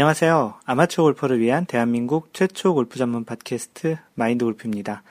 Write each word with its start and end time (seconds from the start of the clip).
안녕하세요. 0.00 0.54
아마추어 0.64 1.04
골퍼를 1.04 1.40
위한 1.40 1.66
대한민국 1.66 2.32
최초 2.32 2.72
골프 2.72 2.96
전문 2.96 3.26
팟캐스트 3.26 3.98
마인드 4.14 4.46
골프입니다. 4.46 5.02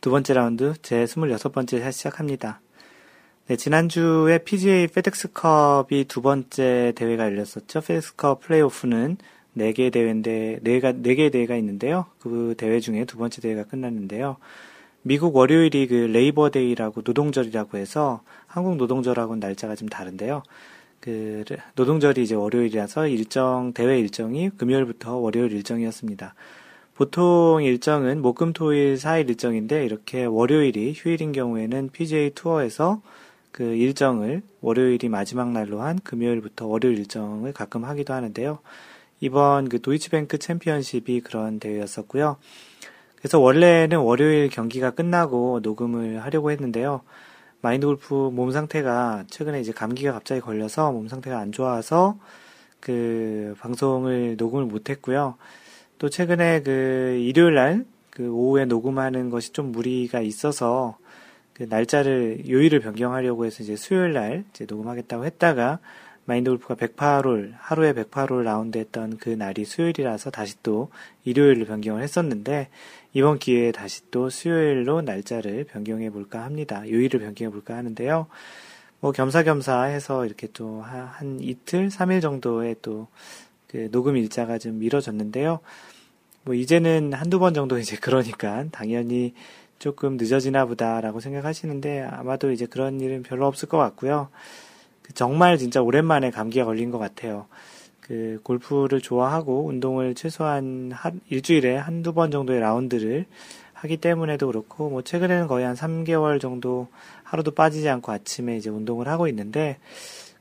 두 0.00 0.10
번째 0.10 0.34
라운드 0.34 0.74
제 0.82 1.04
26번째 1.04 1.80
샷 1.80 1.92
시작합니다. 1.92 2.60
네, 3.46 3.54
지난주에 3.54 4.38
PGA 4.38 4.88
페덱스컵이 4.88 6.06
두 6.08 6.22
번째 6.22 6.92
대회가 6.96 7.26
열렸었죠. 7.26 7.82
페덱스컵 7.82 8.40
플레이오프는 8.40 9.18
4개 9.58 9.92
대회인데, 9.92 10.58
4가, 10.64 11.04
4개의 11.04 11.30
대회가 11.30 11.54
있는데요. 11.54 12.06
그 12.18 12.56
대회 12.58 12.80
중에 12.80 13.04
두 13.04 13.18
번째 13.18 13.40
대회가 13.40 13.62
끝났는데요. 13.62 14.38
미국 15.02 15.36
월요일이 15.36 15.86
그 15.86 15.94
Labor 15.94 16.39
Day라고 16.39 17.02
노동절이라고 17.04 17.78
해서 17.78 18.22
한국 18.48 18.74
노동절하고는 18.74 19.38
날짜가 19.38 19.76
좀 19.76 19.88
다른데요. 19.88 20.42
그 21.02 21.44
노동절이 21.74 22.22
이제 22.22 22.36
월요일이라서 22.36 23.08
일정 23.08 23.72
대회 23.74 23.98
일정이 23.98 24.50
금요일부터 24.50 25.16
월요일 25.16 25.50
일정이었습니다. 25.50 26.34
보통 26.94 27.60
일정은 27.60 28.22
목금토일 28.22 28.94
4일 28.94 29.28
일정인데 29.28 29.84
이렇게 29.84 30.24
월요일이 30.24 30.92
휴일인 30.94 31.32
경우에는 31.32 31.90
PGA 31.90 32.30
투어에서 32.30 33.02
그 33.50 33.64
일정을 33.64 34.42
월요일이 34.60 35.08
마지막 35.08 35.50
날로 35.50 35.80
한 35.80 35.98
금요일부터 35.98 36.66
월요일 36.66 36.98
일정을 36.98 37.52
가끔 37.52 37.84
하기도 37.84 38.14
하는데요. 38.14 38.60
이번 39.18 39.68
그 39.68 39.80
도이치뱅크 39.80 40.38
챔피언십이 40.38 41.22
그런 41.22 41.58
대회였었고요. 41.58 42.36
그래서 43.16 43.40
원래는 43.40 43.98
월요일 43.98 44.48
경기가 44.50 44.92
끝나고 44.92 45.60
녹음을 45.64 46.22
하려고 46.22 46.52
했는데요. 46.52 47.02
마인드 47.62 47.86
골프 47.86 48.14
몸 48.14 48.50
상태가 48.52 49.24
최근에 49.30 49.60
이제 49.60 49.72
감기가 49.72 50.12
갑자기 50.12 50.40
걸려서 50.42 50.92
몸 50.92 51.08
상태가 51.08 51.38
안 51.38 51.52
좋아서 51.52 52.18
그 52.80 53.54
방송을 53.60 54.36
녹음을 54.36 54.66
못 54.66 54.90
했고요. 54.90 55.36
또 55.98 56.10
최근에 56.10 56.62
그 56.62 57.18
일요일 57.18 57.54
날 57.54 57.92
그 58.12 58.30
오후에 58.30 58.66
녹음하는 58.66 59.30
것이 59.30 59.52
좀 59.52 59.72
무리가 59.72 60.20
있어서 60.20 60.98
그 61.54 61.64
날짜를 61.64 62.48
요일을 62.48 62.80
변경하려고 62.80 63.46
해서 63.46 63.62
이제 63.62 63.74
수요일 63.74 64.12
날 64.12 64.44
이제 64.50 64.66
녹음하겠다고 64.68 65.24
했다가 65.24 65.78
마인드 66.24 66.50
골프가 66.50 66.74
108홀, 66.74 67.52
하루에 67.56 67.94
108홀 67.94 68.42
라운드 68.42 68.78
했던 68.78 69.16
그 69.16 69.30
날이 69.30 69.64
수요일이라서 69.64 70.30
다시 70.30 70.54
또 70.62 70.90
일요일로 71.24 71.64
변경을 71.64 72.02
했었는데, 72.02 72.68
이번 73.12 73.38
기회에 73.38 73.72
다시 73.72 74.10
또 74.10 74.30
수요일로 74.30 75.02
날짜를 75.02 75.64
변경해 75.64 76.10
볼까 76.10 76.44
합니다. 76.44 76.82
요일을 76.88 77.20
변경해 77.20 77.50
볼까 77.50 77.76
하는데요. 77.76 78.26
뭐 79.00 79.12
겸사겸사 79.12 79.82
해서 79.82 80.24
이렇게 80.24 80.48
또 80.52 80.82
한 80.82 81.38
이틀, 81.40 81.88
3일 81.88 82.22
정도의 82.22 82.76
또 82.82 83.08
그 83.72 83.90
녹음 83.90 84.18
일자가 84.18 84.58
좀 84.58 84.78
미뤄졌는데요. 84.78 85.60
뭐 86.44 86.54
이제는 86.54 87.14
한두 87.14 87.38
번 87.38 87.54
정도 87.54 87.78
이제 87.78 87.96
그러니까 87.96 88.66
당연히 88.70 89.32
조금 89.78 90.18
늦어지나 90.18 90.66
보다라고 90.66 91.20
생각하시는데 91.20 92.02
아마도 92.02 92.52
이제 92.52 92.66
그런 92.66 93.00
일은 93.00 93.22
별로 93.22 93.46
없을 93.46 93.68
것 93.68 93.78
같고요. 93.78 94.28
그 95.00 95.14
정말 95.14 95.56
진짜 95.56 95.80
오랜만에 95.80 96.30
감기가 96.30 96.66
걸린 96.66 96.90
것 96.90 96.98
같아요. 96.98 97.46
그 98.02 98.40
골프를 98.42 99.00
좋아하고 99.00 99.66
운동을 99.66 100.14
최소한 100.14 100.90
한 100.92 101.20
일주일에 101.28 101.76
한두 101.76 102.12
번 102.12 102.30
정도의 102.30 102.60
라운드를 102.60 103.26
하기 103.72 103.96
때문에도 103.96 104.46
그렇고 104.48 104.90
뭐 104.90 105.02
최근에는 105.02 105.46
거의 105.46 105.64
한 105.64 105.74
3개월 105.74 106.40
정도 106.40 106.88
하루도 107.24 107.52
빠지지 107.52 107.88
않고 107.88 108.12
아침에 108.12 108.56
이제 108.56 108.70
운동을 108.70 109.08
하고 109.08 109.28
있는데 109.28 109.78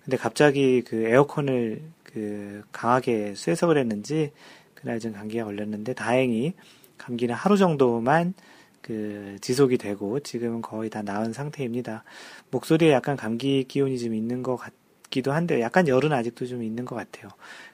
근데 0.04 0.18
갑자기 0.18 0.82
그 0.82 1.04
에어컨을 1.08 1.82
그 2.04 2.64
강하게 2.72 3.34
쐬서 3.36 3.68
그랬는지 3.68 4.32
그날 4.76 5.00
좀 5.00 5.14
감기가 5.14 5.46
걸렸는데 5.46 5.94
다행히 5.94 6.54
감기는 6.98 7.34
하루 7.34 7.58
정도만 7.58 8.34
그 8.82 9.38
지속이 9.42 9.78
되고 9.78 10.20
지금은 10.20 10.62
거의 10.62 10.90
다 10.90 11.04
나은 11.04 11.34
상태입니다. 11.34 12.04
목소리에 12.50 12.92
약간 12.92 13.16
감기 13.16 13.64
기운이 13.64 14.00
좀 14.00 14.14
있는 14.16 14.42
것 14.44 14.58
같기도 15.12 15.34
한데 15.34 15.62
약간 15.62 15.88
열은 15.88 16.12
아직도 16.14 16.48
좀 16.48 16.64
있는 16.64 16.86
것 16.86 16.96
같아요. 16.96 17.30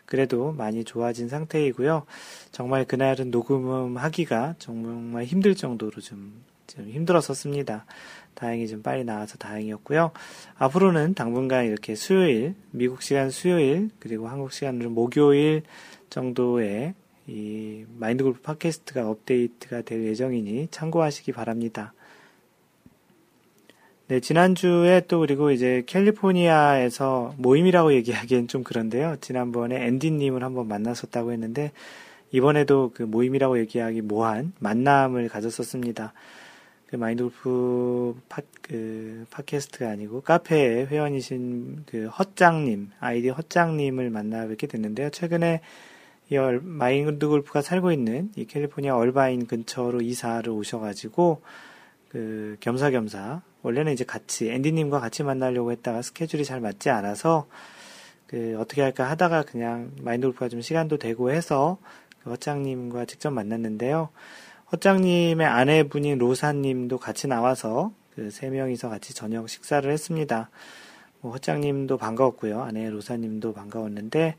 그래도 0.05 0.51
많이 0.51 0.83
좋아진 0.83 1.29
상태이고요. 1.29 2.05
정말 2.51 2.83
그날은 2.85 3.31
녹음하기가 3.31 4.55
정말 4.57 5.23
힘들 5.23 5.55
정도로 5.55 6.01
좀, 6.01 6.43
좀 6.65 6.89
힘들었었습니다. 6.89 7.85
다행히 8.33 8.67
좀 8.67 8.81
빨리 8.81 9.03
나와서 9.03 9.37
다행이었고요. 9.37 10.11
앞으로는 10.57 11.13
당분간 11.13 11.65
이렇게 11.65 11.95
수요일, 11.95 12.55
미국 12.71 13.01
시간 13.01 13.29
수요일, 13.29 13.89
그리고 13.99 14.27
한국 14.27 14.51
시간으로 14.51 14.89
목요일 14.89 15.63
정도에 16.09 16.93
이 17.27 17.85
마인드 17.97 18.23
골프 18.23 18.41
팟캐스트가 18.41 19.09
업데이트가 19.09 19.81
될 19.81 20.05
예정이니 20.05 20.69
참고하시기 20.71 21.31
바랍니다. 21.33 21.93
네, 24.09 24.21
지난주에 24.21 25.01
또 25.09 25.19
그리고 25.19 25.51
이제 25.51 25.83
캘리포니아에서 25.85 27.33
모임이라고 27.37 27.91
얘기하기엔 27.95 28.47
좀 28.47 28.63
그런데요. 28.63 29.17
지난번에 29.19 29.85
앤디님을 29.85 30.43
한번 30.43 30.69
만났었다고 30.69 31.33
했는데, 31.33 31.73
이번에도 32.31 32.91
그 32.93 33.03
모임이라고 33.03 33.59
얘기하기 33.59 34.01
뭐한 34.03 34.53
만남을 34.59 35.27
가졌었습니다. 35.27 36.13
그 36.85 36.95
마인드 36.95 37.23
골프 37.23 38.15
팟, 38.29 38.43
그, 38.61 39.25
팟캐스트가 39.29 39.89
아니고 39.89 40.21
카페에 40.21 40.85
회원이신 40.85 41.83
그 41.85 42.07
헛장님, 42.07 42.91
아이디 43.01 43.27
헛장님을 43.27 44.09
만나 44.09 44.47
뵙게 44.47 44.67
됐는데요. 44.67 45.09
최근에 45.09 45.59
이 46.29 46.37
마인드 46.61 47.27
골프가 47.27 47.61
살고 47.61 47.91
있는 47.91 48.31
이 48.37 48.45
캘리포니아 48.45 48.95
얼바인 48.95 49.47
근처로 49.47 50.01
이사를 50.01 50.49
오셔가지고 50.49 51.41
그 52.09 52.55
겸사겸사 52.61 53.41
원래는 53.63 53.93
이제 53.93 54.03
같이 54.03 54.49
앤디님과 54.49 54.99
같이 54.99 55.23
만나려고 55.23 55.71
했다가 55.71 56.01
스케줄이 56.01 56.45
잘 56.45 56.59
맞지 56.61 56.89
않아서 56.89 57.47
그 58.27 58.57
어떻게 58.59 58.81
할까 58.81 59.09
하다가 59.09 59.43
그냥 59.43 59.91
마인드 60.01 60.27
골프가 60.27 60.49
좀 60.49 60.61
시간도 60.61 60.97
되고 60.97 61.31
해서 61.31 61.77
그 62.23 62.29
허장님과 62.31 63.05
직접 63.05 63.31
만났는데요. 63.31 64.09
허장님의 64.71 65.47
아내분인 65.47 66.17
로사님도 66.17 66.97
같이 66.97 67.27
나와서 67.27 67.91
그 68.17 68.31
세 68.31 68.49
명이서 68.49 68.89
같이 68.89 69.13
저녁 69.13 69.47
식사를 69.47 69.89
했습니다. 69.89 70.49
뭐 71.21 71.31
허장님도 71.33 71.97
반가웠고요. 71.97 72.63
아내 72.63 72.89
로사님도 72.89 73.53
반가웠는데 73.53 74.35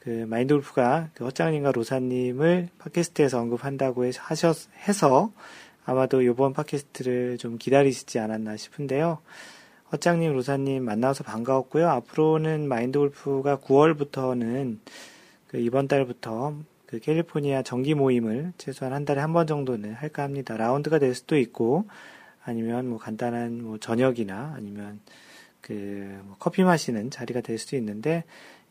그 0.00 0.26
마인드 0.28 0.52
골프가 0.52 1.08
그 1.14 1.24
허장님과 1.24 1.72
로사님을 1.72 2.68
팟캐스트에서 2.78 3.40
언급한다고 3.40 4.04
하셨, 4.18 4.56
해서 4.86 5.32
아마도 5.86 6.20
이번 6.20 6.52
팟캐스트를 6.52 7.38
좀 7.38 7.58
기다리시지 7.58 8.18
않았나 8.18 8.56
싶은데요. 8.56 9.18
허장님, 9.92 10.32
로사님 10.32 10.84
만나서 10.84 11.22
반가웠고요. 11.22 11.88
앞으로는 11.88 12.66
마인드 12.66 12.98
골프가 12.98 13.56
9월부터는 13.58 14.78
그 15.46 15.58
이번 15.58 15.86
달부터 15.86 16.56
그 16.86 16.98
캘리포니아 16.98 17.62
정기 17.62 17.94
모임을 17.94 18.52
최소한 18.58 18.92
한 18.92 19.04
달에 19.04 19.20
한 19.20 19.32
번 19.32 19.46
정도는 19.46 19.94
할까 19.94 20.24
합니다. 20.24 20.56
라운드가 20.56 20.98
될 20.98 21.14
수도 21.14 21.38
있고 21.38 21.86
아니면 22.44 22.88
뭐 22.88 22.98
간단한 22.98 23.62
뭐 23.62 23.78
저녁이나 23.78 24.54
아니면 24.56 25.00
그뭐 25.60 26.36
커피 26.40 26.64
마시는 26.64 27.10
자리가 27.10 27.40
될 27.42 27.58
수도 27.58 27.76
있는데 27.76 28.24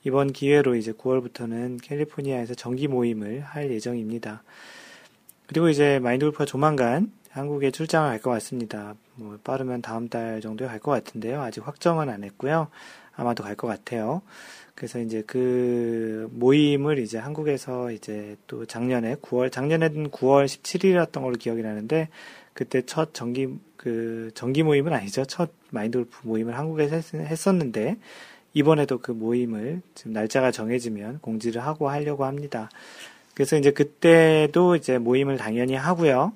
이번 0.04 0.34
기회로 0.34 0.76
이제 0.76 0.92
9월부터는 0.92 1.82
캘리포니아에서 1.82 2.56
정기 2.56 2.90
모임을 2.90 3.40
할 3.42 3.72
예정입니다. 3.72 4.44
그리고 5.48 5.70
이제 5.70 6.00
마인드 6.00 6.26
골프가 6.26 6.46
조만간 6.46 7.12
한국에 7.30 7.72
출장을 7.72 8.10
갈 8.10 8.20
것 8.20 8.32
같습니다. 8.32 8.96
뭐 9.16 9.38
빠르면 9.44 9.82
다음 9.82 10.08
달 10.08 10.42
정도에 10.42 10.68
갈 10.68 10.80
것 10.80 10.92
같은데요. 10.92 11.42
아직 11.42 11.66
확정은 11.68 12.10
안 12.10 12.24
했고요. 12.24 12.68
아마도 13.16 13.44
갈 13.44 13.56
것 13.56 13.68
같아요. 13.68 14.22
그래서 14.74 15.00
이제 15.00 15.24
그 15.26 16.30
모임을 16.34 17.00
이제 17.00 17.18
한국에서 17.18 17.92
이제 17.92 18.36
또 18.48 18.66
작년에 18.66 19.16
9월, 19.16 19.52
작년에는 19.52 20.12
9월 20.12 20.46
17일이었던 20.46 21.22
걸로 21.22 21.36
기억이 21.36 21.62
나는데 21.62 22.10
그때 22.54 22.82
첫 22.82 23.14
정기, 23.14 23.50
그 23.78 24.32
정기 24.34 24.64
모임은 24.64 24.94
아니죠. 24.94 25.26
첫 25.26 25.52
마인드 25.70 25.98
골프 26.00 26.28
모임을 26.28 26.58
한국에서 26.58 27.18
했, 27.18 27.48
었는데 27.48 27.98
이번에도 28.54 29.00
그 29.00 29.12
모임을 29.12 29.82
지금 29.94 30.14
날짜가 30.14 30.52
정해지면 30.52 31.20
공지를 31.20 31.64
하고 31.64 31.90
하려고 31.90 32.26
합니다. 32.26 32.70
그래서 33.36 33.58
이제 33.58 33.72
그때도 33.72 34.76
이제 34.78 34.98
모임을 34.98 35.38
당연히 35.38 35.76
하고요. 35.76 36.34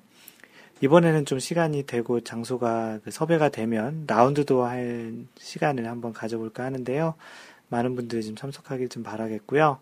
이번에는 0.82 1.26
좀 1.26 1.40
시간이 1.40 1.84
되고 1.86 2.22
장소가 2.22 3.00
그 3.04 3.12
섭외가 3.12 3.50
되면 3.50 4.06
라운드도 4.08 4.64
할 4.64 5.14
시간을 5.38 5.88
한번 5.88 6.14
가져볼까 6.14 6.64
하는데요. 6.66 7.16
많은 7.70 7.96
분들이 7.96 8.24
좀 8.24 8.36
참석하길 8.36 8.90
좀 8.90 9.04
바라겠고요. 9.04 9.80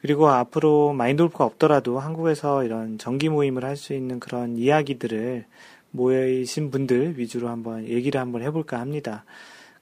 그리고 0.00 0.28
앞으로 0.28 0.92
마인드 0.92 1.22
골프가 1.22 1.44
없더라도 1.44 1.98
한국에서 1.98 2.64
이런 2.64 2.98
정기 2.98 3.28
모임을 3.28 3.64
할 3.64 3.76
수 3.76 3.94
있는 3.94 4.20
그런 4.20 4.56
이야기들을 4.56 5.44
모여이신 5.90 6.70
분들 6.70 7.18
위주로 7.18 7.48
한번 7.48 7.86
얘기를 7.86 8.20
한번 8.20 8.42
해볼까 8.42 8.78
합니다. 8.80 9.24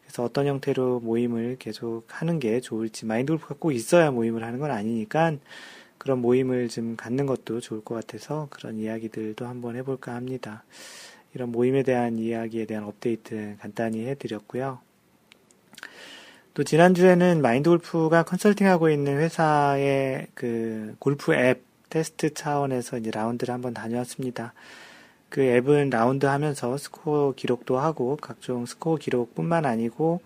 그래서 0.02 0.24
어떤 0.24 0.46
형태로 0.46 1.00
모임을 1.00 1.56
계속 1.58 2.04
하는 2.08 2.38
게 2.38 2.60
좋을지 2.60 3.04
마인드 3.06 3.32
골프가 3.32 3.56
꼭 3.58 3.72
있어야 3.72 4.10
모임을 4.10 4.44
하는 4.44 4.58
건 4.58 4.70
아니니까 4.70 5.32
그런 5.98 6.20
모임을 6.20 6.68
좀 6.68 6.96
갖는 6.96 7.26
것도 7.26 7.60
좋을 7.60 7.82
것 7.82 7.94
같아서 7.94 8.48
그런 8.50 8.78
이야기들도 8.78 9.46
한번 9.46 9.76
해볼까 9.76 10.14
합니다. 10.14 10.64
이런 11.34 11.52
모임에 11.52 11.82
대한 11.82 12.18
이야기에 12.18 12.66
대한 12.66 12.84
업데이트 12.84 13.56
간단히 13.60 14.06
해드렸고요. 14.06 14.78
또 16.54 16.64
지난주에는 16.64 17.42
마인드 17.42 17.68
골프가 17.68 18.22
컨설팅하고 18.22 18.88
있는 18.88 19.18
회사의 19.18 20.28
그 20.32 20.96
골프 20.98 21.34
앱 21.34 21.62
테스트 21.90 22.32
차원에서 22.32 22.98
이제 22.98 23.10
라운드를 23.10 23.52
한번 23.52 23.74
다녀왔습니다. 23.74 24.54
그 25.28 25.42
앱은 25.42 25.90
라운드 25.90 26.24
하면서 26.24 26.76
스코어 26.78 27.34
기록도 27.36 27.78
하고 27.78 28.16
각종 28.16 28.64
스코어 28.64 28.96
기록뿐만 28.96 29.66
아니고 29.66 30.20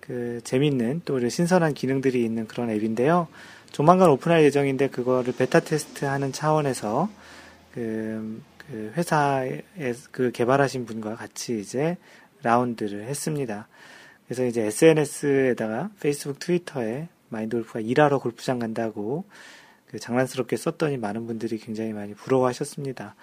그 0.00 0.40
재밌는 0.44 1.02
또 1.04 1.26
신선한 1.26 1.72
기능들이 1.72 2.24
있는 2.24 2.46
그런 2.46 2.68
앱인데요. 2.68 3.28
조만간 3.72 4.10
오픈할 4.10 4.42
예정인데 4.44 4.88
그거를 4.88 5.32
베타 5.36 5.60
테스트 5.60 6.04
하는 6.04 6.32
차원에서 6.32 7.08
그, 7.72 8.42
그 8.58 8.92
회사에 8.96 9.62
그 10.10 10.32
개발하신 10.32 10.86
분과 10.86 11.16
같이 11.16 11.60
이제 11.60 11.96
라운드를 12.42 13.04
했습니다. 13.04 13.68
그래서 14.26 14.44
이제 14.44 14.62
SNS에다가 14.62 15.90
페이스북, 16.00 16.38
트위터에 16.38 17.08
마인드 17.28 17.56
골프가 17.56 17.80
일하러 17.80 18.18
골프장 18.18 18.58
간다고 18.58 19.24
그 19.86 19.98
장난스럽게 19.98 20.56
썼더니 20.56 20.98
많은 20.98 21.26
분들이 21.26 21.58
굉장히 21.58 21.92
많이 21.92 22.14
부러워하셨습니다. 22.14 23.14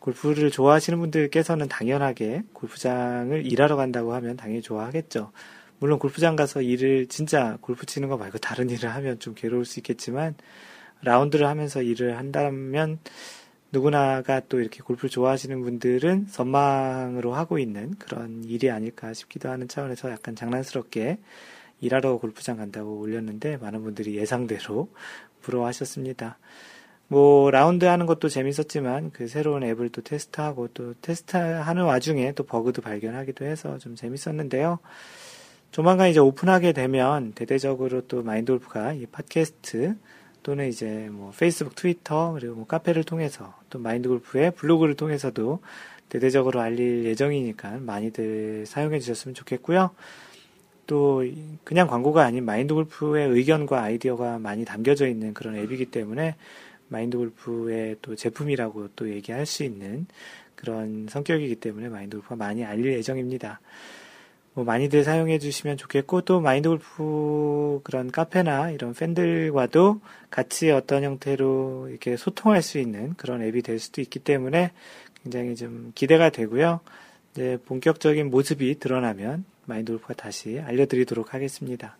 골프를 0.00 0.50
좋아하시는 0.50 0.98
분들께서는 0.98 1.68
당연하게 1.68 2.42
골프장을 2.52 3.46
일하러 3.46 3.76
간다고 3.76 4.14
하면 4.14 4.36
당연히 4.36 4.62
좋아하겠죠. 4.62 5.30
물론 5.80 5.98
골프장 5.98 6.36
가서 6.36 6.60
일을 6.60 7.06
진짜 7.06 7.56
골프 7.62 7.86
치는 7.86 8.08
거 8.08 8.18
말고 8.18 8.38
다른 8.38 8.68
일을 8.68 8.94
하면 8.94 9.18
좀 9.18 9.34
괴로울 9.34 9.64
수 9.64 9.80
있겠지만 9.80 10.34
라운드를 11.00 11.46
하면서 11.46 11.80
일을 11.80 12.18
한다면 12.18 12.98
누구나가 13.72 14.42
또 14.48 14.60
이렇게 14.60 14.82
골프를 14.82 15.08
좋아하시는 15.08 15.58
분들은 15.62 16.26
선망으로 16.28 17.32
하고 17.32 17.58
있는 17.58 17.94
그런 17.98 18.44
일이 18.44 18.70
아닐까 18.70 19.14
싶기도 19.14 19.48
하는 19.48 19.68
차원에서 19.68 20.10
약간 20.10 20.36
장난스럽게 20.36 21.18
일하러 21.80 22.18
골프장 22.18 22.58
간다고 22.58 22.98
올렸는데 23.00 23.56
많은 23.56 23.82
분들이 23.82 24.16
예상대로 24.16 24.90
부러워하셨습니다. 25.40 26.38
뭐 27.08 27.50
라운드 27.50 27.86
하는 27.86 28.04
것도 28.04 28.28
재밌었지만 28.28 29.12
그 29.12 29.28
새로운 29.28 29.64
앱을 29.64 29.88
또 29.88 30.02
테스트하고 30.02 30.68
또 30.74 30.94
테스트하는 31.00 31.84
와중에 31.84 32.32
또 32.32 32.44
버그도 32.44 32.82
발견하기도 32.82 33.46
해서 33.46 33.78
좀 33.78 33.96
재밌었는데요. 33.96 34.78
조만간 35.70 36.08
이제 36.08 36.18
오픈하게 36.18 36.72
되면 36.72 37.32
대대적으로 37.32 38.00
또 38.08 38.22
마인드 38.22 38.50
골프가 38.52 38.92
이 38.92 39.06
팟캐스트 39.06 39.94
또는 40.42 40.68
이제 40.68 41.08
뭐 41.12 41.32
페이스북, 41.36 41.76
트위터 41.76 42.32
그리고 42.32 42.56
뭐 42.56 42.66
카페를 42.66 43.04
통해서 43.04 43.54
또 43.70 43.78
마인드 43.78 44.08
골프의 44.08 44.52
블로그를 44.52 44.96
통해서도 44.96 45.60
대대적으로 46.08 46.60
알릴 46.60 47.04
예정이니까 47.04 47.78
많이들 47.78 48.66
사용해 48.66 48.98
주셨으면 48.98 49.34
좋겠고요. 49.34 49.90
또 50.88 51.24
그냥 51.62 51.86
광고가 51.86 52.24
아닌 52.24 52.44
마인드 52.44 52.74
골프의 52.74 53.28
의견과 53.28 53.80
아이디어가 53.80 54.40
많이 54.40 54.64
담겨져 54.64 55.06
있는 55.06 55.34
그런 55.34 55.54
앱이기 55.54 55.86
때문에 55.86 56.34
마인드 56.88 57.16
골프의 57.16 57.98
또 58.02 58.16
제품이라고 58.16 58.88
또 58.96 59.08
얘기할 59.08 59.46
수 59.46 59.62
있는 59.62 60.06
그런 60.56 61.06
성격이기 61.08 61.56
때문에 61.56 61.88
마인드 61.88 62.16
골프가 62.16 62.34
많이 62.34 62.64
알릴 62.64 62.92
예정입니다. 62.94 63.60
뭐 64.54 64.64
많이들 64.64 65.04
사용해 65.04 65.38
주시면 65.38 65.76
좋겠고 65.76 66.22
또 66.22 66.40
마인드 66.40 66.68
골프 66.68 67.80
그런 67.84 68.10
카페나 68.10 68.70
이런 68.72 68.94
팬들과도 68.94 70.00
같이 70.30 70.70
어떤 70.70 71.04
형태로 71.04 71.88
이렇게 71.90 72.16
소통할 72.16 72.62
수 72.62 72.78
있는 72.78 73.14
그런 73.14 73.42
앱이 73.42 73.62
될 73.62 73.78
수도 73.78 74.00
있기 74.00 74.18
때문에 74.18 74.72
굉장히 75.22 75.54
좀 75.54 75.92
기대가 75.94 76.30
되고요. 76.30 76.80
이제 77.32 77.58
본격적인 77.66 78.30
모습이 78.30 78.80
드러나면 78.80 79.44
마인드 79.66 79.92
골프가 79.92 80.14
다시 80.14 80.58
알려드리도록 80.58 81.32
하겠습니다. 81.32 81.96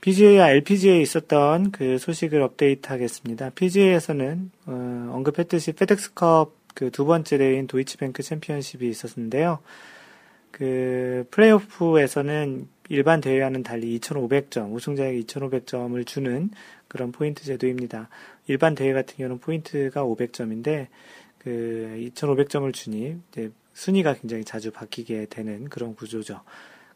PGA와 0.00 0.50
LPGA에 0.50 1.00
있었던 1.00 1.72
그 1.72 1.98
소식을 1.98 2.40
업데이트 2.42 2.88
하겠습니다. 2.88 3.50
PGA에서는 3.50 4.50
어, 4.66 5.10
언급했듯이 5.12 5.72
페덱스컵 5.72 6.58
그 6.78 6.90
두 6.90 7.04
번째 7.04 7.38
대회인 7.38 7.66
도이치뱅크 7.66 8.22
챔피언십이 8.22 8.88
있었는데요. 8.88 9.58
그 10.50 11.26
플레이오프에서는 11.30 12.68
일반 12.90 13.20
대회와는 13.20 13.62
달리 13.62 13.98
2,500점, 13.98 14.72
우승자에게 14.72 15.20
2,500점을 15.20 16.06
주는 16.06 16.50
그런 16.88 17.12
포인트 17.12 17.44
제도입니다. 17.44 18.08
일반 18.46 18.74
대회 18.74 18.92
같은 18.92 19.16
경우는 19.16 19.38
포인트가 19.38 20.02
500점인데 20.04 20.86
그 21.38 22.10
2,500점을 22.14 22.72
주니 22.72 23.16
이제 23.30 23.50
순위가 23.74 24.14
굉장히 24.14 24.44
자주 24.44 24.70
바뀌게 24.70 25.26
되는 25.26 25.68
그런 25.68 25.94
구조죠. 25.94 26.40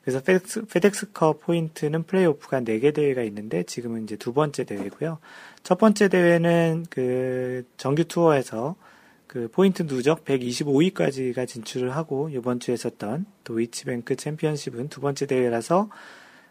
그래서 0.02 0.20
페덱스, 0.20 0.64
페덱스컵 0.66 1.42
포인트는 1.42 2.02
플레이오프가 2.04 2.62
4개 2.62 2.92
대회가 2.92 3.22
있는데 3.22 3.62
지금은 3.62 4.02
이제 4.04 4.16
두 4.16 4.32
번째 4.32 4.64
대회고요. 4.64 5.18
첫 5.62 5.78
번째 5.78 6.08
대회는 6.08 6.86
그 6.90 7.64
정규 7.76 8.04
투어에서 8.04 8.74
그 9.32 9.48
포인트 9.50 9.86
누적 9.86 10.26
125위까지가 10.26 11.48
진출을 11.48 11.96
하고 11.96 12.28
이번 12.28 12.60
주에 12.60 12.74
있었던 12.74 13.24
도이치뱅크 13.44 14.14
챔피언십은 14.14 14.90
두 14.90 15.00
번째 15.00 15.24
대회라서 15.24 15.88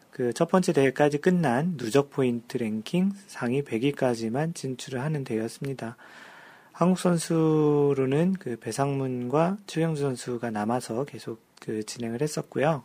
그 0.09 0.33
첫 0.33 0.49
번째 0.49 0.73
대회까지 0.73 1.19
끝난 1.19 1.77
누적 1.77 2.09
포인트 2.09 2.57
랭킹 2.57 3.11
상위 3.27 3.61
100위까지만 3.61 4.55
진출을 4.55 4.99
하는 4.99 5.23
대회였습니다. 5.23 5.95
한국 6.71 6.97
선수로는 6.97 8.33
그 8.39 8.57
배상문과 8.59 9.57
최경주 9.67 10.01
선수가 10.01 10.49
남아서 10.49 11.05
계속 11.05 11.39
그 11.61 11.83
진행을 11.83 12.23
했었고요. 12.23 12.83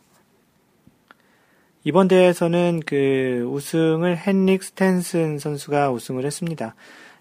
이번 1.83 2.07
대회에서는 2.07 2.81
그 2.85 3.47
우승을 3.49 4.15
헨릭 4.27 4.61
스탠슨 4.61 5.39
선수가 5.39 5.89
우승을 5.89 6.23
했습니다. 6.23 6.75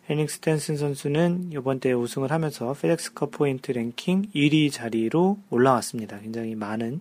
헨릭 0.09 0.31
스탠슨 0.31 0.77
선수는 0.77 1.51
이번 1.53 1.81
대회 1.81 1.93
우승을 1.93 2.31
하면서 2.31 2.73
페덱스컵 2.75 3.33
포인트 3.33 3.73
랭킹 3.73 4.27
1위 4.35 4.71
자리로 4.71 5.39
올라왔습니다. 5.51 6.21
굉장히 6.21 6.55
많은 6.55 7.01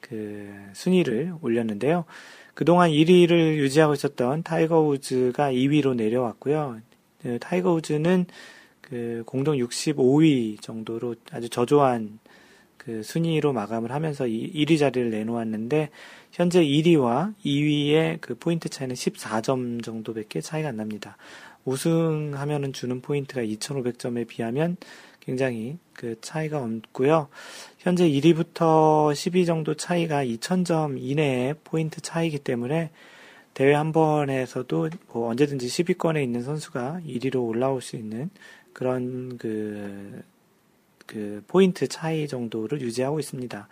그 0.00 0.52
순위를 0.74 1.34
올렸는데요. 1.40 2.04
그동안 2.52 2.90
1위를 2.90 3.56
유지하고 3.56 3.94
있었던 3.94 4.42
타이거 4.42 4.80
우즈가 4.82 5.52
2위로 5.52 5.94
내려왔고요. 5.94 6.80
그 7.22 7.38
타이거 7.38 7.72
우즈는 7.72 8.26
그 8.82 9.22
공동 9.24 9.56
65위 9.56 10.60
정도로 10.60 11.14
아주 11.30 11.48
저조한 11.48 12.18
그 12.76 13.02
순위로 13.02 13.54
마감을 13.54 13.90
하면서 13.90 14.26
1위 14.26 14.78
자리를 14.78 15.10
내놓았는데 15.10 15.88
현재 16.30 16.62
1위와 16.62 17.32
2위의 17.42 18.20
그 18.20 18.34
포인트 18.34 18.68
차이는 18.68 18.94
14점 18.94 19.82
정도밖에 19.82 20.42
차이가 20.42 20.68
안 20.68 20.76
납니다. 20.76 21.16
우승하면은 21.64 22.72
주는 22.72 23.00
포인트가 23.00 23.42
2,500점에 23.42 24.26
비하면 24.26 24.76
굉장히 25.20 25.78
그 25.94 26.20
차이가 26.20 26.62
없고요. 26.62 27.28
현재 27.78 28.08
1위부터 28.08 29.12
10위 29.12 29.46
정도 29.46 29.74
차이가 29.74 30.24
2,000점 30.24 30.96
이내의 31.00 31.56
포인트 31.64 32.00
차이기 32.00 32.38
때문에 32.38 32.90
대회 33.54 33.72
한 33.72 33.92
번에서도 33.92 34.90
뭐 35.12 35.28
언제든지 35.30 35.66
10위권에 35.66 36.22
있는 36.22 36.42
선수가 36.42 37.00
1위로 37.06 37.46
올라올 37.46 37.80
수 37.80 37.96
있는 37.96 38.28
그런 38.72 39.38
그, 39.38 40.22
그 41.06 41.42
포인트 41.46 41.86
차이 41.86 42.26
정도를 42.28 42.80
유지하고 42.80 43.20
있습니다. 43.20 43.68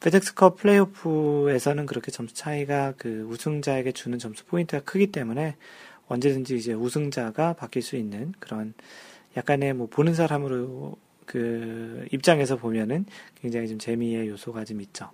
페덱스컵 0.00 0.58
플레이오프에서는 0.58 1.86
그렇게 1.86 2.12
점수 2.12 2.34
차이가 2.34 2.92
그 2.96 3.26
우승자에게 3.30 3.92
주는 3.92 4.18
점수 4.18 4.44
포인트가 4.44 4.82
크기 4.84 5.08
때문에 5.08 5.56
언제든지 6.08 6.56
이제 6.56 6.72
우승자가 6.72 7.52
바뀔 7.52 7.82
수 7.82 7.96
있는 7.96 8.32
그런 8.38 8.74
약간의 9.36 9.74
뭐 9.74 9.86
보는 9.86 10.14
사람으로 10.14 10.96
그 11.24 12.06
입장에서 12.10 12.56
보면은 12.56 13.04
굉장히 13.40 13.68
좀 13.68 13.78
재미의 13.78 14.28
요소가 14.28 14.64
좀 14.64 14.80
있죠. 14.80 15.10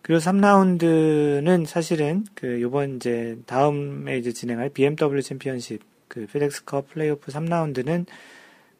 그리고 0.00 0.20
3라운드는 0.20 1.66
사실은 1.66 2.24
그 2.34 2.60
요번 2.60 2.96
이제 2.96 3.38
다음에 3.46 4.18
이제 4.18 4.32
진행할 4.32 4.68
BMW 4.68 5.22
챔피언십 5.22 5.80
그 6.08 6.26
페덱스컵 6.26 6.90
플레이오프 6.90 7.32
3라운드는 7.32 8.06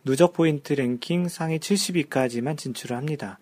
누적 0.05 0.33
포인트 0.33 0.73
랭킹 0.73 1.29
상위 1.29 1.59
70위까지만 1.59 2.59
진출을 2.59 2.97
합니다. 2.97 3.39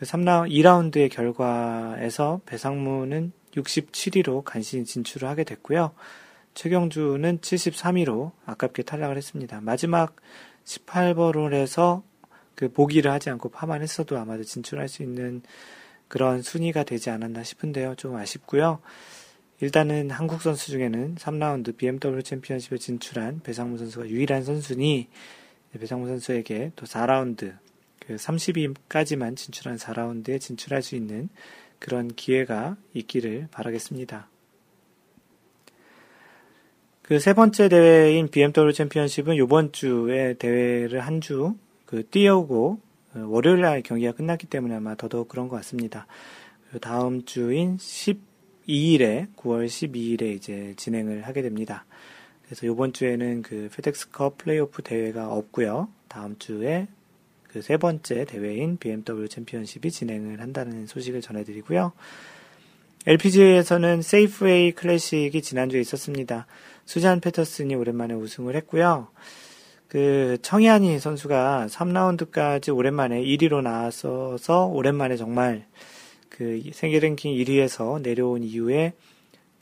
3라, 0.00 0.42
그 0.42 0.48
2라운드의 0.50 1.10
결과에서 1.10 2.40
배상무는 2.46 3.32
67위로 3.54 4.42
간신히 4.44 4.84
진출을 4.84 5.28
하게 5.28 5.44
됐고요. 5.44 5.92
최경주는 6.54 7.38
73위로 7.38 8.32
아깝게 8.46 8.84
탈락을 8.84 9.16
했습니다. 9.16 9.60
마지막 9.60 10.16
18번 10.64 11.34
홀에서 11.34 12.02
그 12.54 12.72
보기를 12.72 13.10
하지 13.10 13.30
않고 13.30 13.50
파만 13.50 13.82
했어도 13.82 14.16
아마도 14.18 14.44
진출할 14.44 14.88
수 14.88 15.02
있는 15.02 15.42
그런 16.08 16.42
순위가 16.42 16.84
되지 16.84 17.10
않았나 17.10 17.42
싶은데요. 17.42 17.96
좀 17.96 18.16
아쉽고요. 18.16 18.80
일단은 19.60 20.10
한국 20.10 20.42
선수 20.42 20.70
중에는 20.70 21.16
3라운드 21.16 21.76
BMW 21.76 22.22
챔피언십에 22.22 22.78
진출한 22.78 23.40
배상무 23.42 23.78
선수가 23.78 24.08
유일한 24.08 24.44
선수니 24.44 25.08
배상무 25.78 26.06
선수에게 26.06 26.72
또 26.76 26.86
4라운드 26.86 27.56
그 27.98 28.16
30위까지만 28.16 29.36
진출한 29.36 29.76
4라운드에 29.76 30.40
진출할 30.40 30.82
수 30.82 30.94
있는 30.94 31.28
그런 31.78 32.08
기회가 32.08 32.76
있기를 32.92 33.48
바라겠습니다. 33.50 34.28
그 37.04 37.18
세 37.20 37.34
번째 37.34 37.68
대회인 37.68 38.28
BMW 38.28 38.72
챔피언십은 38.72 39.34
이번 39.36 39.72
주에 39.72 40.34
대회를 40.34 41.00
한 41.00 41.20
주 41.20 41.54
그 41.86 42.02
뛰어오고 42.08 42.80
어, 43.14 43.26
월요일 43.28 43.60
날 43.60 43.82
경기가 43.82 44.12
끝났기 44.12 44.46
때문에 44.46 44.74
아마 44.74 44.94
더더욱 44.96 45.28
그런 45.28 45.48
것 45.48 45.56
같습니다. 45.56 46.06
다음 46.80 47.24
주인 47.24 47.76
12일에 47.76 49.28
9월 49.36 49.66
12일에 49.66 50.34
이제 50.34 50.74
진행을 50.76 51.22
하게 51.22 51.42
됩니다. 51.42 51.84
그래서 52.44 52.66
이번 52.66 52.92
주에는 52.92 53.42
그 53.42 53.68
페덱스컵 53.76 54.38
플레이오프 54.38 54.82
대회가 54.82 55.30
없고요. 55.32 55.88
다음 56.08 56.36
주에 56.38 56.88
그 57.48 57.60
세 57.62 57.76
번째 57.76 58.24
대회인 58.24 58.78
BMW 58.78 59.28
챔피언십이 59.28 59.92
진행을 59.92 60.40
한다는 60.40 60.88
소식을 60.88 61.20
전해드리고요. 61.20 61.92
LPGA에서는 63.06 64.00
세이프웨이 64.00 64.72
클래식이 64.72 65.42
지난주에 65.42 65.80
있었습니다. 65.82 66.46
수잔 66.86 67.20
패터슨이 67.20 67.74
오랜만에 67.74 68.14
우승을 68.14 68.56
했고요. 68.56 69.08
그 69.88 70.38
청이안이 70.40 70.98
선수가 70.98 71.66
3라운드까지 71.68 72.74
오랜만에 72.74 73.22
1위로 73.22 73.62
나왔어서 73.62 74.66
오랜만에 74.66 75.16
정말 75.16 75.66
그 76.30 76.62
세계 76.72 76.98
랭킹 76.98 77.34
1위에서 77.34 78.00
내려온 78.00 78.42
이후에 78.42 78.94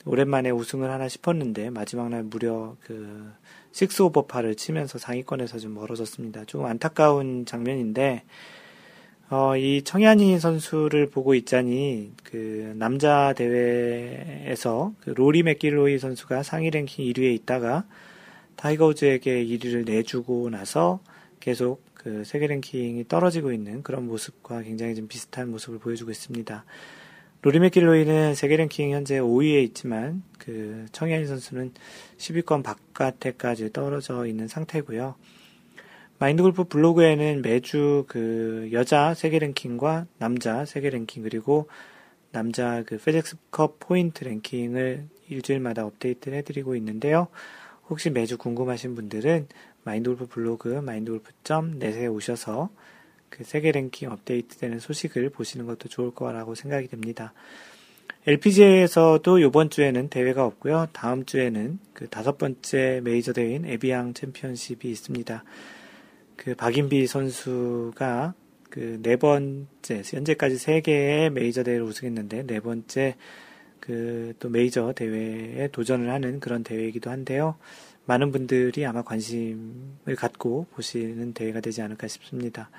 오랜만에 0.05 0.49
우승을 0.49 0.89
하나 0.89 1.09
싶었는데 1.09 1.69
마지막 1.69 2.09
날 2.09 2.23
무려 2.23 2.77
그 2.79 3.29
식스 3.73 4.03
오버파를 4.03 4.55
치면서 4.55 4.97
상위권에서 4.99 5.59
좀 5.59 5.73
멀어졌습니다. 5.73 6.45
조금 6.45 6.65
안타까운 6.65 7.45
장면인데 7.45 8.23
어, 9.35 9.57
이 9.57 9.81
청야니 9.81 10.39
선수를 10.39 11.09
보고 11.09 11.33
있자니 11.33 12.11
그 12.23 12.71
남자 12.75 13.33
대회에서 13.33 14.93
그 14.99 15.09
로리 15.09 15.41
맥길로이 15.41 15.97
선수가 15.97 16.43
상위 16.43 16.69
랭킹 16.69 17.03
1위에 17.03 17.33
있다가 17.33 17.83
타이거 18.55 18.85
우즈에게 18.85 19.43
1위를 19.43 19.87
내주고 19.87 20.51
나서 20.51 20.99
계속 21.39 21.83
그 21.95 22.23
세계 22.23 22.45
랭킹이 22.45 23.07
떨어지고 23.07 23.51
있는 23.53 23.81
그런 23.81 24.05
모습과 24.05 24.61
굉장히 24.61 24.93
좀 24.93 25.07
비슷한 25.07 25.49
모습을 25.49 25.79
보여주고 25.79 26.11
있습니다. 26.11 26.63
로리 27.41 27.57
맥길로이는 27.57 28.35
세계 28.35 28.55
랭킹 28.57 28.91
현재 28.91 29.19
5위에 29.19 29.63
있지만 29.63 30.21
그 30.37 30.85
청야니 30.91 31.25
선수는 31.25 31.73
10위권 32.19 32.61
바깥에까지 32.61 33.73
떨어져 33.73 34.27
있는 34.27 34.47
상태고요. 34.47 35.15
마인드골프 36.23 36.69
블로그에는 36.69 37.41
매주 37.41 38.05
그 38.07 38.69
여자 38.71 39.13
세계 39.13 39.39
랭킹과 39.39 40.05
남자 40.19 40.63
세계 40.63 40.89
랭킹 40.89 41.23
그리고 41.23 41.67
남자 42.31 42.81
그 42.83 42.97
페덱스컵 42.97 43.81
포인트 43.81 44.23
랭킹을 44.23 45.09
일주일마다 45.27 45.85
업데이트를 45.85 46.37
해드리고 46.37 46.77
있는데요. 46.77 47.27
혹시 47.89 48.09
매주 48.09 48.37
궁금하신 48.37 48.95
분들은 48.95 49.49
마인드골프 49.83 50.27
블로그 50.27 50.69
마인드골프.net에 50.69 52.07
오셔서 52.07 52.69
그 53.29 53.43
세계 53.43 53.73
랭킹 53.73 54.09
업데이트되는 54.09 54.79
소식을 54.79 55.29
보시는 55.29 55.65
것도 55.65 55.89
좋을 55.89 56.11
거라고 56.11 56.55
생각이 56.55 56.87
됩니다. 56.87 57.33
LPGA에서도 58.27 59.39
이번 59.39 59.69
주에는 59.69 60.07
대회가 60.07 60.45
없고요. 60.45 60.87
다음 60.93 61.25
주에는 61.25 61.79
그 61.93 62.07
다섯 62.07 62.37
번째 62.37 63.01
메이저 63.03 63.33
대회인 63.33 63.65
에비앙 63.65 64.13
챔피언십이 64.13 64.89
있습니다. 64.89 65.43
그 66.35 66.55
박인비 66.55 67.07
선수가 67.07 68.33
그 68.69 68.99
네 69.03 69.15
번째 69.17 70.01
현재까지 70.03 70.57
세 70.57 70.81
개의 70.81 71.29
메이저 71.29 71.63
대회를 71.63 71.85
우승했는데 71.85 72.47
네 72.47 72.59
번째 72.59 73.15
그 73.79 74.33
또 74.39 74.49
메이저 74.49 74.93
대회에 74.93 75.69
도전을 75.71 76.09
하는 76.09 76.39
그런 76.39 76.63
대회이기도 76.63 77.09
한데요. 77.09 77.55
많은 78.05 78.31
분들이 78.31 78.85
아마 78.85 79.01
관심을 79.03 80.15
갖고 80.17 80.65
보시는 80.73 81.33
대회가 81.33 81.61
되지 81.61 81.81
않을까 81.81 82.07
싶습니다. 82.07 82.69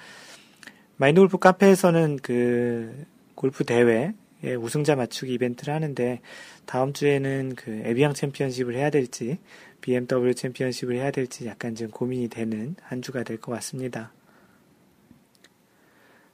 마인드 0.97 1.21
골프 1.21 1.39
카페에서는 1.39 2.19
그 2.23 3.07
골프 3.35 3.65
대회에 3.65 4.13
우승자 4.59 4.97
맞추기 4.97 5.33
이벤트를 5.35 5.73
하는데 5.73 6.21
다음 6.67 6.93
주에는 6.93 7.55
그 7.57 7.83
에비앙 7.85 8.13
챔피언십을 8.15 8.75
해야 8.75 8.91
될지 8.91 9.39
BMW 9.85 10.35
챔피언십을 10.35 10.97
해야 10.97 11.11
될지 11.11 11.47
약간 11.47 11.75
좀 11.75 11.91
고민이 11.91 12.29
되는 12.29 12.75
한 12.83 13.03
주가 13.03 13.23
될 13.23 13.37
것 13.37 13.53
같습니다. 13.53 14.13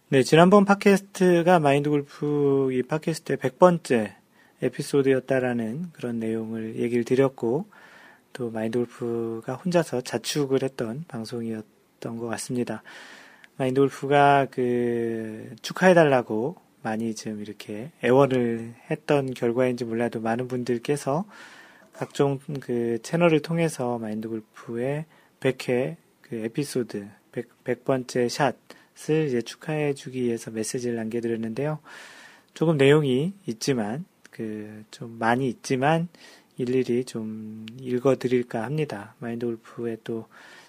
네, 0.08 0.22
지난번 0.22 0.64
팟캐스트가 0.64 1.58
마인드 1.58 1.90
골프 1.90 2.70
이 2.72 2.82
팟캐스트의 2.84 3.38
100번째 3.38 4.14
에피소드였다라는 4.62 5.90
그런 5.92 6.20
내용을 6.20 6.76
얘기를 6.76 7.04
드렸고, 7.04 7.66
또 8.32 8.50
마인드 8.50 8.78
골프가 8.78 9.54
혼자서 9.54 10.02
자축을 10.02 10.62
했던 10.62 11.04
방송이었던 11.08 12.18
것 12.18 12.26
같습니다. 12.28 12.84
마인드 13.56 13.80
골프가 13.80 14.46
그 14.48 15.56
축하해달라고 15.60 16.56
많이 16.82 17.16
좀 17.16 17.40
이렇게 17.40 17.90
애원을 18.04 18.74
했던 18.90 19.34
결과인지 19.34 19.84
몰라도 19.84 20.20
많은 20.20 20.46
분들께서 20.46 21.24
각종 22.00 22.40
그 22.60 22.98
채널을 23.02 23.40
통해서 23.42 23.98
마인드 23.98 24.26
골프의 24.26 25.04
100회 25.40 25.96
그 26.22 26.36
에피소드 26.36 27.06
100, 27.64 27.84
번째 27.84 28.26
샷을 28.26 29.26
이제 29.26 29.42
축하해 29.42 29.92
주기 29.92 30.22
위해서 30.22 30.50
메시지를 30.50 30.96
남겨드렸는데요. 30.96 31.78
조금 32.54 32.78
내용이 32.78 33.34
있지만 33.46 34.06
그 34.30 34.82
좀 34.90 35.18
많이 35.18 35.46
있지만 35.50 36.08
일일이 36.56 37.04
좀 37.04 37.66
읽어드릴까 37.78 38.62
합니다. 38.62 39.14
마인드 39.18 39.44
골프의 39.44 39.98
또 40.02 40.26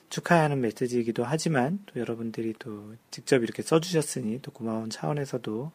축하하는 0.09 0.59
메시지이기도 0.59 1.23
하지만 1.23 1.79
또 1.85 2.01
여러분들이 2.01 2.55
또 2.59 2.93
직접 3.09 3.41
이렇게 3.41 3.61
써주셨으니 3.61 4.41
또 4.41 4.51
고마운 4.51 4.89
차원에서도 4.89 5.71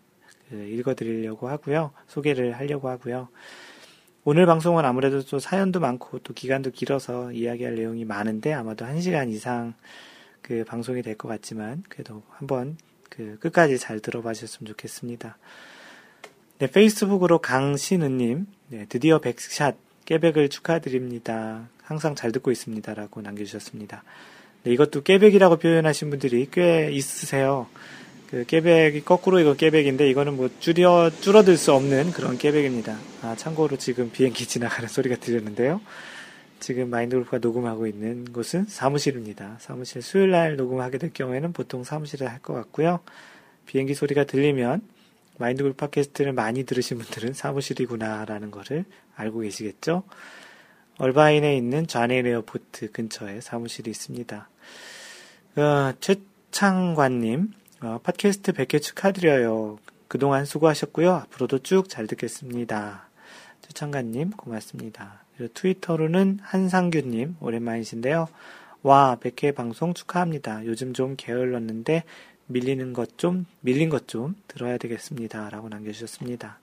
그 0.51 0.55
읽어드리려고 0.55 1.49
하고요. 1.49 1.93
소개를 2.09 2.53
하려고 2.53 2.91
하고요. 2.91 3.29
오늘 4.29 4.45
방송은 4.45 4.85
아무래도 4.85 5.23
또 5.23 5.39
사연도 5.39 5.79
많고 5.79 6.19
또 6.19 6.35
기간도 6.35 6.73
길어서 6.73 7.31
이야기할 7.31 7.77
내용이 7.77 8.05
많은데 8.05 8.53
아마도 8.53 8.85
한 8.85 9.01
시간 9.01 9.31
이상 9.31 9.75
그 10.43 10.65
방송이 10.65 11.01
될 11.03 11.17
것 11.17 11.29
같지만 11.29 11.85
그래도 11.89 12.25
한번 12.31 12.77
그 13.09 13.39
끝까지 13.39 13.79
잘 13.79 14.01
들어봐 14.01 14.35
주셨으면 14.35 14.67
좋겠습니다. 14.73 15.39
네, 16.59 16.67
페이스북으로 16.67 17.39
강신우님, 17.39 18.49
네, 18.71 18.87
드디어 18.89 19.21
백샷 19.21 19.77
깨백을 20.07 20.49
축하드립니다. 20.49 21.69
항상 21.85 22.17
잘 22.17 22.33
듣고 22.33 22.51
있습니다라고 22.51 23.23
남겨주셨습니다. 23.23 24.03
네, 24.65 24.73
이것도 24.73 25.05
깨백이라고 25.05 25.59
표현하신 25.59 26.11
분들이 26.11 26.49
꽤 26.51 26.91
있으세요. 26.91 27.69
그 28.31 28.45
깨백이 28.45 29.05
거꾸로 29.05 29.39
이거 29.39 29.55
깨백인데 29.55 30.09
이거는 30.11 30.37
뭐 30.37 30.51
줄여 30.59 31.13
줄어들 31.21 31.57
수 31.57 31.73
없는 31.73 32.13
그런 32.13 32.39
깨백입니다. 32.39 32.97
아 33.23 33.37
참고로 33.37 33.77
지금 33.77 34.11
비행기 34.11 34.47
지나가는 34.49 34.89
소리가 34.89 35.17
들렸는데요. 35.17 35.81
지금 36.59 36.91
마인드골프가 36.91 37.39
녹음하고 37.39 37.87
있는 37.87 38.25
곳은 38.33 38.67
사무실입니다. 38.67 39.57
사무실 39.61 40.03
수요일 40.03 40.31
날 40.31 40.57
녹음하게 40.57 40.99
될 40.99 41.13
경우에는 41.13 41.53
보통 41.53 41.85
사무실에 41.85 42.27
할것 42.27 42.57
같고요. 42.57 43.01
비행기 43.67 43.95
소리가 43.95 44.25
들리면 44.25 44.81
마인드골프 45.39 45.77
팟캐스트를 45.77 46.33
많이 46.33 46.65
들으신 46.65 46.99
분들은 46.99 47.35
사무실이구나라는 47.35 48.51
것을 48.51 48.85
알고 49.15 49.41
계시겠죠. 49.41 50.03
얼바인에 50.99 51.57
있는 51.57 51.87
John 51.87 52.04
Wayne 52.04 52.27
Airport 52.27 52.91
근처에 52.91 53.41
사무실이 53.43 53.91
있습니다. 53.91 54.49
어, 55.57 55.93
최창관님, 56.01 57.53
어, 57.83 57.99
팟캐스트 58.03 58.53
100회 58.53 58.81
축하드려요. 58.81 59.79
그동안 60.09 60.45
수고하셨고요. 60.45 61.13
앞으로도 61.13 61.59
쭉 61.61 61.89
잘 61.89 62.07
듣겠습니다. 62.07 63.09
최창관님, 63.63 64.31
고맙습니다. 64.31 65.25
그리고 65.37 65.53
트위터로는 65.53 66.39
한상규님, 66.43 67.37
오랜만이신데요. 67.41 68.29
와, 68.83 69.19
100회 69.21 69.55
방송 69.55 69.93
축하합니다. 69.93 70.65
요즘 70.65 70.95
좀 70.95 71.17
게을렀는데, 71.17 72.05
밀리는 72.47 72.93
것 72.93 73.19
좀, 73.19 73.45
밀린 73.61 73.89
것 73.91 74.07
좀 74.07 74.37
들어야 74.49 74.79
되겠습니다. 74.79 75.51
라고 75.51 75.69
남겨주셨습니다. 75.69 76.59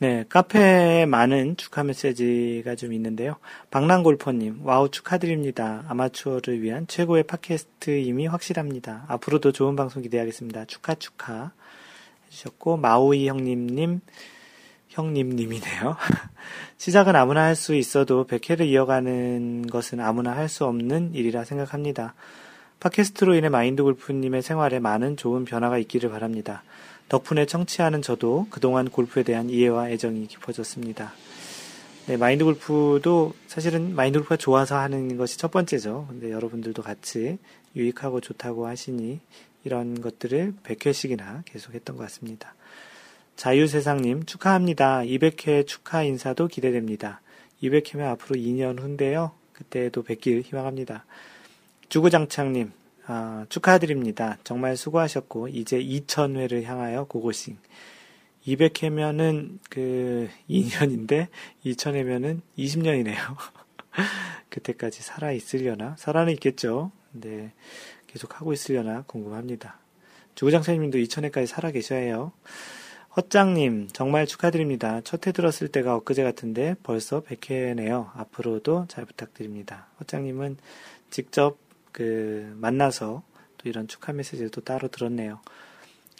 네, 0.00 0.24
카페에 0.28 1.06
많은 1.06 1.56
축하 1.56 1.82
메시지가 1.82 2.76
좀 2.76 2.92
있는데요. 2.92 3.34
박랑골퍼님, 3.72 4.60
와우 4.62 4.90
축하드립니다. 4.90 5.84
아마추어를 5.88 6.62
위한 6.62 6.86
최고의 6.86 7.24
팟캐스트임이 7.24 8.28
확실합니다. 8.28 9.06
앞으로도 9.08 9.50
좋은 9.50 9.74
방송 9.74 10.02
기대하겠습니다. 10.02 10.66
축하 10.66 10.94
축하. 10.94 11.50
해주셨고, 12.26 12.76
마오이 12.76 13.26
형님님, 13.26 14.00
형님님이네요. 14.90 15.96
시작은 16.78 17.16
아무나 17.16 17.42
할 17.42 17.56
수 17.56 17.74
있어도 17.74 18.24
100회를 18.24 18.66
이어가는 18.68 19.66
것은 19.66 19.98
아무나 19.98 20.36
할 20.36 20.48
수 20.48 20.64
없는 20.64 21.14
일이라 21.14 21.42
생각합니다. 21.42 22.14
팟캐스트로 22.78 23.34
인해 23.34 23.48
마인드 23.48 23.82
골프님의 23.82 24.42
생활에 24.42 24.78
많은 24.78 25.16
좋은 25.16 25.44
변화가 25.44 25.78
있기를 25.78 26.08
바랍니다. 26.10 26.62
덕분에 27.08 27.46
청취하는 27.46 28.02
저도 28.02 28.46
그동안 28.50 28.88
골프에 28.88 29.22
대한 29.22 29.48
이해와 29.50 29.90
애정이 29.90 30.26
깊어졌습니다. 30.26 31.12
네, 32.06 32.16
마인드 32.16 32.44
골프도 32.44 33.34
사실은 33.46 33.94
마인드 33.94 34.18
골프가 34.18 34.36
좋아서 34.36 34.78
하는 34.78 35.16
것이 35.16 35.38
첫 35.38 35.50
번째죠. 35.50 36.06
근데 36.08 36.30
여러분들도 36.30 36.82
같이 36.82 37.38
유익하고 37.76 38.20
좋다고 38.20 38.66
하시니 38.66 39.20
이런 39.64 40.00
것들을 40.00 40.54
100회씩이나 40.64 41.42
계속 41.44 41.74
했던 41.74 41.96
것 41.96 42.02
같습니다. 42.04 42.54
자유세상님 43.36 44.24
축하합니다. 44.24 45.00
200회 45.00 45.66
축하 45.66 46.02
인사도 46.02 46.48
기대됩니다. 46.48 47.20
200회면 47.62 48.00
앞으로 48.12 48.36
2년 48.36 48.80
후인데요. 48.80 49.32
그때도 49.52 50.02
뵙길 50.02 50.42
희망합니다. 50.42 51.04
주구장창님 51.88 52.72
아, 53.10 53.46
축하드립니다. 53.48 54.36
정말 54.44 54.76
수고하셨고 54.76 55.48
이제 55.48 55.78
2000회를 55.78 56.64
향하여 56.64 57.04
고고싱. 57.04 57.56
200회면은 58.46 59.58
그 59.70 60.28
2년인데 60.50 61.28
2000회면은 61.64 62.42
20년이네요. 62.58 63.16
그때까지 64.50 65.02
살아 65.02 65.32
있으려나? 65.32 65.96
살아는 65.98 66.34
있겠죠. 66.34 66.92
근데 67.10 67.52
계속 68.06 68.38
하고 68.38 68.52
있으려나 68.52 69.04
궁금합니다. 69.06 69.78
주구장창님도 70.34 70.98
2000회까지 70.98 71.46
살아 71.46 71.70
계셔야 71.70 72.00
해요. 72.00 72.32
헛장님, 73.16 73.88
정말 73.94 74.26
축하드립니다. 74.26 75.00
첫해 75.00 75.32
들었을 75.32 75.68
때가 75.68 75.96
엊그제 75.96 76.22
같은데 76.22 76.76
벌써 76.82 77.22
100회네요. 77.22 78.10
앞으로도 78.14 78.84
잘 78.88 79.06
부탁드립니다. 79.06 79.86
헛장님은 79.98 80.58
직접 81.10 81.67
그 81.92 82.54
만나서 82.56 83.22
또 83.58 83.68
이런 83.68 83.88
축하 83.88 84.12
메시지를 84.12 84.50
또 84.50 84.60
따로 84.60 84.88
들었네요. 84.88 85.40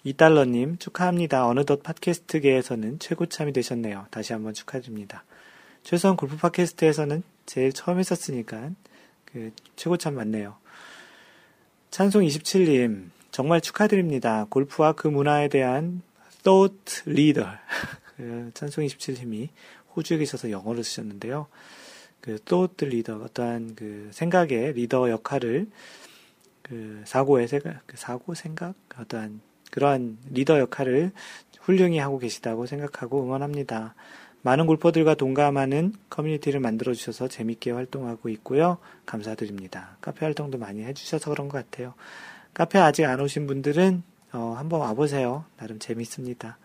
이달러님, 0.04 0.78
축하합니다. 0.78 1.46
어느덧 1.46 1.82
팟캐스트계에서는 1.82 2.98
최고참이 2.98 3.52
되셨네요. 3.52 4.06
다시 4.10 4.32
한번 4.32 4.54
축하드립니다. 4.54 5.24
최소한 5.82 6.16
골프 6.16 6.36
팟캐스트에서는 6.36 7.22
제일 7.46 7.72
처음 7.72 7.98
했었으니까 7.98 8.70
그 9.24 9.52
최고참 9.76 10.14
맞네요. 10.14 10.56
찬송 11.90 12.22
27님, 12.22 13.10
정말 13.30 13.60
축하드립니다. 13.60 14.46
골프와 14.50 14.92
그 14.92 15.08
문화에 15.08 15.48
대한 15.48 16.02
thought 16.42 17.02
leader. 17.06 17.58
그 18.16 18.50
찬송 18.54 18.84
27님이 18.84 19.48
호주에 19.96 20.18
계셔서 20.18 20.50
영어를 20.50 20.84
쓰셨는데요. 20.84 21.46
그 22.20 22.38
thought 22.44 22.84
leader, 22.84 23.22
어떠한 23.24 23.74
그 23.74 24.08
생각의 24.12 24.72
리더 24.74 25.10
역할을 25.10 25.68
그 26.62 27.02
사고의 27.04 27.48
생각, 27.48 27.80
그 27.86 27.96
사고 27.96 28.34
생각, 28.34 28.74
어떠한 28.98 29.40
그러한 29.70 30.18
리더 30.30 30.58
역할을 30.58 31.12
훌륭히 31.60 31.98
하고 31.98 32.18
계시다고 32.18 32.66
생각하고 32.66 33.22
응원합니다. 33.22 33.94
많은 34.42 34.66
골퍼들과 34.66 35.14
동감하는 35.14 35.94
커뮤니티를 36.10 36.60
만들어 36.60 36.94
주셔서 36.94 37.28
재밌게 37.28 37.72
활동하고 37.72 38.28
있고요. 38.30 38.78
감사드립니다. 39.04 39.96
카페 40.00 40.24
활동도 40.24 40.58
많이 40.58 40.82
해주셔서 40.84 41.30
그런 41.30 41.48
것 41.48 41.58
같아요. 41.58 41.94
카페 42.54 42.78
아직 42.78 43.04
안 43.04 43.20
오신 43.20 43.46
분들은 43.46 44.02
어, 44.32 44.54
한번 44.56 44.80
와보세요. 44.80 45.44
나름 45.56 45.78
재밌습니다. 45.78 46.58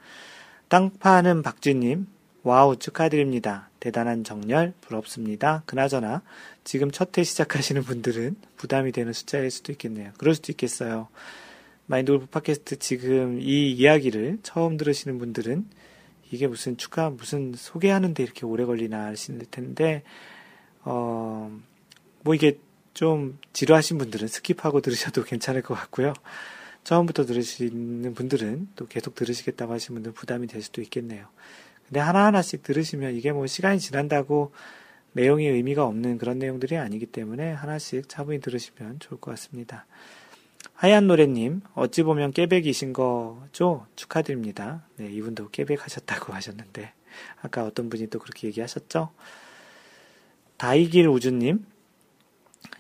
땅 0.67 0.91
파는 0.91 1.43
박쥐님, 1.43 2.07
와우, 2.45 2.75
축하드립니다. 2.75 3.69
대단한 3.79 4.25
정열, 4.25 4.73
부럽습니다. 4.81 5.63
그나저나, 5.65 6.23
지금 6.65 6.91
첫해 6.91 7.23
시작하시는 7.23 7.81
분들은 7.83 8.35
부담이 8.57 8.91
되는 8.91 9.13
숫자일 9.13 9.49
수도 9.49 9.71
있겠네요. 9.71 10.11
그럴 10.17 10.35
수도 10.35 10.51
있겠어요. 10.51 11.07
마인드 11.85 12.11
골프 12.11 12.25
팟캐스트 12.27 12.79
지금 12.79 13.39
이 13.39 13.71
이야기를 13.71 14.39
처음 14.43 14.75
들으시는 14.75 15.19
분들은 15.19 15.65
이게 16.31 16.47
무슨 16.47 16.75
축하, 16.75 17.09
무슨 17.09 17.53
소개하는데 17.55 18.21
이렇게 18.21 18.45
오래 18.45 18.65
걸리나 18.65 19.05
하실 19.05 19.39
텐데, 19.49 20.03
어, 20.81 21.49
뭐 22.23 22.35
이게 22.35 22.59
좀 22.93 23.39
지루하신 23.53 23.97
분들은 23.97 24.27
skip하고 24.27 24.81
들으셔도 24.81 25.23
괜찮을 25.25 25.61
것 25.61 25.75
같고요. 25.75 26.13
처음부터 26.83 27.25
들으시는 27.25 28.13
분들은 28.13 28.67
또 28.75 28.85
계속 28.87 29.15
들으시겠다고 29.15 29.71
하시는 29.71 29.95
분들 29.95 30.11
부담이 30.11 30.47
될 30.47 30.61
수도 30.61 30.81
있겠네요. 30.81 31.27
근데 31.93 32.01
하나하나씩 32.01 32.63
들으시면 32.63 33.13
이게 33.13 33.31
뭐 33.31 33.45
시간이 33.45 33.79
지난다고 33.79 34.51
내용이 35.11 35.45
의미가 35.45 35.85
없는 35.85 36.17
그런 36.17 36.39
내용들이 36.39 36.75
아니기 36.75 37.05
때문에 37.05 37.51
하나씩 37.51 38.09
차분히 38.09 38.39
들으시면 38.39 38.97
좋을 38.97 39.21
것 39.21 39.29
같습니다. 39.29 39.85
하얀 40.73 41.05
노래님, 41.05 41.61
어찌 41.75 42.01
보면 42.01 42.31
깨백이신 42.31 42.93
거죠? 42.93 43.85
축하드립니다. 43.95 44.81
네, 44.95 45.05
이분도 45.05 45.51
깨백 45.51 45.83
하셨다고 45.83 46.33
하셨는데, 46.33 46.93
아까 47.43 47.63
어떤 47.63 47.89
분이 47.89 48.07
또 48.07 48.17
그렇게 48.17 48.47
얘기하셨죠? 48.47 49.11
다이길 50.57 51.07
우주님, 51.07 51.63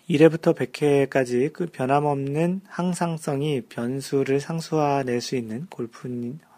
1회부터 0.09 0.55
100회까지 0.55 1.53
그 1.53 1.67
변함없는 1.67 2.61
항상성이 2.65 3.61
변수를 3.69 4.39
상수화낼 4.39 5.21
수 5.21 5.35
있는 5.35 5.67
골프, 5.69 6.09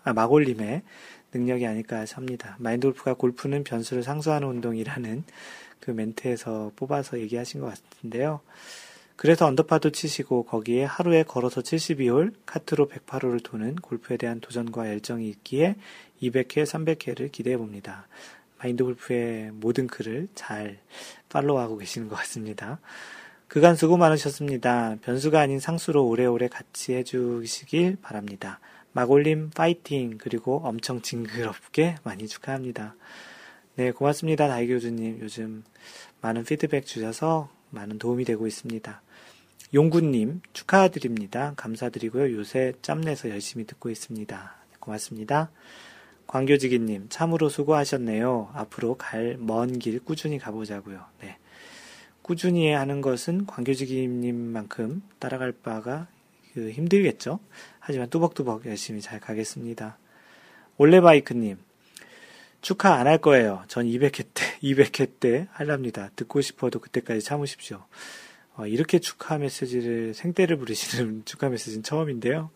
아, 0.06 0.14
마골님의 0.14 0.84
능력이 1.36 1.66
아닐까 1.68 2.06
합니다. 2.14 2.56
마인드 2.60 2.88
골프가 2.88 3.14
골프는 3.14 3.64
변수를 3.64 4.04
상수하는 4.04 4.48
운동이라는 4.48 5.24
그 5.80 5.92
멘트에서 5.92 6.72
뽑아서 6.76 7.20
얘기하신 7.20 7.62
것 7.62 7.68
같은데요. 7.68 8.42
그래서 9.16 9.46
언더파도 9.46 9.92
치시고 9.92 10.44
거기에 10.44 10.84
하루에 10.84 11.24
걸어서 11.24 11.62
72홀, 11.62 12.34
카트로 12.46 12.90
108홀을 12.90 13.44
도는 13.44 13.76
골프에 13.76 14.18
대한 14.18 14.42
도전과 14.42 14.90
열정이 14.90 15.30
있기에 15.30 15.76
200회, 16.22 16.64
300회를 16.64 17.32
기대해 17.32 17.56
봅니다. 17.58 18.08
마인드 18.58 18.84
골프의 18.84 19.52
모든 19.54 19.88
글을 19.88 20.28
잘 20.36 20.80
팔로우하고 21.30 21.78
계시는 21.78 22.10
것 22.10 22.16
같습니다. 22.16 22.80
그간 23.48 23.76
수고 23.76 23.96
많으셨습니다. 23.96 24.98
변수가 25.02 25.40
아닌 25.40 25.60
상수로 25.60 26.06
오래오래 26.08 26.48
같이 26.48 26.94
해주시길 26.94 27.98
바랍니다. 28.02 28.60
마골님 28.96 29.50
파이팅 29.50 30.18
그리고 30.18 30.62
엄청 30.64 31.02
징그럽게 31.02 31.96
많이 32.04 32.30
축하합니다. 32.30 32.96
네 33.76 33.92
고맙습니다 33.92 34.48
다이 34.48 34.68
교수님 34.68 35.20
요즘 35.20 35.66
많은 36.22 36.46
피드백 36.46 36.86
주셔서 36.86 37.50
많은 37.72 38.00
도움이 38.00 38.24
되고 38.24 38.48
있습니다. 38.48 39.02
용구님 39.74 40.42
축하드립니다. 40.54 41.54
감사드리고요. 41.58 42.32
요새 42.38 42.72
짬내서 42.82 43.30
열심히 43.32 43.66
듣고 43.66 43.90
있습니다. 43.90 44.56
네, 44.72 44.76
고맙습니다. 44.80 45.52
광교지기님 46.28 47.08
참으로 47.10 47.50
수고하셨네요. 47.50 48.52
앞으로 48.54 48.96
갈 48.96 49.36
먼 49.38 49.78
길 49.78 50.00
꾸준히 50.00 50.40
가보자고요. 50.40 51.04
네. 51.22 51.38
꾸준히 52.22 52.72
하는 52.72 53.02
것은 53.02 53.46
광교지기님만큼 53.46 55.04
따라갈 55.20 55.52
바가 55.52 56.08
그 56.56 56.72
힘들겠죠. 56.72 57.40
하지만 57.80 58.10
뚜벅뚜벅 58.10 58.66
열심히 58.66 59.02
잘 59.02 59.20
가겠습니다. 59.20 59.98
올레바이크님, 60.78 61.58
축하 62.62 62.96
안 62.96 63.08
할 63.08 63.18
거예요. 63.20 63.64
전 63.68 63.86
200회 63.86 64.26
때, 64.34 64.44
200회 64.64 65.20
때 65.20 65.48
할랍니다. 65.52 66.10
듣고 66.16 66.40
싶어도 66.42 66.80
그때까지 66.80 67.22
참으십시오. 67.22 67.84
어, 68.56 68.66
이렇게 68.68 69.00
축하 69.00 69.38
메시지를, 69.38 70.14
생떼를 70.14 70.56
부리시는 70.58 71.24
축하 71.28 71.50
메시지는 71.50 71.84
처음인데요. 71.84 72.50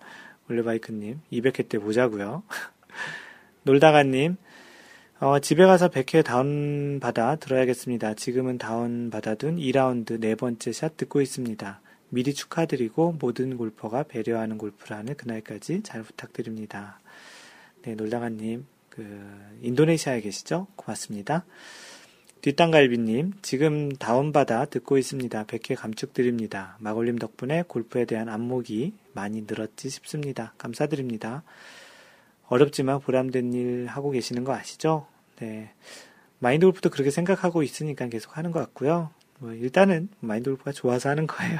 올레바이크님, 0.49 1.19
200회 1.31 1.67
때 1.67 1.77
보자고요 1.77 2.41
놀다가님, 3.63 4.37
어, 5.19 5.39
집에 5.39 5.65
가서 5.65 5.89
100회 5.89 6.23
다운받아 6.23 7.35
들어야겠습니다. 7.35 8.13
지금은 8.13 8.57
다운받아둔 8.57 9.57
2라운드 9.57 10.19
네 10.21 10.35
번째 10.35 10.71
샷 10.71 10.95
듣고 10.95 11.19
있습니다. 11.19 11.81
미리 12.09 12.33
축하드리고 12.33 13.17
모든 13.19 13.57
골퍼가 13.57 14.03
배려하는 14.03 14.57
골프라는 14.57 15.15
그날까지 15.15 15.81
잘 15.83 16.03
부탁드립니다. 16.03 16.99
네, 17.83 17.95
놀다가님, 17.95 18.65
그, 18.89 19.03
인도네시아에 19.61 20.21
계시죠? 20.21 20.67
고맙습니다. 20.75 21.45
뒷땅갈비님, 22.41 23.33
지금 23.41 23.89
다운받아 23.91 24.65
듣고 24.65 24.97
있습니다. 24.97 25.45
100회 25.45 25.75
감축드립니다. 25.75 26.77
마골님 26.79 27.17
덕분에 27.17 27.63
골프에 27.67 28.05
대한 28.05 28.29
안목이 28.29 28.93
많이 29.13 29.41
늘었지 29.41 29.89
싶습니다. 29.89 30.53
감사드립니다. 30.57 31.43
어렵지만 32.47 33.01
보람된 33.01 33.53
일 33.53 33.87
하고 33.87 34.09
계시는 34.11 34.45
거 34.45 34.53
아시죠? 34.53 35.07
네. 35.37 35.73
마인드 36.39 36.65
골프도 36.65 36.89
그렇게 36.89 37.11
생각하고 37.11 37.61
있으니까 37.61 38.07
계속 38.07 38.37
하는 38.37 38.51
것 38.51 38.59
같고요. 38.59 39.11
뭐 39.39 39.53
일단은 39.53 40.09
마인드 40.21 40.49
골프가 40.49 40.71
좋아서 40.71 41.09
하는 41.09 41.27
거예요. 41.27 41.59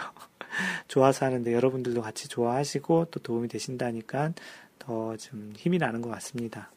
좋아서 0.88 1.26
하는데 1.26 1.54
여러분들도 1.54 2.02
같이 2.02 2.28
좋아하시고 2.28 3.08
또 3.12 3.20
도움이 3.20 3.48
되신다니까 3.48 4.34
더 4.80 5.16
좀 5.18 5.54
힘이 5.56 5.78
나는 5.78 6.02
것 6.02 6.10
같습니다. 6.10 6.72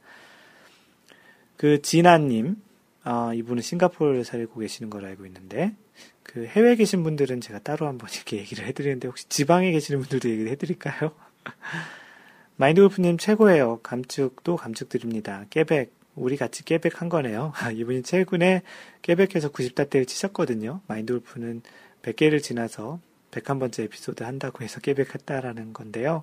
그 1.56 1.80
진아님, 1.80 2.56
아, 3.04 3.32
이분은 3.34 3.62
싱가포르에 3.62 4.24
살고 4.24 4.60
계시는 4.60 4.90
걸 4.90 5.04
알고 5.06 5.26
있는데, 5.26 5.74
그 6.22 6.46
해외에 6.46 6.76
계신 6.76 7.02
분들은 7.02 7.40
제가 7.40 7.60
따로 7.60 7.86
한번 7.86 8.08
이렇게 8.14 8.36
얘기를 8.38 8.66
해드리는데, 8.66 9.08
혹시 9.08 9.28
지방에 9.28 9.70
계시는 9.72 10.00
분들도 10.00 10.28
얘기를 10.28 10.50
해드릴까요? 10.52 11.12
마인드 12.56 12.80
골프님 12.80 13.18
최고예요. 13.18 13.80
감축도 13.82 14.56
감축드립니다. 14.56 15.46
깨백, 15.50 15.94
우리 16.14 16.36
같이 16.36 16.64
깨백한 16.64 17.08
거네요. 17.08 17.52
아, 17.56 17.70
이분이 17.70 18.02
최근에 18.02 18.62
깨백해서 19.02 19.50
90다대를 19.50 20.06
치셨거든요. 20.06 20.80
마인드 20.86 21.12
골프는 21.12 21.62
100개를 22.02 22.42
지나서 22.42 23.00
101번째 23.32 23.84
에피소드 23.84 24.22
한다고 24.22 24.62
해서 24.62 24.80
깨백했다라는 24.80 25.72
건데요. 25.72 26.22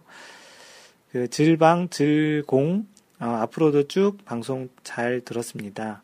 그 1.11 1.27
질방, 1.29 1.89
질공, 1.89 2.87
어, 3.19 3.25
앞으로도 3.25 3.87
쭉 3.87 4.23
방송 4.23 4.69
잘 4.83 5.21
들었습니다. 5.21 6.03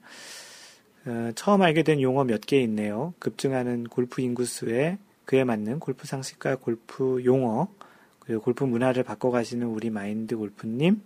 어, 1.05 1.31
처음 1.35 1.61
알게 1.61 1.83
된 1.83 2.01
용어 2.01 2.23
몇 2.25 2.41
개 2.41 2.59
있네요. 2.63 3.13
급증하는 3.19 3.85
골프 3.85 4.21
인구수에 4.21 4.97
그에 5.25 5.43
맞는 5.43 5.79
골프 5.79 6.07
상식과 6.07 6.57
골프 6.57 7.23
용어, 7.23 7.67
그리고 8.19 8.41
골프 8.41 8.63
문화를 8.63 9.03
바꿔가시는 9.03 9.67
우리 9.67 9.89
마인드 9.91 10.35
골프님, 10.35 11.01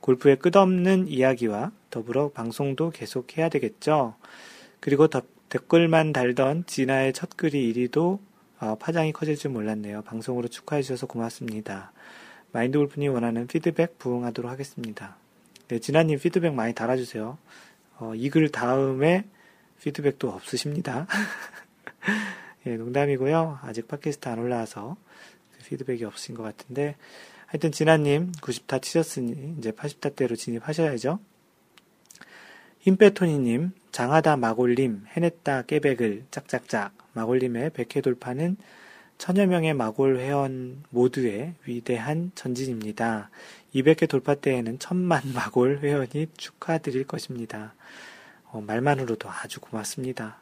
골프의 0.00 0.38
끝없는 0.38 1.08
이야기와 1.08 1.72
더불어 1.90 2.30
방송도 2.30 2.90
계속 2.90 3.36
해야 3.38 3.48
되겠죠. 3.48 4.14
그리고 4.80 5.08
더, 5.08 5.22
댓글만 5.48 6.12
달던 6.12 6.64
진아의 6.66 7.12
첫 7.12 7.36
글이 7.36 7.72
1위도 7.72 8.18
어, 8.60 8.76
파장이 8.78 9.12
커질 9.12 9.36
줄 9.36 9.50
몰랐네요. 9.52 10.02
방송으로 10.02 10.48
축하해 10.48 10.82
주셔서 10.82 11.06
고맙습니다. 11.06 11.92
마인드 12.52 12.78
골프님 12.78 13.12
원하는 13.14 13.46
피드백 13.46 13.98
부응하도록 13.98 14.50
하겠습니다. 14.50 15.16
네, 15.68 15.78
진아님 15.78 16.18
피드백 16.18 16.52
많이 16.54 16.74
달아주세요. 16.74 17.38
어, 17.98 18.12
이 18.14 18.28
글 18.28 18.50
다음에 18.50 19.24
피드백도 19.82 20.28
없으십니다. 20.30 21.06
예, 22.66 22.76
농담이고요. 22.76 23.60
아직 23.62 23.88
팟캐스트 23.88 24.28
안 24.28 24.38
올라와서 24.38 24.96
그 25.52 25.64
피드백이 25.64 26.04
없으신 26.04 26.34
것 26.34 26.42
같은데 26.42 26.96
하여튼 27.46 27.72
진아님 27.72 28.32
90타 28.32 28.82
치셨으니 28.82 29.56
이제 29.58 29.72
80타대로 29.72 30.36
진입하셔야죠. 30.36 31.18
힘빼토니님 32.80 33.72
장하다 33.92 34.36
마골님 34.36 35.06
해냈다 35.08 35.62
깨백을 35.62 36.24
짝짝짝 36.30 36.92
마골님의 37.12 37.70
100회 37.70 38.02
돌파는 38.02 38.56
천여 39.18 39.46
명의 39.46 39.74
마골 39.74 40.18
회원 40.18 40.82
모두의 40.88 41.54
위대한 41.66 42.32
전진입니다. 42.34 43.28
200회 43.74 44.08
돌파 44.08 44.34
때에는 44.34 44.78
천만 44.78 45.22
마골 45.34 45.80
회원이 45.82 46.28
축하드릴 46.36 47.04
것입니다. 47.04 47.74
어, 48.46 48.60
말만으로도 48.66 49.28
아주 49.28 49.60
고맙습니다. 49.60 50.38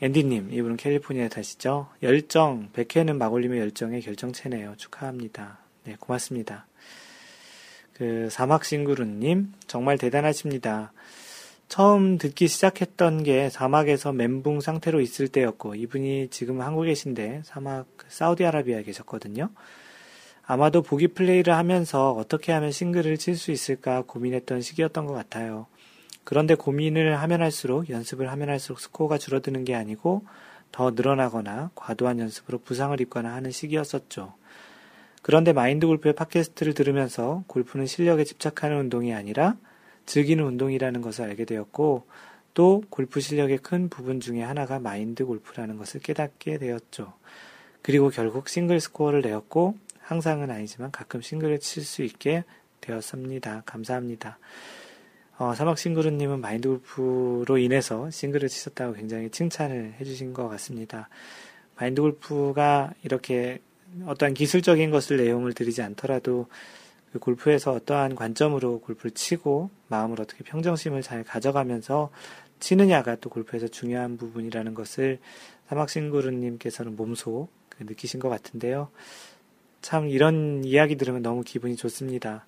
앤디님, 0.00 0.52
이분은 0.52 0.76
캘리포니아에 0.76 1.28
사시죠? 1.28 1.88
열정, 2.02 2.70
100회는 2.72 3.16
마골님의 3.16 3.60
열정의 3.60 4.02
결정체네요. 4.02 4.74
축하합니다. 4.76 5.58
네, 5.84 5.96
고맙습니다. 5.98 6.66
그, 7.92 8.28
사막싱구루님, 8.30 9.52
정말 9.66 9.96
대단하십니다. 9.96 10.92
처음 11.68 12.18
듣기 12.18 12.48
시작했던 12.48 13.22
게 13.22 13.50
사막에서 13.50 14.12
멘붕 14.12 14.60
상태로 14.60 15.00
있을 15.00 15.28
때였고, 15.28 15.74
이분이 15.74 16.28
지금 16.30 16.60
한국에 16.60 16.88
계신데, 16.88 17.42
사막, 17.44 17.86
사우디아라비아에 18.08 18.82
계셨거든요. 18.84 19.50
아마도 20.46 20.80
보기 20.82 21.08
플레이를 21.08 21.54
하면서 21.54 22.12
어떻게 22.12 22.52
하면 22.52 22.70
싱글을 22.70 23.18
칠 23.18 23.36
수 23.36 23.50
있을까 23.50 24.02
고민했던 24.06 24.60
시기였던 24.60 25.06
것 25.06 25.12
같아요. 25.12 25.66
그런데 26.22 26.54
고민을 26.54 27.20
하면 27.20 27.42
할수록 27.42 27.90
연습을 27.90 28.30
하면 28.30 28.48
할수록 28.48 28.80
스코어가 28.80 29.18
줄어드는 29.18 29.64
게 29.64 29.74
아니고 29.74 30.24
더 30.72 30.90
늘어나거나 30.92 31.70
과도한 31.74 32.20
연습으로 32.20 32.58
부상을 32.58 33.00
입거나 33.00 33.32
하는 33.34 33.50
시기였었죠. 33.50 34.34
그런데 35.22 35.52
마인드 35.52 35.86
골프의 35.86 36.14
팟캐스트를 36.14 36.74
들으면서 36.74 37.42
골프는 37.48 37.86
실력에 37.86 38.24
집착하는 38.24 38.78
운동이 38.78 39.14
아니라 39.14 39.56
즐기는 40.06 40.42
운동이라는 40.44 41.00
것을 41.02 41.24
알게 41.24 41.44
되었고 41.44 42.06
또 42.54 42.82
골프 42.88 43.20
실력의 43.20 43.58
큰 43.58 43.88
부분 43.88 44.20
중에 44.20 44.42
하나가 44.42 44.78
마인드 44.78 45.26
골프라는 45.26 45.76
것을 45.76 46.00
깨닫게 46.00 46.58
되었죠. 46.58 47.12
그리고 47.82 48.08
결국 48.08 48.48
싱글 48.48 48.80
스코어를 48.80 49.20
내었고 49.20 49.76
항상은 50.00 50.50
아니지만 50.50 50.90
가끔 50.90 51.20
싱글을 51.20 51.60
칠 51.60 51.84
수 51.84 52.02
있게 52.02 52.44
되었습니다. 52.80 53.62
감사합니다. 53.66 54.38
어, 55.38 55.54
사막 55.54 55.76
싱그루님은 55.76 56.40
마인드 56.40 56.68
골프로 56.68 57.58
인해서 57.58 58.10
싱글을 58.10 58.48
치셨다고 58.48 58.94
굉장히 58.94 59.28
칭찬을 59.28 59.96
해주신 60.00 60.32
것 60.32 60.48
같습니다. 60.48 61.08
마인드 61.78 62.00
골프가 62.00 62.94
이렇게 63.02 63.60
어떠한 64.06 64.34
기술적인 64.34 64.90
것을 64.90 65.18
내용을 65.18 65.52
드리지 65.52 65.82
않더라도 65.82 66.46
그 67.16 67.18
골프에서 67.18 67.72
어떠한 67.72 68.14
관점으로 68.14 68.80
골프를 68.80 69.10
치고 69.12 69.70
마음을 69.88 70.20
어떻게 70.20 70.44
평정심을 70.44 71.00
잘 71.00 71.24
가져가면서 71.24 72.10
치느냐가 72.60 73.16
또 73.16 73.30
골프에서 73.30 73.68
중요한 73.68 74.18
부분이라는 74.18 74.74
것을 74.74 75.18
사막싱그루님께서는 75.68 76.94
몸소 76.94 77.48
그 77.70 77.84
느끼신 77.84 78.20
것 78.20 78.28
같은데요. 78.28 78.90
참 79.80 80.08
이런 80.08 80.62
이야기 80.64 80.96
들으면 80.96 81.22
너무 81.22 81.42
기분이 81.42 81.76
좋습니다. 81.76 82.44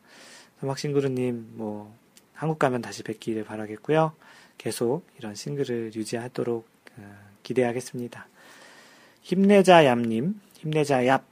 사막싱그루님 0.61 1.52
뭐 1.54 1.94
한국 2.35 2.59
가면 2.59 2.83
다시 2.83 3.02
뵙기를 3.02 3.44
바라겠고요. 3.44 4.12
계속 4.59 5.07
이런 5.18 5.35
싱글을 5.35 5.92
유지하도록 5.94 6.68
어, 6.98 7.18
기대하겠습니다. 7.42 8.28
힘내자 9.22 9.87
얌님, 9.87 10.38
힘내자 10.59 11.00
얍 11.04 11.22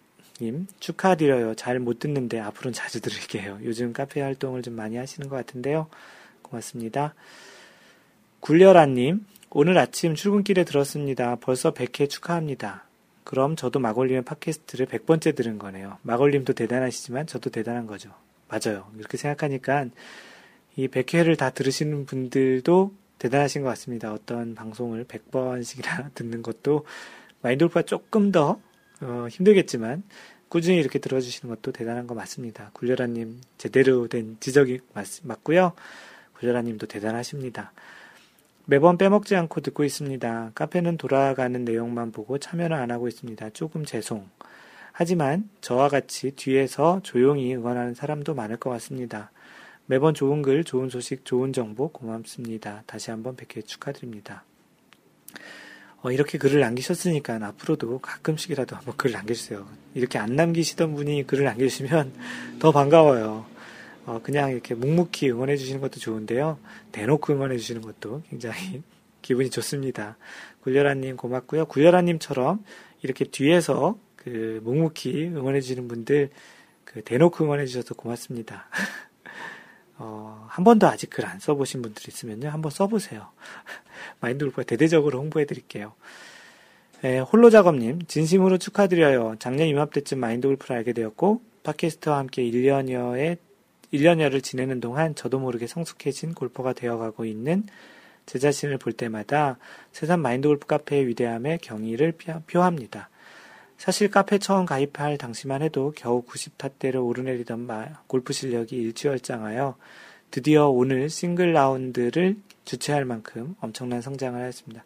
님, 0.40 0.66
축하드려요. 0.80 1.54
잘 1.54 1.78
못 1.78 1.98
듣는데 1.98 2.38
앞으로는 2.40 2.72
자주 2.72 3.00
들을게요. 3.00 3.60
요즘 3.64 3.92
카페 3.92 4.20
활동을 4.20 4.62
좀 4.62 4.74
많이 4.74 4.96
하시는 4.96 5.28
것 5.28 5.36
같은데요. 5.36 5.88
고맙습니다. 6.42 7.14
굴려라님, 8.40 9.26
오늘 9.50 9.78
아침 9.78 10.14
출근길에 10.14 10.64
들었습니다. 10.64 11.36
벌써 11.36 11.72
100회 11.72 12.08
축하합니다. 12.08 12.84
그럼 13.24 13.56
저도 13.56 13.80
마골님의 13.80 14.22
팟캐스트를 14.22 14.86
100번째 14.86 15.34
들은 15.34 15.58
거네요. 15.58 15.98
마골님도 16.02 16.52
대단하시지만 16.52 17.26
저도 17.26 17.50
대단한 17.50 17.86
거죠. 17.86 18.10
맞아요. 18.48 18.88
이렇게 18.98 19.16
생각하니까 19.16 19.86
이 20.76 20.86
100회를 20.88 21.36
다 21.36 21.50
들으시는 21.50 22.06
분들도 22.06 22.92
대단하신 23.18 23.62
것 23.62 23.68
같습니다. 23.70 24.12
어떤 24.12 24.54
방송을 24.54 25.06
100번씩이나 25.06 26.12
듣는 26.14 26.42
것도 26.42 26.84
마인돌프가 27.42 27.82
조금 27.82 28.30
더 28.30 28.60
어, 29.00 29.26
힘들겠지만 29.30 30.02
꾸준히 30.48 30.78
이렇게 30.78 30.98
들어주시는 30.98 31.54
것도 31.54 31.72
대단한 31.72 32.06
거 32.06 32.14
맞습니다. 32.14 32.70
굴려라님 32.72 33.40
제대로 33.58 34.08
된 34.08 34.36
지적이 34.40 34.80
맞, 34.94 35.06
맞고요. 35.22 35.72
굴려라님도 36.34 36.86
대단하십니다. 36.86 37.72
매번 38.64 38.98
빼먹지 38.98 39.36
않고 39.36 39.60
듣고 39.60 39.84
있습니다. 39.84 40.52
카페는 40.54 40.96
돌아가는 40.96 41.64
내용만 41.64 42.12
보고 42.12 42.38
참여를 42.38 42.76
안 42.76 42.90
하고 42.90 43.06
있습니다. 43.08 43.50
조금 43.50 43.84
죄송. 43.84 44.28
하지만 44.92 45.48
저와 45.60 45.88
같이 45.88 46.32
뒤에서 46.32 47.00
조용히 47.02 47.54
응원하는 47.54 47.94
사람도 47.94 48.34
많을 48.34 48.56
것 48.56 48.70
같습니다. 48.70 49.30
매번 49.86 50.14
좋은 50.14 50.42
글, 50.42 50.64
좋은 50.64 50.90
소식, 50.90 51.24
좋은 51.24 51.52
정보 51.52 51.88
고맙습니다. 51.88 52.82
다시 52.86 53.10
한번 53.10 53.36
100회 53.36 53.64
축하드립니다. 53.66 54.42
어, 56.06 56.12
이렇게 56.12 56.38
글을 56.38 56.60
남기셨으니까 56.60 57.40
앞으로도 57.42 57.98
가끔씩이라도 57.98 58.76
한번 58.76 58.96
글을 58.96 59.14
남겨주세요. 59.14 59.66
이렇게 59.94 60.18
안 60.20 60.36
남기시던 60.36 60.94
분이 60.94 61.26
글을 61.26 61.44
남겨주시면 61.44 62.12
더 62.60 62.70
반가워요. 62.70 63.44
어, 64.04 64.20
그냥 64.22 64.52
이렇게 64.52 64.76
묵묵히 64.76 65.28
응원해 65.32 65.56
주시는 65.56 65.80
것도 65.80 65.98
좋은데요. 65.98 66.60
대놓고 66.92 67.32
응원해 67.32 67.56
주시는 67.56 67.80
것도 67.80 68.22
굉장히 68.30 68.84
기분이 69.20 69.50
좋습니다. 69.50 70.16
굴려라님 70.60 71.16
고맙고요. 71.16 71.66
굴려라님처럼 71.66 72.64
이렇게 73.02 73.24
뒤에서 73.24 73.98
그 74.14 74.60
묵묵히 74.62 75.30
응원해 75.34 75.60
주시는 75.60 75.88
분들 75.88 76.30
그 76.84 77.02
대놓고 77.02 77.42
응원해 77.42 77.66
주셔서 77.66 77.94
고맙습니다. 77.94 78.68
어, 79.98 80.46
한 80.48 80.64
번도 80.64 80.86
아직 80.86 81.10
글 81.10 81.24
안 81.26 81.38
써보신 81.38 81.82
분들 81.82 82.08
있으면요. 82.08 82.48
한번 82.48 82.70
써보세요. 82.70 83.28
마인드 84.20 84.44
골프가 84.44 84.62
대대적으로 84.62 85.18
홍보해 85.18 85.46
드릴게요. 85.46 85.94
네, 87.02 87.18
홀로 87.18 87.50
작업님, 87.50 88.02
진심으로 88.06 88.58
축하드려요. 88.58 89.36
작년 89.38 89.68
이맘때쯤 89.68 90.18
마인드 90.18 90.48
골프를 90.48 90.76
알게 90.76 90.92
되었고, 90.92 91.42
팟캐스트와 91.62 92.18
함께 92.18 92.42
1년여의, 92.42 93.38
1년여를 93.92 94.42
지내는 94.42 94.80
동안 94.80 95.14
저도 95.14 95.38
모르게 95.38 95.66
성숙해진 95.66 96.34
골퍼가 96.34 96.72
되어가고 96.72 97.24
있는 97.24 97.64
제 98.24 98.38
자신을 98.38 98.78
볼 98.78 98.92
때마다 98.92 99.58
세상 99.92 100.20
마인드 100.22 100.48
골프 100.48 100.66
카페의 100.66 101.06
위대함에 101.06 101.58
경의를 101.62 102.14
표합니다. 102.46 103.08
사실 103.78 104.10
카페 104.10 104.38
처음 104.38 104.64
가입할 104.64 105.18
당시만 105.18 105.62
해도 105.62 105.92
겨우 105.94 106.24
90타대를 106.24 107.04
오르내리던 107.04 107.66
골프 108.06 108.32
실력이 108.32 108.76
일취월장하여 108.76 109.76
드디어 110.30 110.68
오늘 110.68 111.08
싱글 111.10 111.52
라운드를 111.52 112.36
주최할 112.64 113.04
만큼 113.04 113.54
엄청난 113.60 114.00
성장을 114.00 114.40
하였습니다. 114.40 114.82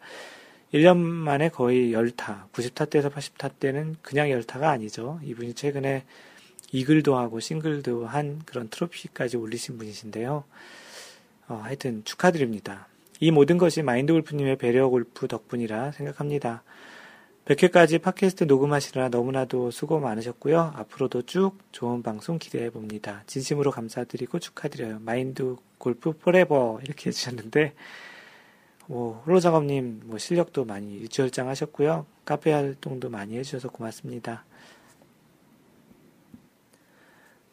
1년 0.73 0.97
만에 0.97 1.49
거의 1.49 1.91
10타, 1.91 2.49
90타대에서 2.51 3.11
80타대는 3.11 3.95
그냥 4.01 4.27
10타가 4.29 4.63
아니죠. 4.63 5.19
이분이 5.23 5.53
최근에 5.53 6.05
이글도 6.71 7.17
하고 7.17 7.39
싱글도 7.39 8.05
한 8.05 8.41
그런 8.45 8.69
트로피까지 8.69 9.35
올리신 9.35 9.77
분이신데요. 9.77 10.43
어, 11.49 11.61
하여튼 11.63 12.03
축하드립니다. 12.05 12.87
이 13.19 13.31
모든 13.31 13.57
것이 13.57 13.81
마인드 13.81 14.13
골프님의 14.13 14.57
배려 14.57 14.87
골프 14.87 15.27
덕분이라 15.27 15.91
생각합니다. 15.91 16.63
100회까지 17.45 18.01
팟캐스트 18.01 18.43
녹음하시느라 18.43 19.09
너무나도 19.09 19.71
수고 19.71 19.99
많으셨고요. 19.99 20.73
앞으로도 20.75 21.23
쭉 21.23 21.57
좋은 21.71 22.03
방송 22.03 22.37
기대해 22.37 22.69
봅니다. 22.69 23.23
진심으로 23.25 23.71
감사드리고 23.71 24.39
축하드려요. 24.39 24.99
마인드 25.01 25.55
골프 25.79 26.13
forever 26.13 26.79
이렇게 26.83 27.09
해주셨는데 27.09 27.73
뭐 28.85 29.23
홀로 29.25 29.39
작업님 29.39 30.01
뭐 30.05 30.19
실력도 30.19 30.65
많이 30.65 30.93
일취월장 30.97 31.47
하셨고요. 31.47 32.05
카페 32.25 32.51
활동도 32.51 33.09
많이 33.09 33.37
해주셔서 33.37 33.69
고맙습니다. 33.69 34.45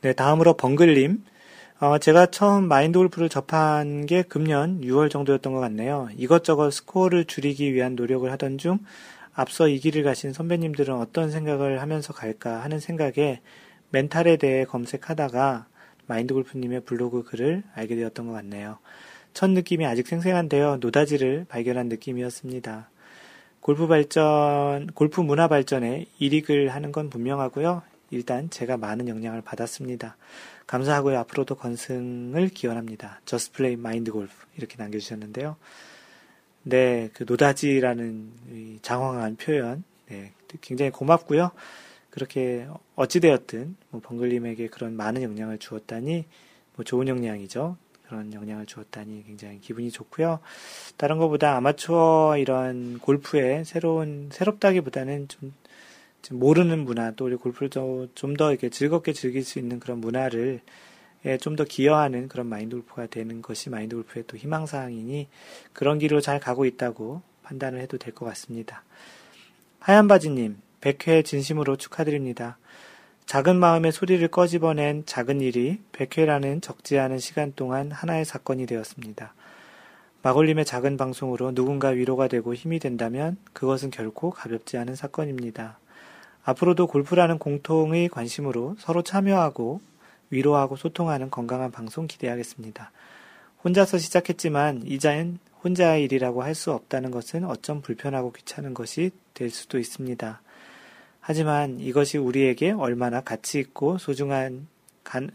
네, 0.02 0.12
다음으로 0.12 0.54
벙글님. 0.56 1.24
어, 1.80 1.98
제가 1.98 2.26
처음 2.26 2.64
마인드 2.68 2.98
골프를 2.98 3.28
접한 3.28 4.06
게 4.06 4.22
금년 4.22 4.80
6월 4.80 5.10
정도였던 5.10 5.52
것 5.52 5.60
같네요. 5.60 6.08
이것저것 6.16 6.70
스코어를 6.72 7.24
줄이기 7.24 7.72
위한 7.72 7.94
노력을 7.94 8.30
하던 8.32 8.58
중 8.58 8.80
앞서 9.38 9.68
이 9.68 9.78
길을 9.78 10.02
가신 10.02 10.32
선배님들은 10.32 10.92
어떤 10.92 11.30
생각을 11.30 11.80
하면서 11.80 12.12
갈까 12.12 12.60
하는 12.60 12.80
생각에 12.80 13.40
멘탈에 13.90 14.36
대해 14.36 14.64
검색하다가 14.64 15.68
마인드 16.08 16.34
골프님의 16.34 16.80
블로그 16.80 17.22
글을 17.22 17.62
알게 17.72 17.94
되었던 17.94 18.26
것 18.26 18.32
같네요. 18.32 18.78
첫 19.34 19.48
느낌이 19.50 19.86
아직 19.86 20.08
생생한데요. 20.08 20.78
노다지를 20.78 21.46
발견한 21.48 21.88
느낌이었습니다. 21.88 22.90
골프 23.60 23.86
발전, 23.86 24.88
골프 24.88 25.20
문화 25.20 25.46
발전에 25.46 26.06
일익을 26.18 26.70
하는 26.70 26.90
건 26.90 27.08
분명하고요. 27.08 27.82
일단 28.10 28.50
제가 28.50 28.76
많은 28.76 29.06
영향을 29.06 29.42
받았습니다. 29.42 30.16
감사하고요. 30.66 31.16
앞으로도 31.16 31.54
건승을 31.54 32.48
기원합니다. 32.48 33.20
저스 33.24 33.52
플레이 33.52 33.76
마인드 33.76 34.10
골프 34.10 34.32
이렇게 34.56 34.74
남겨주셨는데요. 34.78 35.54
네, 36.62 37.10
그 37.12 37.24
노다지라는 37.26 38.80
장황한 38.82 39.36
표현, 39.36 39.84
네, 40.08 40.32
굉장히 40.60 40.90
고맙고요. 40.90 41.50
그렇게 42.10 42.66
어찌되었든 42.96 43.76
뭐 43.90 44.00
번글님에게 44.00 44.68
그런 44.68 44.96
많은 44.96 45.22
영향을 45.22 45.58
주었다니 45.58 46.24
뭐 46.74 46.84
좋은 46.84 47.08
영향이죠. 47.08 47.76
그런 48.06 48.32
영향을 48.32 48.66
주었다니 48.66 49.24
굉장히 49.26 49.60
기분이 49.60 49.90
좋고요. 49.90 50.40
다른 50.96 51.18
것보다 51.18 51.56
아마추어 51.56 52.36
이런 52.38 52.98
골프에 52.98 53.64
새로운 53.64 54.30
새롭다기보다는 54.32 55.28
좀, 55.28 55.52
좀 56.22 56.38
모르는 56.38 56.80
문화 56.80 57.10
또 57.12 57.26
우리 57.26 57.36
골프를 57.36 57.68
좀더 57.68 58.50
이렇게 58.50 58.70
즐겁게 58.70 59.12
즐길 59.12 59.44
수 59.44 59.58
있는 59.58 59.78
그런 59.78 60.00
문화를 60.00 60.60
예, 60.60 60.60
좀 61.40 61.56
더 61.56 61.64
기여하는 61.64 62.28
그런 62.28 62.46
마인드 62.46 62.76
골프가 62.76 63.06
되는 63.06 63.42
것이 63.42 63.70
마인드 63.70 63.96
골프의 63.96 64.24
또 64.26 64.36
희망사항이니 64.36 65.28
그런 65.72 65.98
길로 65.98 66.20
잘 66.20 66.38
가고 66.40 66.64
있다고 66.64 67.22
판단을 67.42 67.80
해도 67.80 67.98
될 67.98 68.14
것 68.14 68.24
같습니다. 68.26 68.84
하얀바지님, 69.80 70.58
100회 70.80 71.24
진심으로 71.24 71.76
축하드립니다. 71.76 72.58
작은 73.26 73.56
마음의 73.56 73.92
소리를 73.92 74.26
꺼집어낸 74.28 75.04
작은 75.06 75.40
일이 75.40 75.80
100회라는 75.92 76.62
적지 76.62 76.98
않은 76.98 77.18
시간 77.18 77.52
동안 77.54 77.90
하나의 77.90 78.24
사건이 78.24 78.66
되었습니다. 78.66 79.34
마골림의 80.22 80.64
작은 80.64 80.96
방송으로 80.96 81.52
누군가 81.54 81.88
위로가 81.88 82.28
되고 82.28 82.54
힘이 82.54 82.78
된다면 82.78 83.36
그것은 83.52 83.90
결코 83.90 84.30
가볍지 84.30 84.76
않은 84.78 84.94
사건입니다. 84.94 85.78
앞으로도 86.44 86.86
골프라는 86.86 87.38
공통의 87.38 88.08
관심으로 88.08 88.76
서로 88.78 89.02
참여하고 89.02 89.80
위로하고 90.30 90.76
소통하는 90.76 91.30
건강한 91.30 91.70
방송 91.70 92.06
기대하겠습니다. 92.06 92.92
혼자서 93.64 93.98
시작했지만 93.98 94.82
이자는 94.86 95.38
혼자의 95.64 96.04
일이라고 96.04 96.42
할 96.42 96.54
수 96.54 96.72
없다는 96.72 97.10
것은 97.10 97.44
어쩜 97.44 97.82
불편하고 97.82 98.32
귀찮은 98.32 98.74
것이 98.74 99.10
될 99.34 99.50
수도 99.50 99.78
있습니다. 99.78 100.40
하지만 101.20 101.80
이것이 101.80 102.18
우리에게 102.18 102.70
얼마나 102.70 103.20
가치 103.20 103.58
있고 103.58 103.98
소중한 103.98 104.66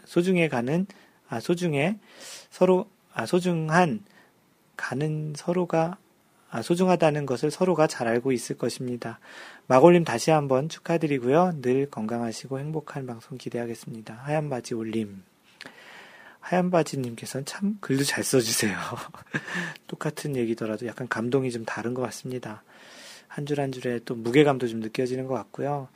소중해 0.05 0.49
가는 0.49 0.85
아 1.29 1.39
소중해 1.39 1.99
서로 2.49 2.89
아 3.13 3.25
소중한 3.25 4.03
가는 4.75 5.33
서로가 5.35 5.97
아, 5.97 6.02
소중하다는 6.61 7.25
것을 7.25 7.49
서로가 7.49 7.87
잘 7.87 8.07
알고 8.07 8.31
있을 8.31 8.57
것입니다. 8.57 9.19
마골님 9.67 10.03
다시 10.03 10.31
한번 10.31 10.69
축하드리고요. 10.69 11.61
늘 11.61 11.89
건강하시고 11.89 12.59
행복한 12.59 13.07
방송 13.07 13.37
기대하겠습니다. 13.37 14.13
하얀 14.15 14.49
바지 14.49 14.73
올림. 14.73 15.23
하얀 16.39 16.69
바지님께서는 16.69 17.45
참 17.45 17.77
글도 17.79 18.03
잘 18.03 18.23
써주세요. 18.23 18.77
똑같은 19.87 20.35
얘기더라도 20.35 20.85
약간 20.85 21.07
감동이 21.07 21.51
좀 21.51 21.63
다른 21.63 21.93
것 21.93 22.01
같습니다. 22.01 22.63
한 23.27 23.45
줄한 23.45 23.71
줄에 23.71 23.99
또 24.05 24.13
무게감도 24.13 24.67
좀 24.67 24.81
느껴지는 24.81 25.25
것 25.25 25.33
같고요. 25.33 25.87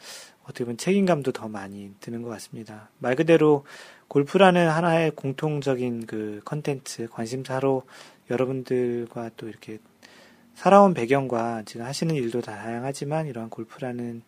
어떻게 0.43 0.63
보면 0.63 0.77
책임감도 0.77 1.33
더 1.33 1.49
많이 1.49 1.91
드는 1.99 2.21
것 2.21 2.29
같습니다. 2.29 2.89
말 2.97 3.15
그대로 3.15 3.65
골프라는 4.07 4.69
하나의 4.69 5.11
공통적인 5.11 6.05
그 6.05 6.39
컨텐츠, 6.45 7.09
관심사로 7.09 7.83
여러분들과 8.31 9.31
또 9.35 9.49
이렇게 9.49 9.79
살아온 10.57 10.95
배경과 10.95 11.61
지금 11.67 11.85
하시는 11.85 12.15
일도 12.15 12.41
다 12.41 12.55
다양하지만 12.55 13.27
이러한 13.27 13.51
골프라는 13.51 14.23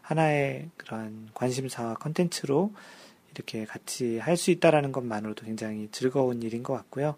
하나의 0.00 0.70
그런 0.76 1.28
관심사와 1.34 1.94
컨텐츠로 1.94 2.72
이렇게 3.34 3.64
같이 3.64 4.18
할 4.18 4.36
수 4.36 4.52
있다라는 4.52 4.92
것만으로도 4.92 5.44
굉장히 5.44 5.88
즐거운 5.90 6.40
일인 6.44 6.62
것 6.62 6.74
같고요. 6.74 7.16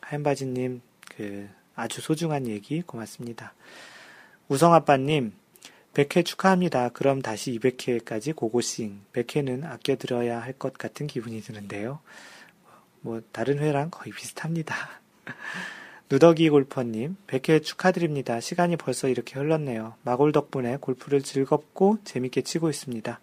하얀바지님, 0.00 0.80
그 1.10 1.50
아주 1.74 2.00
소중한 2.00 2.46
얘기 2.46 2.80
고맙습니다. 2.80 3.52
우성아빠님, 4.48 5.34
100회 5.92 6.24
축하합니다. 6.24 6.88
그럼 6.88 7.20
다시 7.20 7.58
200회까지 7.58 8.34
고고싱. 8.34 9.02
100회는 9.12 9.66
아껴들어야 9.66 10.40
할 10.40 10.54
것 10.54 10.72
같은 10.72 11.06
기분이 11.06 11.42
드는데요. 11.42 12.00
뭐, 13.02 13.20
다른 13.32 13.58
회랑 13.58 13.90
거의 13.90 14.14
비슷합니다. 14.14 14.74
누더기 16.10 16.48
골퍼님, 16.48 17.16
100회 17.26 17.62
축하드립니다. 17.62 18.40
시간이 18.40 18.76
벌써 18.76 19.08
이렇게 19.08 19.38
흘렀네요. 19.38 19.92
마골 20.04 20.32
덕분에 20.32 20.78
골프를 20.80 21.20
즐겁고 21.20 21.98
재밌게 22.04 22.40
치고 22.40 22.70
있습니다. 22.70 23.20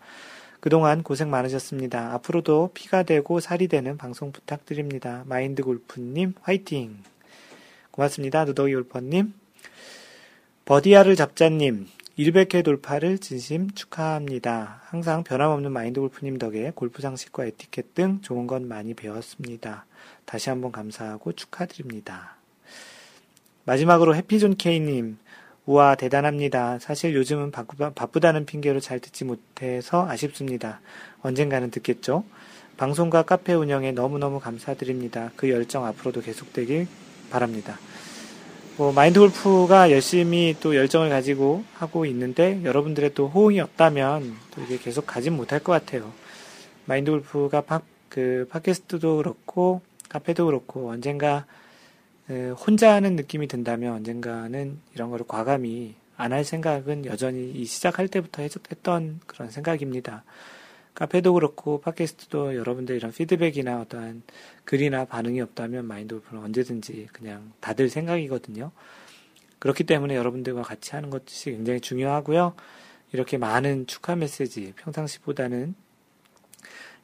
그동안 0.60 1.02
고생 1.02 1.32
많으셨습니다. 1.32 2.14
앞으로도 2.14 2.72
피가 2.76 3.02
되고 3.02 3.40
살이 3.40 3.68
되는 3.68 3.98
방송 3.98 4.32
부탁드립니다. 4.32 5.24
마인드 5.26 5.64
골프님, 5.64 6.36
화이팅! 6.42 7.00
고맙습니다. 7.90 8.46
누더기 8.46 8.76
골퍼님. 8.76 9.34
버디아를 10.66 11.16
잡자님, 11.16 11.88
100회 12.20 12.64
돌파를 12.64 13.18
진심 13.18 13.72
축하합니다. 13.72 14.82
항상 14.86 15.24
변함없는 15.24 15.72
마인드 15.72 16.00
골프님 16.00 16.38
덕에 16.38 16.72
골프 16.76 17.02
상식과 17.02 17.46
에티켓 17.46 17.96
등 17.96 18.22
좋은 18.22 18.46
것 18.46 18.62
많이 18.62 18.94
배웠습니다. 18.94 19.88
다시 20.26 20.50
한번 20.50 20.72
감사하고 20.72 21.34
축하드립니다. 21.34 22.36
마지막으로 23.66 24.16
해피존 24.16 24.58
K님, 24.58 25.18
우와, 25.66 25.96
대단합니다. 25.96 26.78
사실 26.80 27.16
요즘은 27.16 27.52
바쁘다는 27.52 28.46
핑계로 28.46 28.80
잘 28.80 29.00
듣지 29.00 29.26
못해서 29.26 30.08
아쉽습니다. 30.08 30.80
언젠가는 31.22 31.72
듣겠죠? 31.72 32.24
방송과 32.78 33.24
카페 33.24 33.54
운영에 33.54 33.92
너무너무 33.92 34.40
감사드립니다. 34.40 35.32
그 35.36 35.50
열정 35.50 35.86
앞으로도 35.86 36.22
계속되길 36.22 36.88
바랍니다. 37.32 37.80
뭐, 38.78 38.92
마인드 38.92 39.20
골프가 39.20 39.90
열심히 39.90 40.56
또 40.60 40.76
열정을 40.76 41.10
가지고 41.10 41.64
하고 41.74 42.06
있는데, 42.06 42.62
여러분들의 42.64 43.14
또 43.16 43.30
호응이 43.30 43.60
없다면, 43.62 44.36
또 44.52 44.62
이게 44.62 44.78
계속 44.78 45.08
가진 45.08 45.34
못할 45.36 45.60
것 45.60 45.72
같아요. 45.72 46.12
마인드 46.86 47.10
골프가 47.10 47.62
팟, 47.62 47.82
그, 48.10 48.48
팟캐스트도 48.52 49.18
그렇고, 49.18 49.82
카페도 50.10 50.46
그렇고, 50.46 50.90
언젠가 50.90 51.46
혼자 52.30 52.94
하는 52.94 53.16
느낌이 53.16 53.48
든다면 53.48 53.94
언젠가는 53.94 54.80
이런 54.94 55.10
거를 55.10 55.26
과감히 55.28 55.96
안 56.18 56.32
할 56.32 56.44
생각은 56.44 57.06
여전히 57.06 57.66
시작할 57.66 58.08
때부터 58.08 58.42
했던 58.42 59.20
그런 59.26 59.52
생각입니다. 59.52 60.24
카페도 60.94 61.34
그렇고 61.34 61.82
팟캐스트도 61.82 62.56
여러분들 62.56 62.96
이런 62.96 63.12
피드백이나 63.12 63.82
어떠한 63.82 64.24
글이나 64.64 65.04
반응이 65.06 65.42
없다면 65.42 65.86
마인드 65.86 66.16
골프는 66.16 66.42
언제든지 66.44 67.10
그냥 67.12 67.52
다들 67.60 67.90
생각이거든요. 67.90 68.72
그렇기 69.60 69.84
때문에 69.84 70.16
여러분들과 70.16 70.62
같이 70.62 70.92
하는 70.92 71.10
것이 71.10 71.52
굉장히 71.52 71.82
중요하고요. 71.82 72.56
이렇게 73.12 73.38
많은 73.38 73.88
축하 73.88 74.16
메시지, 74.16 74.74
평상시보다는 74.78 75.76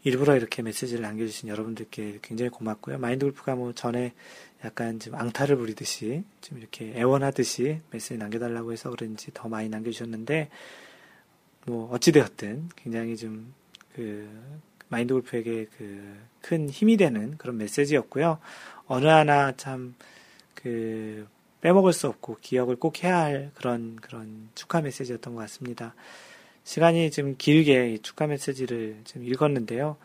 일부러 0.04 0.36
이렇게 0.36 0.62
메시지를 0.62 1.04
남겨주신 1.04 1.50
여러분들께 1.50 2.20
굉장히 2.22 2.50
고맙고요. 2.50 2.98
마인드 2.98 3.26
골프가 3.26 3.56
뭐 3.56 3.74
전에 3.74 4.14
약간 4.64 5.00
좀 5.00 5.16
앙탈을 5.16 5.56
부리듯이 5.58 6.24
좀 6.42 6.58
이렇게 6.58 6.94
애원하듯이 6.96 7.82
메시지 7.92 8.18
남겨달라고 8.18 8.72
해서 8.72 8.90
그런지 8.92 9.32
더 9.34 9.50
많이 9.50 9.70
남겨주셨는데 9.70 10.50
뭐 11.66 11.92
어찌되었든 11.92 12.70
굉장히 12.76 13.18
좀 13.18 13.54
그 13.96 14.30
마인드 14.90 15.14
골프에게 15.14 15.68
그 15.78 16.18
큰 16.42 16.70
힘이 16.70 16.98
되는 16.98 17.38
그런 17.38 17.58
메시지였고요. 17.58 18.40
어느 18.88 19.06
하나 19.06 19.56
참 19.56 19.96
그 20.56 21.28
빼먹을 21.62 21.94
수 21.94 22.08
없고 22.08 22.38
기억을 22.42 22.76
꼭 22.76 23.04
해야 23.04 23.20
할 23.20 23.52
그런 23.56 23.96
그런 23.98 24.50
축하 24.56 24.82
메시지였던 24.82 25.36
것 25.36 25.42
같습니다. 25.42 25.96
시간이 26.64 27.12
좀 27.12 27.36
길게 27.38 28.00
축하 28.04 28.28
메시지를 28.28 28.98
좀 29.06 29.24
읽었는데요. 29.24 29.98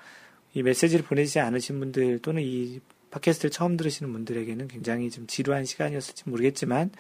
이 0.55 0.63
메시지를 0.63 1.05
보내지 1.05 1.41
않으신 1.41 1.79
분들 1.79 2.21
또는 2.21 2.43
이 2.43 2.81
팟캐스트를 3.11 3.51
처음 3.51 3.77
들으시는 3.77 4.13
분들에게는 4.13 4.69
굉장히 4.69 5.11
좀 5.11 5.27
지루한 5.27 5.65
시간이었을지 5.65 6.29
모르겠지만 6.29 6.91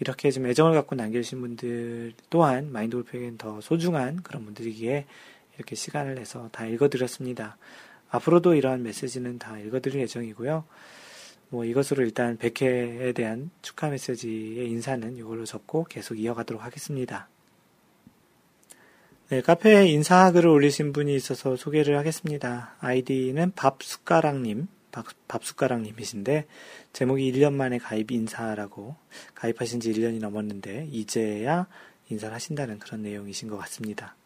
이렇게 0.00 0.30
좀 0.30 0.46
애정을 0.46 0.74
갖고 0.74 0.94
남겨주신 0.94 1.40
분들 1.40 2.12
또한 2.30 2.70
마인드 2.70 2.96
골프에겐 2.96 3.38
더 3.38 3.60
소중한 3.60 4.22
그런 4.22 4.44
분들이기에 4.44 5.06
이렇게 5.56 5.74
시간을 5.74 6.14
내서 6.14 6.48
다 6.52 6.66
읽어드렸습니다. 6.66 7.56
앞으로도 8.10 8.54
이러한 8.54 8.82
메시지는 8.82 9.38
다 9.38 9.58
읽어드릴 9.58 10.00
예정이고요. 10.02 10.64
뭐 11.50 11.64
이것으로 11.64 12.04
일단 12.04 12.36
100회에 12.38 13.14
대한 13.14 13.50
축하 13.62 13.88
메시지의 13.88 14.68
인사는 14.70 15.16
이걸로 15.16 15.44
접고 15.44 15.84
계속 15.84 16.18
이어가도록 16.18 16.62
하겠습니다. 16.62 17.28
네, 19.30 19.42
카페에 19.42 19.88
인사글을 19.88 20.48
올리신 20.48 20.92
분이 20.92 21.14
있어서 21.14 21.56
소개를 21.56 21.98
하겠습니다. 21.98 22.76
아이디는 22.80 23.52
밥숟가락님, 23.52 24.68
밥, 24.90 25.06
밥숟가락님이신데, 25.28 26.46
제목이 26.92 27.32
1년 27.32 27.52
만에 27.52 27.78
가입 27.78 28.10
인사라고, 28.10 28.96
가입하신 29.34 29.80
지 29.80 29.92
1년이 29.92 30.20
넘었는데, 30.20 30.88
이제야 30.90 31.66
인사를 32.08 32.34
하신다는 32.34 32.78
그런 32.78 33.02
내용이신 33.02 33.48
것 33.48 33.56
같습니다. 33.58 34.16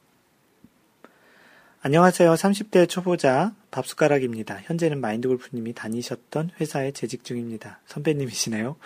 안녕하세요. 1.85 2.33
30대 2.35 2.89
초보자 2.89 3.57
밥숟가락입니다. 3.73 4.61
현재는 4.63 5.01
마인드골프님이 5.01 5.73
다니셨던 5.73 6.53
회사에 6.61 6.93
재직 6.93 7.25
중입니다. 7.25 7.81
선배님이시네요. 7.87 8.77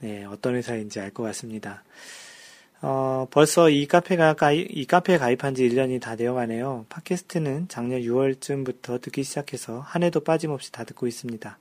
네, 0.00 0.24
어떤 0.26 0.54
회사인지 0.54 1.00
알 1.00 1.10
것 1.10 1.22
같습니다. 1.22 1.82
어, 2.80 3.26
벌써 3.30 3.70
이 3.70 3.86
카페가 3.86 4.34
가입, 4.34 4.68
이 4.70 4.86
카페에 4.86 5.18
가입한 5.18 5.56
지 5.56 5.68
1년이 5.68 6.00
다 6.00 6.14
되어 6.14 6.34
가네요. 6.34 6.86
팟캐스트는 6.88 7.66
작년 7.68 8.00
6월쯤부터 8.02 9.00
듣기 9.00 9.24
시작해서 9.24 9.80
한 9.80 10.04
해도 10.04 10.20
빠짐없이 10.20 10.70
다 10.70 10.84
듣고 10.84 11.08
있습니다. 11.08 11.58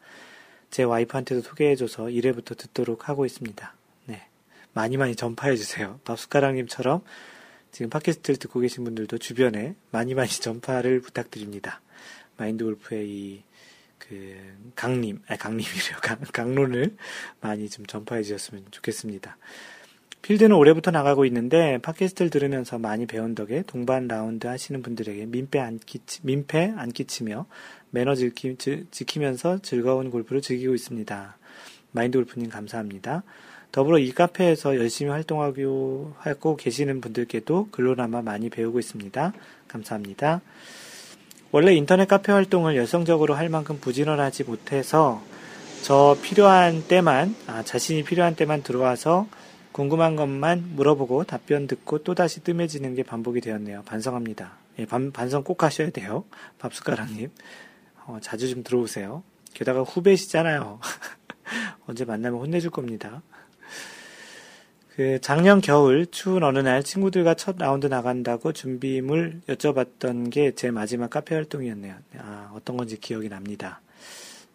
제 0.69 0.83
와이프한테도 0.83 1.41
소개해 1.41 1.75
줘서 1.75 2.03
1회부터 2.03 2.55
듣도록 2.55 3.09
하고 3.09 3.25
있습니다. 3.25 3.73
네. 4.05 4.27
많이 4.73 4.97
많이 4.97 5.15
전파해 5.15 5.55
주세요. 5.55 5.99
밥숟가락 6.03 6.53
님처럼 6.53 7.01
지금 7.71 7.89
팟캐스트를 7.89 8.37
듣고 8.37 8.59
계신 8.59 8.83
분들도 8.83 9.17
주변에 9.17 9.75
많이 9.89 10.13
많이 10.13 10.29
전파를 10.29 11.01
부탁드립니다. 11.01 11.81
마인드 12.37 12.63
골프의 12.63 13.09
이, 13.09 13.43
그, 13.97 14.37
강림, 14.75 15.23
아, 15.27 15.35
강림이래요. 15.35 15.97
강, 16.03 16.19
강론을 16.31 16.95
많이 17.41 17.67
좀 17.69 17.87
전파해 17.87 18.21
주셨으면 18.21 18.65
좋겠습니다. 18.69 19.35
필드는 20.21 20.55
올해부터 20.55 20.91
나가고 20.91 21.25
있는데 21.25 21.77
팟캐스트를 21.79 22.29
들으면서 22.29 22.77
많이 22.77 23.05
배운 23.05 23.33
덕에 23.33 23.63
동반 23.65 24.07
라운드 24.07 24.47
하시는 24.47 24.81
분들에게 24.81 25.25
민폐 25.27 25.59
안 25.59 25.79
끼치, 25.79 26.19
민폐 26.23 26.73
안 26.75 26.91
끼치며 26.91 27.45
매너 27.91 28.15
지키, 28.15 28.55
지키 28.91 29.19
면서 29.19 29.59
즐거운 29.59 30.11
골프를 30.11 30.41
즐기고 30.41 30.73
있습니다. 30.73 31.37
마인드 31.91 32.17
골프님 32.17 32.49
감사합니다. 32.49 33.23
더불어 33.71 33.99
이 33.99 34.11
카페에서 34.11 34.75
열심히 34.77 35.11
활동하고 35.11 36.13
하고 36.17 36.55
계시는 36.55 37.01
분들께도 37.01 37.69
글로나마 37.71 38.21
많이 38.21 38.49
배우고 38.49 38.79
있습니다. 38.79 39.33
감사합니다. 39.67 40.41
원래 41.51 41.73
인터넷 41.73 42.07
카페 42.07 42.31
활동을 42.31 42.75
열성적으로 42.75 43.33
할 43.33 43.49
만큼 43.49 43.79
부지런하지 43.79 44.43
못해서 44.43 45.21
저 45.83 46.17
필요한 46.21 46.83
때만 46.87 47.35
아, 47.47 47.63
자신이 47.63 48.03
필요한 48.03 48.35
때만 48.35 48.63
들어와서 48.63 49.27
궁금한 49.77 50.15
것만 50.15 50.71
물어보고 50.75 51.25
답변 51.25 51.67
듣고 51.67 51.99
또다시 51.99 52.39
뜸해지는 52.39 52.95
게 52.95 53.03
반복이 53.03 53.41
되었네요. 53.41 53.83
반성합니다. 53.83 54.53
예, 54.79 54.87
반, 54.87 55.11
반성 55.11 55.43
꼭 55.43 55.61
하셔야 55.61 55.91
돼요. 55.91 56.25
밥숟가락님. 56.57 57.29
어, 58.07 58.17
자주 58.19 58.49
좀 58.49 58.63
들어오세요. 58.63 59.21
게다가 59.53 59.83
후배시잖아요. 59.83 60.79
언제 61.85 62.05
만나면 62.05 62.39
혼내줄 62.39 62.71
겁니다. 62.71 63.21
그 64.95 65.19
작년 65.21 65.61
겨울 65.61 66.07
추운 66.07 66.41
어느 66.41 66.57
날 66.57 66.81
친구들과 66.81 67.35
첫 67.35 67.57
라운드 67.59 67.85
나간다고 67.85 68.53
준비물 68.53 69.41
여쭤봤던 69.47 70.31
게 70.31 70.53
제 70.55 70.71
마지막 70.71 71.11
카페 71.11 71.35
활동이었네요. 71.35 71.93
아, 72.17 72.51
어떤 72.55 72.77
건지 72.77 72.97
기억이 72.99 73.29
납니다. 73.29 73.81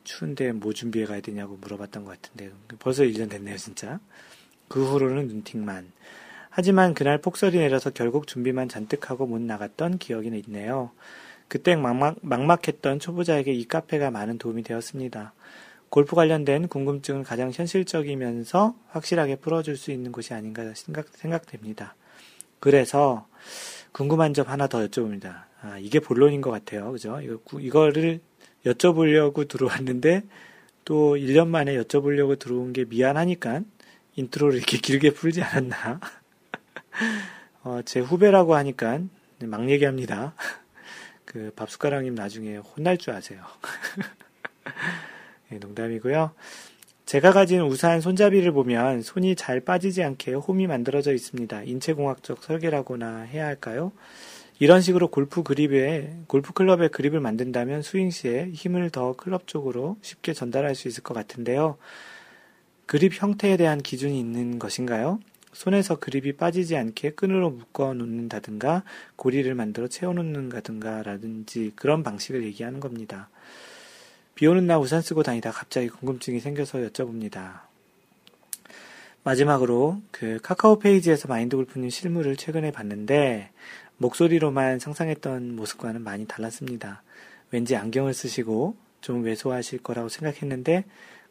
추운데 0.03 0.51
뭐 0.51 0.73
준비해 0.73 1.07
가야 1.07 1.21
되냐고 1.21 1.57
물어봤던 1.61 2.05
것 2.05 2.21
같은데 2.21 2.51
벌써 2.81 3.05
1년 3.05 3.31
됐네요, 3.31 3.57
진짜. 3.57 4.01
그 4.73 4.83
후로는 4.87 5.29
눈팅만. 5.29 5.93
하지만 6.49 6.95
그날 6.95 7.19
폭설이 7.19 7.59
내려서 7.59 7.91
결국 7.91 8.27
준비만 8.27 8.71
잔뜩 8.71 9.11
하고 9.11 9.27
못 9.27 9.39
나갔던 9.39 9.99
기억이 9.99 10.29
있네요. 10.47 10.93
그때 11.47 11.77
막막, 11.77 12.17
막막했던 12.23 12.99
초보자에게 12.99 13.53
이 13.53 13.69
카페가 13.69 14.11
많은 14.11 14.39
도움이 14.39 14.63
되었습니다. 14.63 15.35
골프 15.91 16.17
관련된 16.17 16.69
궁금증을 16.69 17.23
가장 17.23 17.51
현실적이면서 17.53 18.75
확실하게 18.89 19.37
풀어줄 19.37 19.77
수 19.77 19.91
있는 19.91 20.11
곳이 20.11 20.33
아닌가 20.33 20.65
생각, 20.75 21.09
생각됩니다. 21.09 21.95
그래서 22.59 23.27
궁금한 23.93 24.33
점 24.33 24.47
하나 24.47 24.69
더 24.69 24.79
여쭤봅니다. 24.87 25.45
아, 25.61 25.77
이게 25.79 26.01
본론인 26.01 26.41
것 26.41 26.51
같아요. 26.51 26.93
그죠? 26.93 27.21
이거, 27.21 27.61
이거를 27.61 28.21
여쭤보려고 28.65 29.47
들어왔는데 29.47 30.23
또 30.87 31.17
1년 31.17 31.49
만에 31.49 31.77
여쭤보려고 31.77 32.39
들어온 32.39 32.73
게 32.73 32.87
미안하니까 32.87 33.61
인트로를 34.17 34.57
이렇게 34.57 34.79
길게 34.79 35.13
풀지 35.13 35.43
않았나. 35.43 36.01
어, 37.65 37.81
제 37.85 38.01
후배라고 38.01 38.55
하니까 38.55 39.01
막 39.41 39.69
얘기합니다. 39.69 40.35
그 41.25 41.53
밥숟가락님 41.57 42.15
나중에 42.15 42.57
혼날 42.57 42.99
줄 42.99 43.15
아세요. 43.15 43.43
네, 45.49 45.57
농담이고요. 45.59 46.33
제가 47.07 47.33
가진 47.33 47.61
우산 47.63 48.01
손잡이를 48.01 48.53
보면 48.53 49.03
손이 49.03 49.37
잘 49.37 49.61
빠지지 49.61 50.03
않게 50.03 50.35
홈이 50.35 50.67
만들어져 50.67 51.13
있습니다. 51.13 51.63
인체공학적 51.65 52.43
설계라고나 52.43 53.23
해야 53.23 53.47
할까요? 53.47 53.93
이런 54.59 54.81
식으로 54.81 55.09
골프 55.09 55.43
그립에, 55.43 56.15
골프 56.27 56.53
클럽의 56.53 56.91
그립을 56.91 57.21
만든다면 57.21 57.83
스윙 57.83 58.11
시에 58.11 58.51
힘을 58.53 58.91
더 58.91 59.15
클럽 59.15 59.47
쪽으로 59.47 59.97
쉽게 60.03 60.33
전달할 60.33 60.75
수 60.75 60.87
있을 60.87 61.03
것 61.03 61.15
같은데요. 61.15 61.79
그립 62.87 63.13
형태에 63.15 63.57
대한 63.57 63.81
기준이 63.81 64.19
있는 64.19 64.59
것인가요? 64.59 65.21
손에서 65.53 65.97
그립이 65.97 66.33
빠지지 66.33 66.77
않게 66.77 67.11
끈으로 67.11 67.51
묶어 67.51 67.95
놓는다든가 67.95 68.85
고리를 69.17 69.55
만들어 69.55 69.87
채워 69.89 70.15
놓는다든가 70.15 71.03
라든지 71.03 71.73
그런 71.77 72.03
방식을 72.03 72.45
얘기하는 72.45 72.81
겁니다. 72.81 73.29
비 74.35 74.47
오는 74.47 74.67
날 74.67 74.79
우산 74.79 75.03
쓰고 75.03 75.23
다니다 75.23 75.51
갑자기 75.51 75.89
궁금증이 75.89 76.41
생겨서 76.41 76.79
여쭤봅니다. 76.79 77.61
마지막으로 79.25 80.01
그 80.11 80.39
카카오 80.43 80.79
페이지에서 80.79 81.29
마인드 81.29 81.55
골프님 81.55 81.91
실물을 81.91 82.37
최근에 82.37 82.73
봤는데 82.73 83.51
목소리로만 83.99 84.79
상상했던 84.81 85.55
모습과는 85.55 86.03
많이 86.03 86.27
달랐습니다. 86.27 87.03
왠지 87.51 87.77
안경을 87.77 88.15
쓰시고 88.15 88.77
좀 89.01 89.23
왜소하실 89.23 89.83
거라고 89.83 90.09
생각했는데 90.09 90.85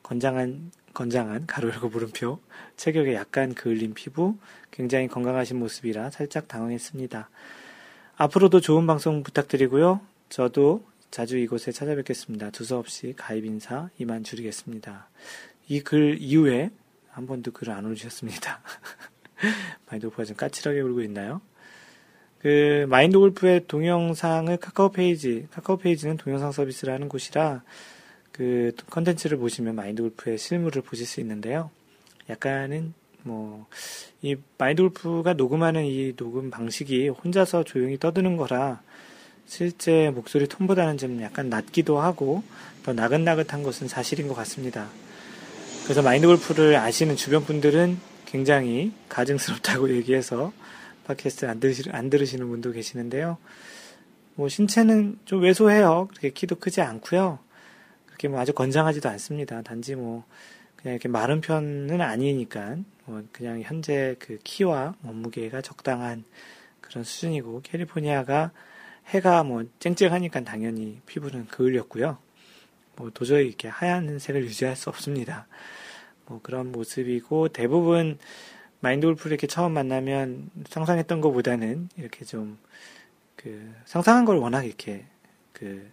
건장한 0.04 0.72
건장한 0.94 1.46
가로 1.48 1.70
열고 1.70 1.90
물음표 1.90 2.40
체격에 2.78 3.14
약간 3.16 3.54
그을린 3.54 3.94
피부 3.94 4.38
굉장히 4.72 5.08
건강하신 5.08 5.58
모습이라 5.58 6.10
살짝 6.12 6.48
당황했습니다. 6.48 7.30
앞으로도 8.18 8.60
좋은 8.62 8.86
방송 8.88 9.24
부탁드리고요. 9.24 10.02
저도 10.30 10.86
자주 11.10 11.38
이곳에 11.38 11.72
찾아뵙겠습니다. 11.72 12.52
두서없이 12.52 13.14
가입 13.18 13.46
인사 13.46 13.90
이만 13.98 14.24
줄이겠습니다. 14.24 15.10
이 15.68 15.82
글 15.82 16.18
이후에 16.20 16.70
한 17.10 17.28
번도 17.28 17.52
글을 17.52 17.74
안 17.74 17.86
올리셨습니다. 17.86 18.62
마인드 19.90 20.08
골프가 20.08 20.26
좀 20.26 20.36
까칠하게 20.36 20.82
굴고 20.82 21.02
있나요? 21.04 21.42
그 22.40 22.86
마인드 22.90 23.18
골프의 23.18 23.68
동영상을 23.68 24.56
카카오 24.58 24.92
페이지, 24.92 25.48
카카오 25.52 25.78
페이지는 25.78 26.18
동영상 26.18 26.52
서비스를 26.52 26.94
하는 26.94 27.08
곳이라 27.08 27.64
그 28.42 28.72
컨텐츠를 28.90 29.38
보시면 29.38 29.76
마인드 29.76 30.02
골프의 30.02 30.40
실물을 30.40 30.82
보실 30.82 31.06
수 31.06 31.20
있는데요. 31.20 31.70
약간은 32.28 32.96
뭐, 33.22 33.68
이 34.24 34.36
마인드 34.58 34.82
골프가 34.82 35.34
녹음하는 35.34 35.86
이 35.86 36.16
녹음 36.16 36.50
방식이 36.50 37.10
혼자서 37.10 37.64
조용히 37.66 38.00
떠드는 38.00 38.38
거라 38.38 38.82
실제 39.46 40.10
목소리 40.10 40.48
톤보다는 40.48 40.98
좀 40.98 41.22
약간 41.22 41.52
낮기도 41.52 42.00
하고 42.00 42.42
더 42.82 42.94
나긋나긋한 42.94 43.62
것은 43.62 43.88
사실인 43.88 44.28
것 44.28 44.34
같습니다. 44.34 44.90
그래서 45.84 46.02
마인드 46.02 46.26
골프를 46.26 46.78
아시는 46.78 47.18
주변 47.18 47.46
분들은 47.46 48.00
굉장히 48.26 48.92
가증스럽다고 49.08 49.94
얘기해서 49.98 50.52
팟캐스트 51.06 51.46
안, 51.46 51.60
들으시, 51.60 51.84
안 51.92 52.10
들으시는 52.10 52.50
분도 52.50 52.72
계시는데요. 52.72 53.38
뭐 54.34 54.50
신체는 54.50 55.20
좀 55.26 55.44
왜소해요. 55.44 56.08
그렇게 56.10 56.32
키도 56.32 56.56
크지 56.56 56.82
않고요. 56.82 57.38
그렇게 58.22 58.28
뭐 58.28 58.40
아주 58.40 58.54
건장하지도 58.54 59.10
않습니다. 59.10 59.64
단지 59.64 59.96
뭐 59.96 60.24
그냥 60.76 60.94
이렇게 60.94 61.10
마른 61.10 61.42
편은 61.42 62.02
아니니까 62.02 62.78
뭐 63.06 63.24
그냥 63.32 63.62
현재 63.62 64.16
그 64.20 64.38
키와 64.44 64.94
몸무게가 65.02 65.62
적당한 65.62 66.24
그런 66.82 67.04
수준이고 67.04 67.62
캘리포니아가 67.64 68.52
해가 69.08 69.44
뭐 69.44 69.64
쨍쨍하니까 69.80 70.42
당연히 70.42 71.02
피부는 71.08 71.48
그을렸고요. 71.48 72.20
뭐 72.96 73.10
도저히 73.12 73.48
이렇게 73.48 73.68
하얀 73.68 74.20
색을 74.20 74.44
유지할 74.44 74.76
수 74.76 74.90
없습니다. 74.90 75.48
뭐 76.28 76.40
그런 76.44 76.72
모습이고 76.72 77.48
대부분 77.48 78.20
마인드 78.82 79.08
골프를 79.08 79.32
이렇게 79.32 79.48
처음 79.48 79.72
만나면 79.72 80.52
상상했던 80.70 81.22
것보다는 81.22 81.90
이렇게 81.98 82.24
좀 82.24 82.60
그 83.42 83.74
상상한 83.86 84.26
걸 84.26 84.38
워낙 84.38 84.66
이렇게 84.66 85.06
그 85.52 85.90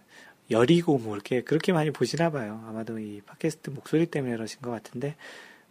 여리고 0.51 0.97
뭐 0.97 1.15
이렇게 1.15 1.41
그렇게 1.41 1.73
많이 1.73 1.91
보시나 1.91 2.29
봐요. 2.29 2.63
아마도 2.67 2.99
이 2.99 3.21
팟캐스트 3.25 3.69
목소리 3.71 4.05
때문에 4.05 4.35
그러신 4.35 4.61
것 4.61 4.71
같은데 4.71 5.15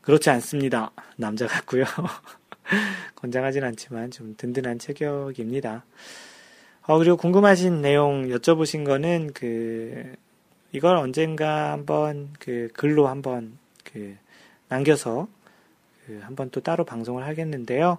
그렇지 0.02 0.30
않습니다. 0.30 0.92
남자 1.16 1.46
같고요. 1.46 1.84
건장하진 3.16 3.64
않지만 3.64 4.10
좀 4.10 4.34
든든한 4.36 4.78
체격입니다. 4.78 5.84
어, 6.82 6.98
그리고 6.98 7.16
궁금하신 7.16 7.82
내용 7.82 8.28
여쭤보신 8.28 8.84
거는 8.84 9.32
그 9.34 10.14
이걸 10.72 10.96
언젠가 10.96 11.72
한번 11.72 12.30
그 12.38 12.68
글로 12.72 13.08
한번 13.08 13.58
그 13.84 14.16
남겨서 14.68 15.28
그 16.06 16.20
한번 16.22 16.50
또 16.50 16.60
따로 16.60 16.84
방송을 16.84 17.26
하겠는데요. 17.26 17.98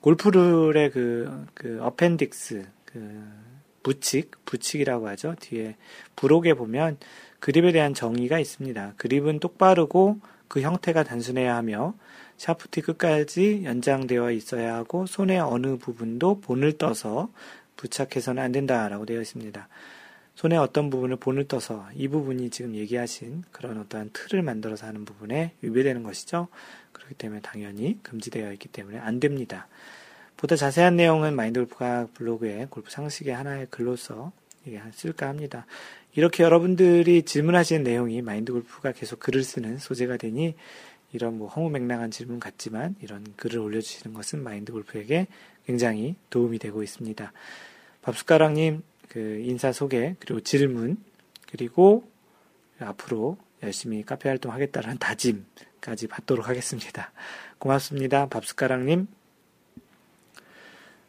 골프룰의 0.00 0.90
그, 0.90 1.46
그 1.54 1.78
어펜딕스, 1.80 2.64
그 2.84 3.45
부칙, 3.86 4.32
부칙이라고 4.44 5.06
하죠. 5.10 5.36
뒤에 5.38 5.76
부록에 6.16 6.54
보면 6.54 6.98
그립에 7.38 7.70
대한 7.70 7.94
정의가 7.94 8.40
있습니다. 8.40 8.94
그립은 8.96 9.38
똑바르고 9.38 10.18
그 10.48 10.60
형태가 10.60 11.04
단순해야 11.04 11.54
하며 11.54 11.94
샤프트 12.36 12.82
끝까지 12.82 13.62
연장되어 13.62 14.32
있어야 14.32 14.74
하고 14.74 15.06
손의 15.06 15.38
어느 15.38 15.78
부분도 15.78 16.40
본을 16.40 16.78
떠서 16.78 17.30
부착해서는 17.76 18.42
안 18.42 18.50
된다라고 18.50 19.06
되어 19.06 19.20
있습니다. 19.20 19.68
손의 20.34 20.58
어떤 20.58 20.90
부분을 20.90 21.18
본을 21.18 21.46
떠서 21.46 21.86
이 21.94 22.08
부분이 22.08 22.50
지금 22.50 22.74
얘기하신 22.74 23.44
그런 23.52 23.78
어떠한 23.78 24.10
틀을 24.12 24.42
만들어서 24.42 24.88
하는 24.88 25.04
부분에 25.04 25.52
위배되는 25.62 26.02
것이죠. 26.02 26.48
그렇기 26.90 27.14
때문에 27.14 27.40
당연히 27.40 28.00
금지되어 28.02 28.52
있기 28.54 28.66
때문에 28.66 28.98
안 28.98 29.20
됩니다. 29.20 29.68
보다 30.36 30.56
자세한 30.56 30.96
내용은 30.96 31.34
마인드 31.34 31.60
골프가 31.60 32.06
블로그에 32.14 32.66
골프 32.70 32.90
상식의 32.90 33.34
하나의 33.34 33.66
글로서 33.70 34.32
쓸까 34.92 35.28
합니다. 35.28 35.66
이렇게 36.14 36.42
여러분들이 36.42 37.22
질문하시는 37.22 37.82
내용이 37.82 38.22
마인드 38.22 38.52
골프가 38.52 38.92
계속 38.92 39.20
글을 39.20 39.44
쓰는 39.44 39.78
소재가 39.78 40.16
되니 40.16 40.54
이런 41.12 41.38
뭐 41.38 41.48
허무맹랑한 41.48 42.10
질문 42.10 42.40
같지만 42.40 42.96
이런 43.00 43.24
글을 43.36 43.58
올려주시는 43.58 44.14
것은 44.14 44.42
마인드 44.42 44.72
골프에게 44.72 45.26
굉장히 45.66 46.16
도움이 46.30 46.58
되고 46.58 46.82
있습니다. 46.82 47.32
밥숟가락님 48.02 48.82
그 49.08 49.40
인사 49.44 49.72
소개 49.72 50.16
그리고 50.18 50.40
질문 50.40 50.96
그리고 51.50 52.08
앞으로 52.78 53.38
열심히 53.62 54.02
카페 54.02 54.28
활동하겠다는 54.28 54.98
다짐까지 54.98 56.08
받도록 56.08 56.48
하겠습니다. 56.48 57.12
고맙습니다. 57.58 58.26
밥숟가락님. 58.28 59.06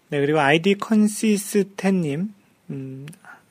네, 0.10 0.22
그리고 0.22 0.39
아이디 0.39 0.76
컨시스텐님, 0.76 2.34
음, 2.70 3.05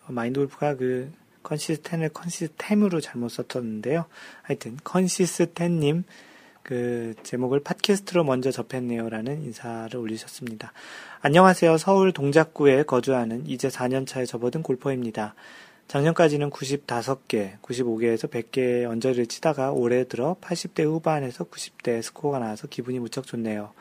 마인드 0.07 0.41
골프가 0.41 0.75
그 0.75 1.13
컨시스텐을 1.43 2.09
컨시스템으로 2.09 3.03
잘못 3.03 3.29
썼었는데요. 3.29 4.07
하여튼, 4.41 4.79
컨시스텐님, 4.83 6.05
그 6.63 7.15
제목을 7.25 7.61
팟캐스트로 7.61 8.25
먼저 8.25 8.51
접했네요라는 8.51 9.43
인사를 9.43 9.95
올리셨습니다. 10.01 10.73
안녕하세요. 11.21 11.77
서울 11.77 12.13
동작구에 12.13 12.85
거주하는 12.85 13.47
이제 13.47 13.69
4년 13.69 14.07
차에 14.07 14.25
접어든 14.25 14.63
골퍼입니다. 14.63 15.35
작년까지는 15.89 16.49
95개, 16.49 17.61
95개에서 17.61 18.31
100개의 18.31 18.89
언저리를 18.89 19.27
치다가 19.27 19.73
올해 19.73 20.05
들어 20.05 20.37
80대 20.41 20.85
후반에서 20.85 21.45
90대 21.45 22.01
스코어가 22.01 22.39
나와서 22.39 22.67
기분이 22.67 22.99
무척 22.99 23.27
좋네요. 23.27 23.75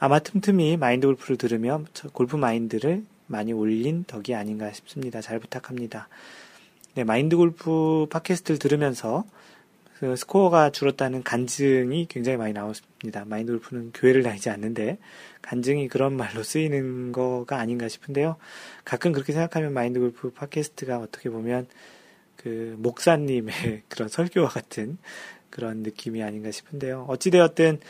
아마 0.00 0.20
틈틈이 0.20 0.76
마인드 0.76 1.06
골프를 1.06 1.36
들으며 1.36 1.84
골프 2.12 2.36
마인드를 2.36 3.04
많이 3.26 3.52
올린 3.52 4.04
덕이 4.04 4.34
아닌가 4.34 4.72
싶습니다. 4.72 5.20
잘 5.20 5.40
부탁합니다. 5.40 6.08
네, 6.94 7.04
마인드 7.04 7.36
골프 7.36 8.06
팟캐스트를 8.10 8.58
들으면서 8.58 9.24
그 9.98 10.14
스코어가 10.14 10.70
줄었다는 10.70 11.24
간증이 11.24 12.06
굉장히 12.08 12.38
많이 12.38 12.52
나왔습니다. 12.52 13.24
마인드 13.24 13.50
골프는 13.50 13.90
교회를 13.92 14.22
다니지 14.22 14.48
않는데 14.50 14.98
간증이 15.42 15.88
그런 15.88 16.16
말로 16.16 16.44
쓰이는 16.44 17.10
거가 17.10 17.58
아닌가 17.58 17.88
싶은데요. 17.88 18.36
가끔 18.84 19.10
그렇게 19.10 19.32
생각하면 19.32 19.72
마인드 19.72 19.98
골프 19.98 20.30
팟캐스트가 20.30 20.98
어떻게 20.98 21.28
보면 21.28 21.66
그 22.36 22.76
목사님의 22.78 23.82
그런 23.88 24.08
설교와 24.08 24.48
같은 24.48 24.98
그런 25.50 25.78
느낌이 25.78 26.22
아닌가 26.22 26.52
싶은데요. 26.52 27.06
어찌되었든 27.08 27.80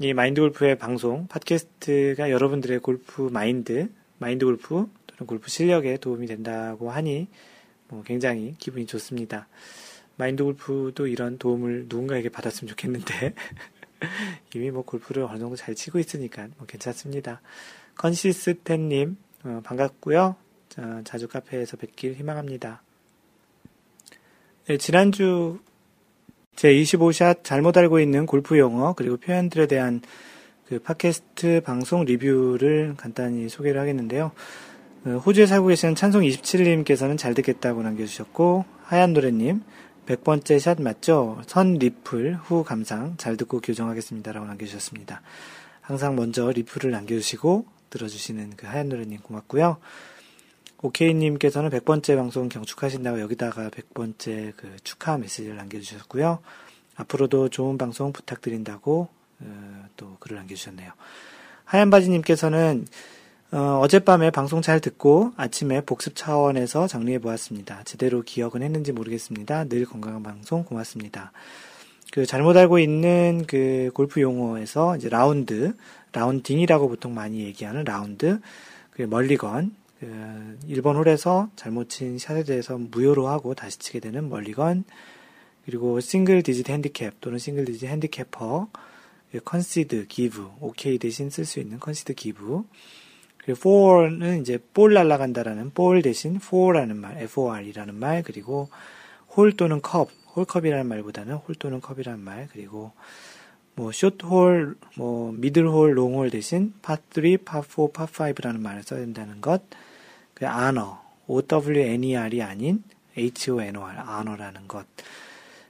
이 0.00 0.12
마인드 0.12 0.40
골프의 0.40 0.78
방송, 0.78 1.26
팟캐스트가 1.26 2.30
여러분들의 2.30 2.78
골프 2.78 3.22
마인드, 3.32 3.90
마인드 4.18 4.44
골프 4.44 4.88
또는 5.08 5.26
골프 5.26 5.50
실력에 5.50 5.96
도움이 5.96 6.28
된다고 6.28 6.92
하니 6.92 7.26
뭐 7.88 8.04
굉장히 8.04 8.54
기분이 8.58 8.86
좋습니다. 8.86 9.48
마인드 10.16 10.44
골프도 10.44 11.08
이런 11.08 11.36
도움을 11.38 11.86
누군가에게 11.88 12.28
받았으면 12.28 12.68
좋겠는데 12.68 13.34
이미 14.54 14.70
뭐 14.70 14.84
골프를 14.84 15.24
어느 15.24 15.40
정도 15.40 15.56
잘 15.56 15.74
치고 15.74 15.98
있으니까 15.98 16.46
뭐 16.58 16.66
괜찮습니다. 16.68 17.40
컨시스텐님 17.96 19.16
어, 19.42 19.60
반갑고요. 19.64 20.36
자, 20.68 21.00
자주 21.02 21.26
카페에서 21.26 21.76
뵙길 21.76 22.14
희망합니다. 22.14 22.82
네, 24.66 24.76
지난주 24.76 25.58
제 26.58 26.74
25샷 26.74 27.44
잘못 27.44 27.76
알고 27.78 28.00
있는 28.00 28.26
골프 28.26 28.58
용어 28.58 28.92
그리고 28.94 29.16
표현들에 29.16 29.68
대한 29.68 30.00
그 30.66 30.80
팟캐스트 30.80 31.60
방송 31.64 32.04
리뷰를 32.04 32.94
간단히 32.96 33.48
소개를 33.48 33.80
하겠는데요. 33.80 34.32
어, 35.04 35.10
호주에 35.24 35.46
살고 35.46 35.68
계시는 35.68 35.94
찬송 35.94 36.22
27님께서는 36.22 37.16
잘 37.16 37.34
듣겠다고 37.34 37.84
남겨주셨고 37.84 38.64
하얀 38.82 39.12
노래님 39.12 39.62
100번째 40.06 40.58
샷 40.58 40.82
맞죠? 40.82 41.40
선 41.46 41.74
리플 41.74 42.34
후 42.42 42.64
감상 42.64 43.14
잘 43.18 43.36
듣고 43.36 43.60
교정하겠습니다. 43.60 44.32
라고 44.32 44.44
남겨주셨습니다. 44.48 45.22
항상 45.80 46.16
먼저 46.16 46.50
리플을 46.50 46.90
남겨주시고 46.90 47.66
들어주시는 47.90 48.54
그 48.56 48.66
하얀 48.66 48.88
노래님 48.88 49.20
고맙고요. 49.20 49.76
오케이님께서는 50.82 51.70
100번째 51.70 52.16
방송 52.16 52.48
경축하신다고 52.48 53.20
여기다가 53.20 53.68
100번째 53.70 54.52
그 54.56 54.76
축하 54.84 55.18
메시지를 55.18 55.56
남겨주셨고요. 55.56 56.38
앞으로도 56.96 57.48
좋은 57.48 57.78
방송 57.78 58.12
부탁드린다고 58.12 59.08
어, 59.40 59.84
또 59.96 60.16
글을 60.20 60.36
남겨주셨네요. 60.36 60.92
하얀 61.64 61.90
바지님께서는 61.90 62.86
어, 63.50 63.80
어젯밤에 63.82 64.30
방송 64.30 64.62
잘 64.62 64.80
듣고 64.80 65.32
아침에 65.36 65.80
복습 65.80 66.14
차원에서 66.14 66.86
정리해 66.86 67.18
보았습니다. 67.18 67.82
제대로 67.84 68.22
기억은 68.22 68.62
했는지 68.62 68.92
모르겠습니다. 68.92 69.64
늘 69.64 69.84
건강한 69.84 70.22
방송 70.22 70.64
고맙습니다. 70.64 71.32
그 72.12 72.24
잘못 72.24 72.56
알고 72.56 72.78
있는 72.78 73.44
그 73.46 73.90
골프 73.94 74.20
용어에서 74.20 74.96
이제 74.96 75.08
라운드, 75.08 75.74
라운딩이라고 76.12 76.88
보통 76.88 77.14
많이 77.14 77.40
얘기하는 77.40 77.84
라운드, 77.84 78.40
그 78.90 79.02
멀리건, 79.02 79.74
그 80.00 80.58
1번 80.68 80.96
홀에서 80.96 81.50
잘못 81.56 81.88
친 81.88 82.18
샷에 82.18 82.44
대해서 82.44 82.78
무효로 82.78 83.28
하고 83.28 83.54
다시 83.54 83.78
치게 83.78 84.00
되는 84.00 84.28
멀리건, 84.28 84.84
그리고 85.64 86.00
single 86.00 86.42
digit 86.42 86.68
handicap 86.70 87.12
또는 87.20 87.38
single 87.38 87.64
digit 87.64 87.88
handicapper, 87.88 88.68
concede 89.44 90.06
give, 90.06 90.48
오케이 90.60 90.98
대신 90.98 91.30
쓸 91.30 91.44
수 91.44 91.60
있는 91.60 91.78
concede 91.78 92.14
give, 92.14 92.62
그리고 93.38 93.58
fore는 93.58 94.40
이제 94.40 94.58
볼 94.72 94.94
날아간다라는 94.94 95.70
볼 95.70 96.02
대신 96.02 96.36
fore라는 96.36 96.96
말, 96.96 97.18
fore이라는 97.22 97.94
말, 97.94 98.22
그리고 98.22 98.68
홀 99.36 99.52
또는 99.56 99.82
컵, 99.82 100.10
홀컵이라는 100.36 100.86
말보다는 100.86 101.34
홀 101.34 101.54
또는 101.56 101.80
컵이라는 101.80 102.20
말, 102.20 102.48
그리고 102.52 102.92
뭐 103.74 103.92
short 103.92 104.34
hole, 104.34 104.76
뭐 104.96 105.32
middle 105.32 105.67
hole, 105.67 105.96
long 105.96 106.13
hole 106.13 106.30
대신 106.30 106.72
파3, 106.82 107.44
파4, 107.44 107.92
파5라는 107.92 108.60
말을 108.60 108.82
써야 108.82 109.00
된다는 109.00 109.40
것. 109.40 109.62
그 110.38 110.46
honor, 110.46 111.02
OWNER이 111.26 112.42
아닌 112.42 112.84
HONOR, 113.16 113.98
honor라는 113.98 114.68
것. 114.68 114.86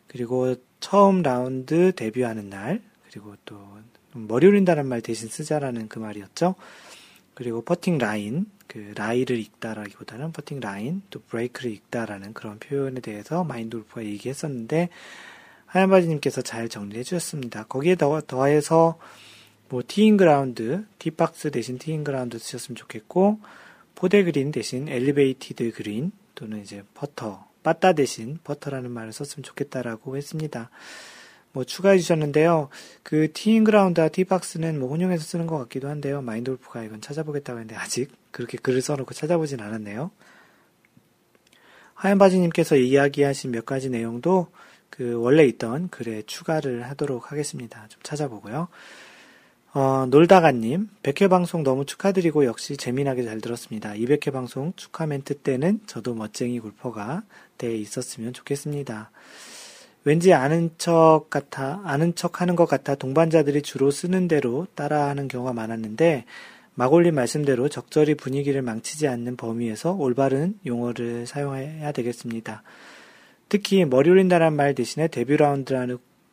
그리고 0.07 0.57
처음 0.79 1.23
라운드 1.23 1.93
데뷔하는 1.97 2.51
날, 2.51 2.83
그리고 3.09 3.35
또 3.47 3.59
머리 4.13 4.47
올린다는 4.47 4.87
말 4.87 5.01
대신 5.01 5.29
쓰자라는 5.29 5.89
그 5.89 5.99
말이었죠. 5.99 6.55
그리고 7.33 7.63
퍼팅 7.63 7.97
라인, 7.97 8.45
그 8.67 8.93
라이를 8.95 9.39
읽다라기보다는 9.39 10.33
퍼팅 10.33 10.61
라인, 10.61 11.01
또 11.09 11.21
브레이크를 11.23 11.71
읽다라는 11.73 12.35
그런 12.35 12.59
표현에 12.59 13.01
대해서 13.01 13.45
마인드 13.45 13.79
골프가 13.79 14.05
얘기했었는데 14.05 14.91
하얀바지님께서 15.65 16.43
잘 16.43 16.69
정리해 16.69 17.03
주셨습니다. 17.05 17.65
거기에 17.65 17.95
더, 17.97 18.21
더해서 18.21 18.99
뭐 19.71 19.83
teeing 19.87 20.19
ground, 20.19 20.85
tee 20.99 21.25
box 21.25 21.51
대신 21.51 21.79
teeing 21.79 22.05
ground 22.05 22.39
쓰셨으면 22.39 22.77
좋겠고 22.77 23.41
포대 23.99 24.23
그린 24.23 24.53
대신 24.53 24.87
elevated 24.89 25.73
green 25.73 26.13
또는 26.37 26.61
이제 26.61 26.85
퍼터, 26.95 27.45
빠따 27.65 27.95
대신 27.95 28.39
퍼터라는 28.45 28.93
말을 28.93 29.13
썼으면 29.13 29.43
좋겠다라고 29.43 30.17
했습니다. 30.17 30.71
뭐 31.51 31.65
추가해 31.65 31.99
주셨는데요. 31.99 32.69
그 33.03 33.33
teeing 33.33 33.65
ground와 33.65 34.11
tee 34.11 34.31
box는 34.31 34.79
뭐 34.79 34.89
혼용해서 34.91 35.25
쓰는 35.25 35.49
것 35.49 35.59
같기도 35.59 35.89
한데요. 35.89 36.23
마인드 36.23 36.53
골프가 36.53 36.85
이건 36.85 37.01
찾아보겠다고 37.01 37.59
했는데 37.59 37.75
아직 37.75 38.13
그렇게 38.31 38.57
글을 38.57 38.83
써놓고 38.83 39.15
찾아보진 39.15 39.61
않았네요. 39.61 40.13
하얀 41.95 42.19
바지님께서 42.19 42.77
이야기하신 42.77 43.51
몇 43.51 43.67
가지 43.67 43.91
내용도 43.91 44.47
그 44.91 45.15
원래 45.15 45.45
있던 45.45 45.89
글에 45.89 46.23
추가를 46.23 46.85
하도록 46.91 47.33
하겠습니다. 47.33 47.89
좀 47.89 48.01
찾아보고요. 48.05 48.69
어, 49.75 50.07
놀다가님, 50.09 50.89
100회 51.03 51.29
방송 51.29 51.63
너무 51.63 51.85
축하드리고 51.85 52.47
역시 52.47 52.79
재미나게 52.79 53.23
잘 53.25 53.39
들었습니다. 53.43 53.93
200회 53.93 54.33
방송 54.33 54.73
축하 54.77 55.07
멘트 55.07 55.35
때는 55.35 55.81
저도 55.87 56.15
멋쟁이 56.15 56.59
골퍼가 56.59 57.23
돼 57.59 57.77
있었으면 57.77 58.33
좋겠습니다. 58.33 59.11
왠지 60.05 60.33
아는 60.33 60.71
척 60.79 61.27
같아, 61.29 61.83
아는 61.85 62.15
척 62.15 62.41
하는 62.41 62.57
것 62.57 62.65
같아 62.65 62.95
동반자들이 62.95 63.61
주로 63.61 63.91
쓰는 63.91 64.27
대로 64.27 64.67
따라하는 64.75 65.29
경우가 65.29 65.53
많았는데, 65.53 66.25
마골님 66.75 67.15
말씀대로 67.15 67.69
적절히 67.69 68.15
분위기를 68.15 68.63
망치지 68.63 69.07
않는 69.07 69.37
범위에서 69.37 69.93
올바른 69.93 70.59
용어를 70.65 71.27
사용해야 71.27 71.93
되겠습니다. 71.93 72.63
특히 73.51 73.85
머리 73.85 74.09
올린다는 74.09 74.55
말 74.55 74.75
대신에 74.75 75.09
데뷔 75.09 75.37
라운드라 75.37 75.87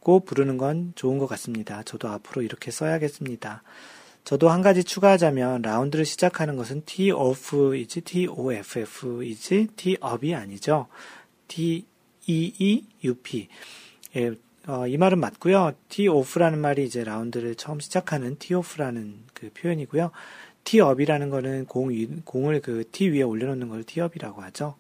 고 0.06 0.20
부르는 0.20 0.58
건 0.60 0.94
좋은 0.94 1.18
것 1.18 1.26
같습니다. 1.26 1.82
저도 1.82 2.10
앞으로 2.10 2.44
이렇게 2.44 2.70
써야겠습니다. 2.70 3.64
저도 4.24 4.50
한 4.50 4.62
가지 4.62 4.84
추가하자면 4.84 5.64
라운드를 5.64 6.06
시작하는 6.06 6.56
것은 6.56 6.84
t 6.86 7.10
off이지 7.10 8.02
t 8.02 8.28
o 8.28 8.54
f 8.54 8.80
f이지 8.82 9.70
t 9.76 9.98
up이 10.04 10.36
아니죠. 10.36 10.86
t 11.48 11.88
e 12.28 12.54
e 12.60 12.84
u 13.04 13.16
p 13.16 13.48
예, 14.16 14.32
어, 14.68 14.86
이 14.86 14.96
말은 14.96 15.20
맞고요. 15.20 15.72
t 15.90 16.08
off라는 16.08 16.60
말이 16.60 16.86
이제 16.86 17.04
라운드를 17.04 17.56
처음 17.56 17.80
시작하는 17.80 18.38
t 18.38 18.54
off라는 18.54 19.16
그 19.34 19.50
표현이고요. 19.56 20.12
t 20.66 20.82
up이라는 20.82 21.32
거는 21.32 21.66
공 21.66 21.90
공을 22.26 22.62
그 22.62 22.84
tee 22.92 23.10
위에 23.10 23.24
올려놓는 23.24 23.70
걸 23.70 23.84
tee 23.84 24.02
up이라고 24.02 24.44
하죠. 24.44 24.76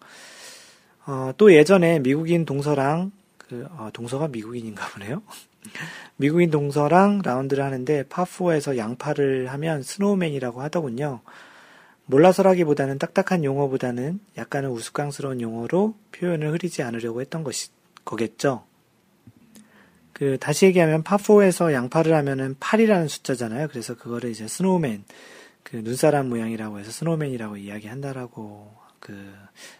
어, 1.07 1.32
또 1.36 1.51
예전에 1.51 1.97
미국인 1.97 2.45
동서랑 2.45 3.11
그 3.48 3.68
어, 3.72 3.89
동서가 3.93 4.28
미국인인가 4.28 4.88
보네요. 4.89 5.22
미국인 6.18 6.52
동서랑 6.52 7.22
라운드를 7.24 7.64
하는데 7.64 8.04
파4에서 8.04 8.78
양파를 8.78 9.52
하면 9.52 9.84
snowman이라고 9.84 10.62
하더군요. 10.62 11.22
몰라서라기보다는 12.08 13.00
딱딱한 13.00 13.43
용어보다는 13.43 14.20
약간은 14.38 14.70
우스꽝스러운 14.70 15.41
용어로 15.41 15.96
표현을 16.12 16.52
흐리지 16.52 16.84
않으려고 16.84 17.22
했던 17.22 17.43
것이 17.43 17.70
거겠죠. 18.04 18.64
그 20.14 20.38
다시 20.39 20.66
얘기하면 20.68 21.04
파4에서 21.04 21.74
양파를 21.74 22.14
하면은 22.14 22.56
8이라는 22.56 23.10
숫자잖아요. 23.10 23.68
그래서 23.68 23.96
그거를 23.96 24.30
이제 24.30 24.48
snowman 24.47 25.03
그 25.64 25.78
눈사람 25.78 26.30
모양이라고 26.30 26.80
해서 26.80 26.91
snowman이라고 26.91 27.58
이야기한다라고 27.58 28.72
그 29.00 29.34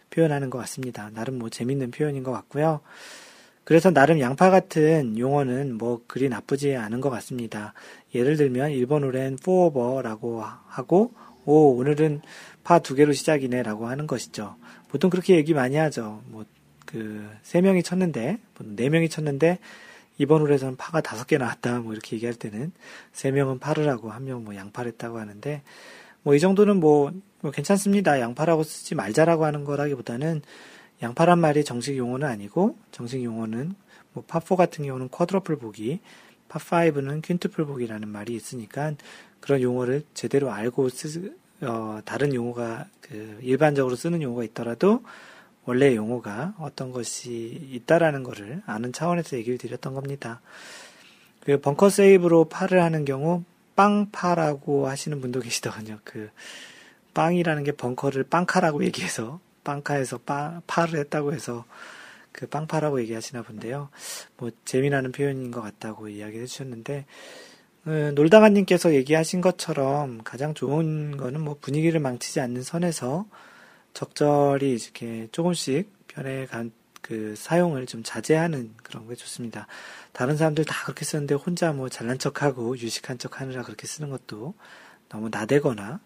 표현하는 0.10 0.50
것 0.50 0.58
같습니다. 0.60 1.10
나름 1.14 1.40
뭐 1.40 1.50
재밌는 1.50 1.92
표현인 1.92 2.24
것 2.24 2.32
같고요. 2.32 2.82
그래서 3.66 3.92
나름 3.92 4.20
양파 4.22 4.50
같은 4.50 5.18
용어는 5.20 5.78
뭐 5.78 6.02
그리 6.08 6.30
나쁘지 6.30 6.76
않은 6.76 7.02
것 7.02 7.10
같습니다. 7.10 7.74
예를 8.14 8.38
들면 8.38 8.72
일번 8.72 9.04
홀엔 9.04 9.38
four 9.44 9.77
over라고 9.77 10.44
하고 10.68 11.12
오 11.46 11.76
오늘은 11.78 12.22
파 12.64 12.80
두 12.80 12.96
개로 12.96 13.12
시작이네 13.14 13.64
라고 13.64 13.88
하는 13.88 14.08
것이죠. 14.08 14.56
보통 14.90 15.10
그렇게 15.10 15.36
얘기 15.36 15.54
많이 15.54 15.76
하죠. 15.78 16.22
뭐 16.28 16.46
그 16.86 17.28
세 17.44 17.62
명이 17.62 17.82
쳤는데 17.84 18.38
네 18.60 18.90
명이 18.90 19.10
쳤는데 19.10 19.58
이번 20.20 20.42
홀에서는 20.42 20.76
파가 20.78 21.02
다섯 21.02 21.26
개 21.28 21.38
나왔다 21.40 21.80
뭐 21.80 21.94
이렇게 21.94 22.16
얘기할 22.16 22.36
때는 22.36 22.72
세 23.12 23.32
명은 23.32 23.58
파를 23.60 23.90
하고 23.90 24.12
한 24.12 24.24
명 24.24 24.44
뭐 24.46 24.56
양파를 24.56 24.92
했다고 24.94 25.18
하는데 25.20 25.64
뭐 26.22 26.36
이 26.36 26.40
정도는 26.40 26.80
뭐, 26.80 27.12
뭐 27.42 27.52
괜찮습니다. 27.52 28.20
양파라고 28.20 28.64
쓰지 28.64 28.94
말자라고 28.96 29.46
하는 29.46 29.64
거라기보다는 29.64 30.42
양파란 31.02 31.40
말이 31.40 31.64
정식 31.64 31.98
용어는 31.98 32.28
아니고 32.28 32.78
정식 32.92 33.24
용어는 33.24 33.76
뭐 34.14 34.24
파4 34.26 34.56
같은 34.56 34.86
경우는 34.86 35.10
쿼드러플 35.10 35.58
보기, 35.58 36.00
파5는 36.50 37.22
퀸트플 37.22 37.66
보기라는 37.66 38.08
말이 38.08 38.34
있으니까 38.34 38.94
그런 39.40 39.62
용어를 39.62 40.04
제대로 40.14 40.52
알고 40.52 40.90
쓰, 40.90 41.36
어, 41.62 42.00
다른 42.06 42.34
용어가 42.34 42.88
그 43.02 43.40
일반적으로 43.42 43.96
쓰는 43.96 44.22
용어가 44.22 44.44
있더라도 44.46 45.04
원래 45.66 45.96
용어가 45.96 46.54
어떤 46.60 46.92
것이 46.92 47.68
있다라는 47.72 48.24
것을 48.24 48.62
아는 48.66 48.94
차원에서 48.94 49.36
얘기를 49.38 49.58
드렸던 49.58 49.94
겁니다. 49.94 50.42
그 51.42 51.60
벙커 51.60 51.90
세이브로 51.90 52.46
팔을 52.46 52.82
하는 52.82 53.06
경우 53.06 53.44
빵파라고 53.76 54.88
하시는 54.88 55.20
분도 55.22 55.40
계시더군요. 55.42 56.00
그 56.04 56.30
빵이라는 57.14 57.64
게 57.64 57.72
벙커를 57.72 58.24
빵카라고 58.24 58.84
얘기해서 58.86 59.40
빵카에서 59.66 60.20
빵, 60.20 60.62
파를 60.68 61.00
했다고 61.00 61.34
해서 61.34 61.66
그 62.32 62.48
빵파라고 62.48 63.02
얘기하시나 63.02 63.42
본데요. 63.42 63.90
뭐 64.38 64.52
재미나는 64.64 65.12
표현인 65.12 65.52
것 65.52 65.62
같다고 65.62 66.08
이야기해 66.08 66.46
주셨는데 66.46 67.06
어, 67.86 68.12
놀다가님께서 68.16 68.94
얘기하신 68.94 69.42
것처럼 69.42 70.22
가장 70.24 70.54
좋은 70.54 71.18
거는 71.18 71.42
뭐 71.42 71.58
분위기를 71.60 72.00
망치지 72.00 72.40
않는 72.40 72.64
선에서 72.64 73.26
적절히 73.94 74.72
이렇게 74.76 75.28
조금씩 75.34 75.90
변해 76.08 76.46
간 76.46 76.72
그 77.06 77.36
사용을 77.38 77.86
좀 77.86 78.02
자제하는 78.02 78.74
그런 78.82 79.08
게 79.08 79.14
좋습니다. 79.14 79.68
다른 80.12 80.38
사람들 80.38 80.66
다 80.66 80.86
그렇게 80.86 81.06
쓰는데 81.06 81.36
혼자 81.36 81.72
뭐 81.72 81.88
잘난 81.88 82.18
척하고 82.18 82.76
유식한 82.80 83.20
척 83.20 83.40
하느라 83.40 83.62
그렇게 83.62 83.86
쓰는 83.86 84.10
것도 84.10 84.56
너무 85.08 85.30
나대거나 85.30 86.00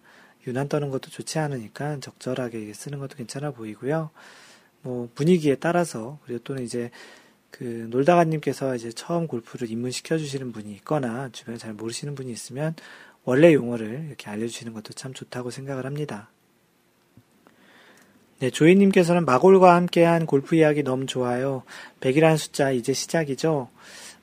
유난 0.50 0.68
떠는 0.68 0.90
것도 0.90 1.10
좋지 1.10 1.40
않으니까 1.40 2.00
적절하게 2.00 2.74
쓰는 2.74 3.00
것도 3.00 3.16
괜찮아 3.16 3.52
보이고요. 3.52 4.10
뭐 4.82 5.10
분위기에 5.16 5.56
따라서 5.56 6.20
그리고 6.26 6.44
또는 6.44 6.64
이제 6.64 6.92
그 7.52 7.88
놀다가님께서 7.90 8.76
이제 8.76 8.92
처음 8.92 9.28
골프를 9.28 9.70
입문시켜 9.70 10.18
주시는 10.18 10.52
분이 10.52 10.72
있거나 10.74 11.30
주변에 11.32 11.58
잘 11.58 11.74
모르시는 11.74 12.16
분이 12.16 12.32
있으면 12.32 12.76
원래 13.24 13.54
용어를 13.54 14.06
이렇게 14.08 14.30
알려주시는 14.30 14.74
것도 14.74 14.94
참 14.94 15.14
좋다고 15.14 15.52
생각을 15.52 15.86
합니다. 15.86 16.30
네, 18.40 18.50
조이님께서는 18.50 19.26
마골과 19.26 19.76
함께한 19.76 20.26
골프 20.26 20.56
이야기 20.56 20.82
너무 20.82 21.06
좋아요. 21.06 21.64
100이라는 22.00 22.38
숫자 22.38 22.72
이제 22.72 22.94
시작이죠. 22.94 23.70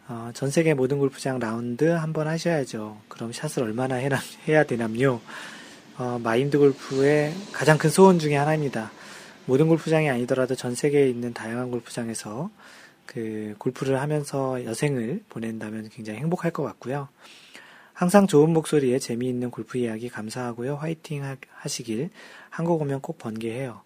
어, 0.09 0.31
전 0.33 0.51
세계 0.51 0.73
모든 0.73 0.99
골프장 0.99 1.39
라운드 1.39 1.85
한번 1.85 2.27
하셔야죠. 2.27 2.99
그럼 3.09 3.33
샷을 3.33 3.63
얼마나 3.63 3.97
해야 3.97 4.65
되냐면요. 4.65 5.21
어, 5.99 6.19
마인드 6.23 6.59
골프의 6.59 7.33
가장 7.53 7.79
큰 7.79 7.89
소원 7.89 8.19
중의 8.19 8.37
하나입니다. 8.37 8.93
모든 9.47 9.67
골프장이 9.67 10.11
아니더라도 10.11 10.55
전 10.55 10.75
세계에 10.75 11.09
있는 11.09 11.33
다양한 11.33 11.71
골프장에서 11.71 12.51
그 13.07 13.55
골프를 13.59 13.99
하면서 14.01 14.63
여생을 14.65 15.23
보낸다면 15.31 15.89
굉장히 15.89 16.19
행복할 16.19 16.51
것 16.51 16.63
같고요. 16.65 17.09
항상 17.95 18.27
좋은 18.27 18.53
목소리에 18.53 18.99
재미있는 18.99 19.51
골프 19.51 19.79
이야기 19.79 20.11
감사하고요. 20.11 20.77
화이팅 20.77 21.23
하시길 21.51 22.11
한국 22.51 22.83
오면 22.83 23.01
꼭 23.01 23.17
번개해요. 23.17 23.81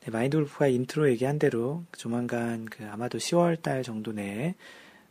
네, 0.00 0.10
마인드 0.10 0.38
골프가 0.38 0.68
인트로 0.68 1.10
얘기한 1.10 1.38
대로 1.38 1.84
조만간 1.98 2.64
그 2.64 2.88
아마도 2.90 3.18
10월 3.18 3.60
달 3.60 3.82
정도 3.82 4.12
내에 4.12 4.54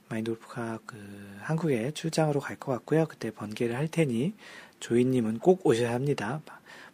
마인드 0.09 0.31
골프가 0.31 0.79
그 0.87 0.97
한국에 1.41 1.91
출장으로 1.91 2.39
갈 2.39 2.57
것 2.57 2.71
같고요. 2.71 3.05
그때 3.05 3.29
번개를 3.29 3.75
할 3.75 3.87
테니 3.87 4.33
조이님은 4.81 5.39
꼭 5.39 5.65
오셔야 5.65 5.93
합니다. 5.93 6.41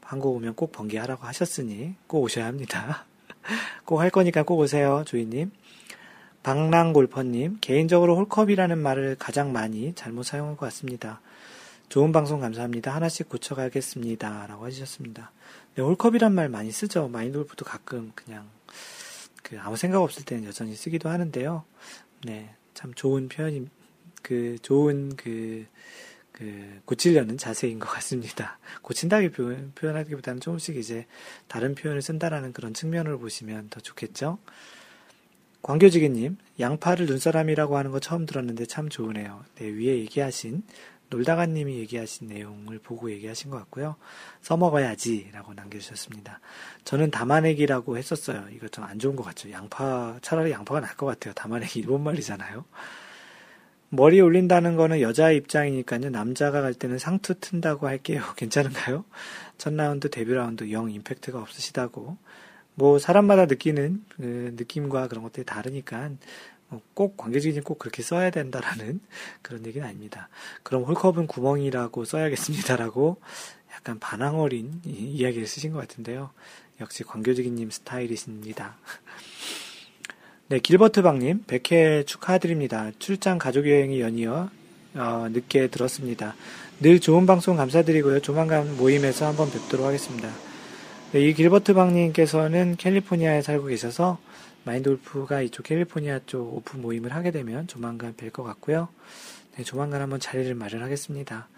한국 0.01 0.35
오면 0.35 0.55
꼭 0.55 0.71
번개하라고 0.71 1.25
하셨으니 1.25 1.95
꼭 2.05 2.21
오셔야 2.21 2.45
합니다. 2.45 3.05
꼭 3.85 3.99
할 3.99 4.11
거니까 4.11 4.43
꼭 4.43 4.59
오세요, 4.59 5.03
조이님. 5.05 5.51
박랑골퍼님, 6.43 7.57
개인적으로 7.59 8.15
홀컵이라는 8.15 8.77
말을 8.77 9.15
가장 9.19 9.51
많이 9.51 9.93
잘못 9.95 10.23
사용한 10.23 10.55
것 10.55 10.65
같습니다. 10.67 11.19
좋은 11.89 12.11
방송 12.11 12.39
감사합니다. 12.39 12.93
하나씩 12.93 13.27
고쳐가겠습니다. 13.27 14.47
라고 14.47 14.65
하셨습니다. 14.65 15.31
네, 15.75 15.81
홀컵이란 15.81 16.33
말 16.33 16.47
많이 16.47 16.71
쓰죠. 16.71 17.07
마인드 17.09 17.37
골프도 17.37 17.65
가끔 17.65 18.11
그냥 18.15 18.47
그 19.43 19.59
아무 19.59 19.75
생각 19.75 20.01
없을 20.01 20.23
때는 20.23 20.45
여전히 20.45 20.75
쓰기도 20.75 21.09
하는데요. 21.09 21.63
네, 22.23 22.53
참 22.73 22.93
좋은 22.93 23.27
표현이 23.27 23.67
그 24.21 24.57
좋은 24.61 25.15
그, 25.15 25.65
그 26.37 26.81
고치려는 26.85 27.37
자세인 27.37 27.79
것 27.79 27.89
같습니다. 27.89 28.59
고친다기 28.83 29.29
표현, 29.29 29.71
표현하기보다는 29.73 30.39
조금씩 30.39 30.77
이제 30.77 31.07
다른 31.47 31.73
표현을 31.73 32.03
쓴다라는 32.03 32.53
그런 32.53 32.75
측면을 32.75 33.17
보시면 33.17 33.69
더 33.69 33.79
좋겠죠. 33.79 34.37
광교지기님, 35.63 36.37
양파를 36.59 37.07
눈사람이라고 37.07 37.75
하는 37.75 37.89
거 37.89 37.99
처음 37.99 38.27
들었는데 38.27 38.67
참 38.67 38.87
좋으네요. 38.87 39.43
네, 39.55 39.65
위에 39.65 39.97
얘기하신 39.97 40.61
놀다가님이 41.09 41.79
얘기하신 41.79 42.27
내용을 42.27 42.77
보고 42.79 43.09
얘기하신 43.09 43.49
것 43.49 43.57
같고요. 43.57 43.95
써먹어야지 44.41 45.31
라고 45.33 45.55
남겨주셨습니다. 45.55 46.39
저는 46.83 47.09
담아내기라고 47.09 47.97
했었어요. 47.97 48.45
이거 48.51 48.67
좀 48.67 48.83
안 48.83 48.99
좋은 48.99 49.15
것 49.15 49.23
같죠. 49.23 49.49
양파, 49.49 50.19
차라리 50.21 50.51
양파가 50.51 50.81
나을 50.81 50.95
것 50.95 51.07
같아요. 51.07 51.33
담아내기 51.33 51.79
일본 51.79 52.03
말이잖아요. 52.03 52.63
머리에 53.89 54.19
올린다는 54.19 54.75
거는 54.75 55.01
여자 55.01 55.31
입장이니까요. 55.31 56.09
남자가 56.09 56.61
갈 56.61 56.73
때는 56.73 56.97
상투 56.97 57.35
튼다고 57.39 57.87
할게요. 57.87 58.21
괜찮은가요? 58.35 59.05
첫 59.57 59.73
라운드, 59.73 60.09
데뷔 60.09 60.33
라운드 60.33 60.71
영 60.71 60.91
임팩트가 60.91 61.39
없으시다고. 61.39 62.17
뭐, 62.75 62.99
사람마다 62.99 63.45
느끼는 63.45 64.03
그 64.09 64.53
느낌과 64.55 65.07
그런 65.07 65.23
것들이 65.23 65.45
다르니까 65.45 66.11
어, 66.69 66.81
꼭 66.93 67.15
관계적인 67.15 67.63
꼭 67.63 67.79
그렇게 67.79 68.03
써야 68.03 68.29
된다라는 68.29 68.99
그런 69.41 69.65
얘기는 69.65 69.87
아닙니다. 69.87 70.27
그럼 70.63 70.83
홀컵은 70.83 71.27
구멍이라고 71.27 72.03
써야겠습니다라고 72.03 73.21
약간 73.73 73.99
반항 73.99 74.39
어린 74.39 74.81
이야기를 74.83 75.47
쓰신 75.47 75.71
것 75.71 75.79
같은데요. 75.79 76.31
역시 76.81 77.03
광교지기님 77.03 77.71
스타일이십니다. 77.71 78.77
네, 80.49 80.59
길버트방님, 80.59 81.43
100회 81.45 82.07
축하드립니다. 82.07 82.91
출장 82.99 83.37
가족여행이 83.37 83.99
연이어 83.99 84.49
어, 84.95 85.27
늦게 85.29 85.67
들었습니다. 85.67 86.35
늘 86.79 87.01
좋은 87.01 87.25
방송 87.25 87.57
감사드리고요. 87.57 88.21
조만간 88.21 88.77
모임에서 88.77 89.27
한번 89.27 89.51
뵙도록 89.51 89.85
하겠습니다. 89.85 90.29
네, 91.11 91.19
이 91.27 91.33
길버트방님께서는 91.33 92.77
캘리포니아에 92.77 93.41
살고 93.41 93.65
계셔서 93.65 94.19
마인드골프가 94.63 95.41
이쪽 95.41 95.63
캘리포니아 95.63 96.21
쪽 96.25 96.55
오픈 96.55 96.81
모임을 96.81 97.13
하게 97.13 97.31
되면 97.31 97.67
조만간 97.67 98.13
뵐 98.15 98.31
것 98.31 98.43
같고요. 98.43 98.87
네, 99.57 99.65
조만간 99.65 100.01
한번 100.01 100.21
자리를 100.21 100.55
마련하겠습니다. 100.55 101.49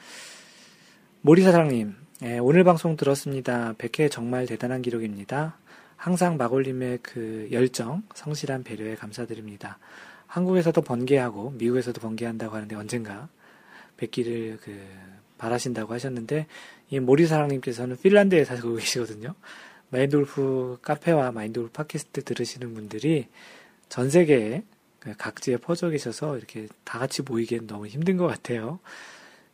모리사장님, 1.21 1.93
네, 2.21 2.39
오늘 2.39 2.63
방송 2.63 2.97
들었습니다. 2.97 3.75
100회 3.77 4.09
정말 4.09 4.47
대단한 4.47 4.81
기록입니다. 4.81 5.59
항상 5.99 6.37
마골님의 6.37 6.99
그 7.03 7.49
열정, 7.51 8.03
성실한 8.15 8.63
배려에 8.63 8.95
감사드립니다. 8.95 9.79
한국에서도 10.27 10.81
번개하고 10.81 11.51
미국에서도 11.57 11.99
번개한다고 11.99 12.55
하는데 12.55 12.73
언젠가 12.77 13.27
뵙기를 13.97 14.59
그 14.61 14.79
바라신다고 15.37 15.93
하셨는데 15.93 16.47
이 16.89 16.99
모리사랑님께서는 17.01 17.97
핀란드에 17.97 18.45
살고 18.45 18.75
계시거든요. 18.75 19.35
마인드골프 19.89 20.79
카페와 20.81 21.33
마인드골프 21.33 21.73
팟캐스트 21.73 22.23
들으시는 22.23 22.73
분들이 22.73 23.27
전 23.89 24.09
세계에 24.09 24.63
그 25.01 25.13
각지에 25.17 25.57
퍼져 25.57 25.89
계셔서 25.89 26.37
이렇게 26.37 26.67
다 26.85 26.99
같이 26.99 27.23
모이기엔 27.23 27.67
너무 27.67 27.87
힘든 27.87 28.15
것 28.15 28.25
같아요. 28.25 28.79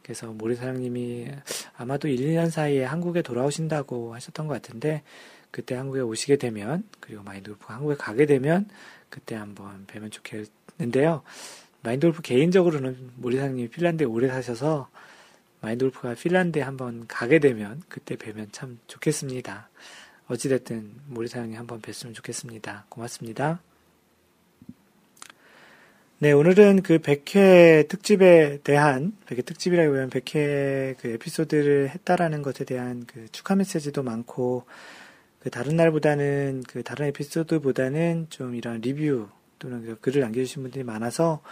그래서 0.03 0.27
모래사장님이 0.27 1.31
아마도 1.75 2.07
1, 2.07 2.17
2년 2.19 2.51
사이에 2.51 2.83
한국에 2.83 3.23
돌아오신다고 3.23 4.13
하셨던 4.13 4.45
것 4.45 4.53
같은데 4.53 5.01
그때 5.55 5.73
한국에 5.75 6.01
오시게 6.01 6.35
되면 6.35 6.83
그리고 6.99 7.23
마인드골프 7.23 7.63
한국에 7.67 7.95
가게 7.95 8.25
되면 8.25 8.67
그때 9.09 9.35
한번 9.35 9.85
뵈면 9.87 10.11
좋겠는데요. 10.11 11.23
마인드골프 11.81 12.21
개인적으로는 12.23 13.11
모리사장님이 13.15 13.69
핀란드에 13.69 14.05
오래 14.05 14.27
사셔서 14.27 14.89
마인드골프가 15.61 16.15
핀란드에 16.15 16.61
한번 16.61 17.05
가게 17.07 17.39
되면 17.39 17.81
그때 17.87 18.17
뵈면 18.17 18.49
참 18.51 18.79
좋겠습니다. 18.87 19.69
어찌됐든 20.27 20.91
모리사장님 21.07 21.57
한번 21.57 21.81
뵀으면 21.81 22.13
좋겠습니다. 22.13 22.87
고맙습니다. 22.89 23.61
네, 26.19 26.33
오늘은 26.33 26.81
그 26.81 26.97
100회 26.99 27.87
특집에 27.87 28.59
대한, 28.61 29.13
100회 29.27 29.45
특집이라고 29.45 29.93
하면 29.93 30.09
100회 30.09 30.97
그 30.99 31.07
에피소드를 31.11 31.91
했다라는 31.91 32.41
것에 32.41 32.65
대한 32.65 33.05
그 33.05 33.29
축하 33.31 33.55
메시지도 33.55 34.03
많고, 34.03 34.65
그 35.45 35.51
다른 35.51 35.75
날보다는, 35.75 36.63
그 36.67 36.81
다른 36.81 37.05
에피소드보다는 37.05 38.25
좀 38.31 38.55
이런 38.55 38.81
리뷰 38.81 39.27
또는 39.59 39.85
그 39.85 39.95
글을 39.99 40.21
남겨주신 40.21 40.63
분들이 40.63 40.83
많아서 40.83 41.43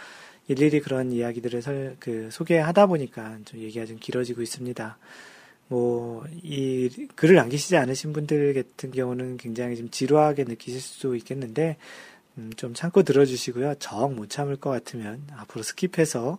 일일이 0.48 0.80
그런 0.80 1.12
이야기들을 1.12 1.62
설, 1.62 1.96
그 2.00 2.28
소개하다 2.32 2.86
보니까 2.86 3.38
좀 3.44 3.60
얘기가 3.60 3.86
좀 3.86 3.98
길어지고 4.00 4.42
있습니다. 4.42 4.98
뭐, 5.68 6.24
이 6.42 7.06
글을 7.14 7.36
남기시지 7.36 7.76
않으신 7.76 8.12
분들 8.12 8.54
같은 8.54 8.90
경우는 8.90 9.36
굉장히 9.36 9.76
좀 9.76 9.88
지루하게 9.88 10.42
느끼실 10.42 10.80
수도 10.80 11.14
있겠는데, 11.14 11.76
음, 12.38 12.50
좀 12.56 12.74
참고 12.74 13.04
들어주시고요. 13.04 13.76
정 13.78 14.16
못 14.16 14.28
참을 14.28 14.56
것 14.56 14.70
같으면 14.70 15.22
앞으로 15.36 15.62
스킵해서 15.62 16.38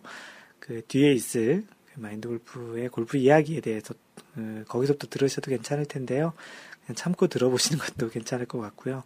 그 0.58 0.82
뒤에 0.88 1.10
있을 1.14 1.64
그 1.94 2.00
마인드 2.00 2.28
골프의 2.28 2.90
골프 2.90 3.16
이야기에 3.16 3.62
대해서 3.62 3.94
어, 4.36 4.62
거기서부터 4.68 5.08
들으셔도 5.08 5.50
괜찮을 5.50 5.86
텐데요. 5.86 6.34
참고 6.94 7.26
들어보시는 7.26 7.78
것도 7.84 8.10
괜찮을 8.10 8.46
것 8.46 8.60
같고요. 8.60 9.02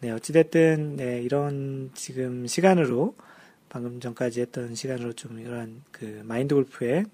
네, 0.00 0.10
어찌됐든, 0.10 0.96
네, 0.96 1.20
이런 1.22 1.90
지금 1.94 2.46
시간으로 2.46 3.14
방금 3.68 4.00
전까지 4.00 4.40
했던 4.40 4.74
시간으로 4.74 5.12
좀 5.14 5.38
이런 5.40 5.82
그 5.90 6.22
마인드 6.24 6.54
골프의 6.54 7.04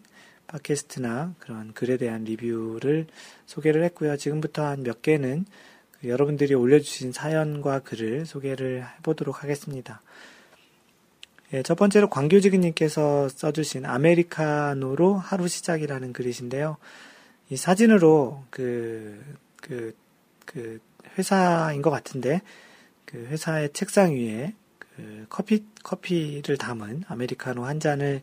팟캐스트나 0.46 1.34
그런 1.38 1.72
글에 1.72 1.96
대한 1.96 2.24
리뷰를 2.24 3.06
소개를 3.46 3.84
했고요. 3.84 4.16
지금부터 4.16 4.64
한 4.64 4.82
몇 4.82 5.02
개는 5.02 5.46
그 6.00 6.08
여러분들이 6.08 6.54
올려주신 6.54 7.12
사연과 7.12 7.80
글을 7.80 8.26
소개를 8.26 8.86
해보도록 8.98 9.42
하겠습니다. 9.42 10.00
예, 11.52 11.62
첫 11.62 11.76
번째로 11.76 12.08
광교지기님께서 12.08 13.28
써주신 13.28 13.84
아메리카노로 13.84 15.14
하루 15.16 15.48
시작이라는 15.48 16.12
글이신데요. 16.12 16.76
이 17.50 17.56
사진으로 17.56 18.44
그, 18.50 19.20
그, 19.60 19.94
그 20.44 20.80
회사인 21.18 21.82
것 21.82 21.90
같은데 21.90 22.42
그 23.04 23.18
회사의 23.26 23.72
책상 23.72 24.14
위에 24.14 24.54
그 24.78 25.26
커피, 25.28 25.64
커피를 25.82 26.56
담은 26.56 27.04
아메리카노 27.08 27.64
한 27.64 27.80
잔을 27.80 28.22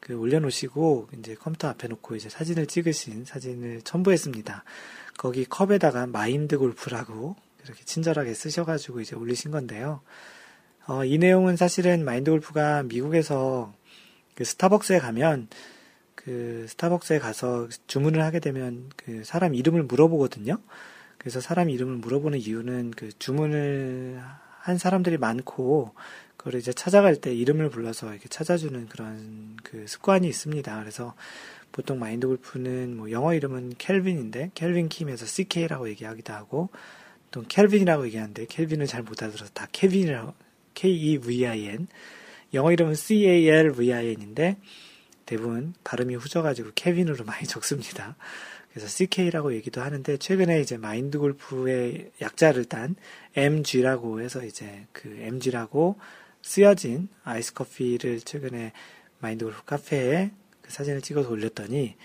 그 0.00 0.14
올려놓으시고 0.14 1.08
이제 1.18 1.34
컴퓨터 1.34 1.68
앞에 1.68 1.88
놓고 1.88 2.14
이제 2.16 2.28
사진을 2.28 2.66
찍으신 2.66 3.24
사진을 3.24 3.82
첨부했습니다. 3.82 4.64
거기 5.16 5.44
컵에다가 5.46 6.06
마인드 6.06 6.58
골프라고 6.58 7.36
이렇게 7.64 7.82
친절하게 7.84 8.34
쓰셔가지고 8.34 9.00
이제 9.00 9.16
올리신 9.16 9.50
건데요. 9.50 10.02
어, 10.86 11.04
이 11.04 11.16
내용은 11.16 11.56
사실은 11.56 12.04
마인드 12.04 12.30
골프가 12.30 12.82
미국에서 12.82 13.72
그 14.34 14.44
스타벅스에 14.44 14.98
가면 14.98 15.48
그 16.14 16.66
스타벅스에 16.68 17.18
가서 17.18 17.68
주문을 17.86 18.22
하게 18.22 18.40
되면 18.40 18.90
그 18.96 19.24
사람 19.24 19.54
이름을 19.54 19.84
물어보거든요. 19.84 20.58
그래서 21.18 21.40
사람 21.40 21.70
이름을 21.70 21.96
물어보는 21.96 22.38
이유는 22.38 22.92
그 22.92 23.10
주문을 23.18 24.20
한 24.60 24.78
사람들이 24.78 25.18
많고 25.18 25.94
그걸 26.36 26.60
이제 26.60 26.72
찾아갈 26.72 27.16
때 27.16 27.34
이름을 27.34 27.70
불러서 27.70 28.10
이렇게 28.10 28.28
찾아주는 28.28 28.86
그런 28.88 29.56
그 29.62 29.86
습관이 29.86 30.28
있습니다. 30.28 30.78
그래서 30.80 31.14
보통 31.72 31.98
마인드 31.98 32.26
골프는 32.26 32.96
뭐 32.96 33.10
영어 33.10 33.34
이름은 33.34 33.74
켈빈인데 33.78 34.50
켈빈 34.54 34.88
킴에서 34.88 35.26
CK라고 35.26 35.88
얘기하기도 35.88 36.32
하고 36.32 36.68
또 37.30 37.42
켈빈이라고 37.42 38.06
얘기하는데 38.06 38.46
켈빈은 38.46 38.86
잘 38.86 39.02
못 39.02 39.22
알아들어서 39.22 39.50
다 39.54 39.66
케빈이라고 39.72 40.34
K-E-V-I-N 40.74 41.88
영어 42.52 42.72
이름은 42.72 42.94
C-A-L-V-I-N인데 42.94 44.56
대부분 45.26 45.74
발음이 45.84 46.14
후져가지고 46.14 46.70
케빈으로 46.74 47.24
많이 47.26 47.46
적습니다. 47.46 48.16
그래서 48.70 48.88
CK라고 48.88 49.54
얘기도 49.54 49.82
하는데 49.82 50.16
최근에 50.16 50.60
이제 50.60 50.76
마인드 50.76 51.18
골프의 51.18 52.10
약자를 52.20 52.64
딴 52.64 52.96
MG라고 53.36 54.20
해서 54.20 54.44
이제 54.44 54.86
그 54.92 55.08
MG라고 55.08 55.96
쓰여진 56.42 57.08
아이스 57.22 57.54
커피를 57.54 58.20
최근에 58.20 58.72
마인드 59.20 59.44
골프 59.44 59.64
카페에 59.64 60.32
그 60.60 60.70
사진을 60.70 61.02
찍어서 61.02 61.30
올렸더니 61.30 61.96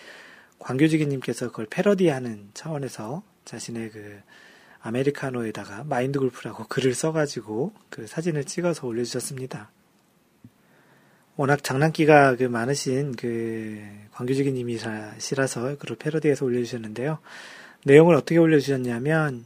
광교지기님께서 0.60 1.48
그걸 1.48 1.66
패러디하는 1.70 2.52
차원에서 2.54 3.24
자신의 3.46 3.90
그 3.92 4.22
아메리카노에다가 4.82 5.86
마인드 5.86 6.20
골프라고 6.20 6.66
글을 6.70 6.94
써가지고 6.94 7.74
그 7.90 8.08
사진을 8.08 8.46
찍어서 8.46 8.88
올려주셨습니다. 8.88 9.72
워낙 11.40 11.64
장난기가 11.64 12.36
그 12.36 12.44
많으신 12.44 13.16
그 13.16 13.82
광규직인 14.12 14.56
님이시라서 14.56 15.78
그걸 15.78 15.96
패러디해서 15.96 16.44
올려주셨는데요. 16.44 17.20
내용을 17.86 18.14
어떻게 18.16 18.38
올려주셨냐면 18.38 19.46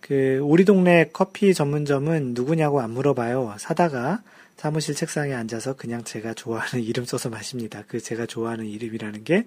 그 0.00 0.38
우리 0.42 0.64
동네 0.64 1.10
커피 1.12 1.52
전문점은 1.52 2.32
누구냐고 2.32 2.80
안 2.80 2.92
물어봐요. 2.92 3.56
사다가 3.58 4.22
사무실 4.56 4.94
책상에 4.94 5.34
앉아서 5.34 5.76
그냥 5.76 6.04
제가 6.04 6.32
좋아하는 6.32 6.82
이름 6.88 7.04
써서 7.04 7.28
마십니다. 7.28 7.84
그 7.86 8.00
제가 8.00 8.24
좋아하는 8.24 8.64
이름이라는 8.64 9.22
게 9.24 9.44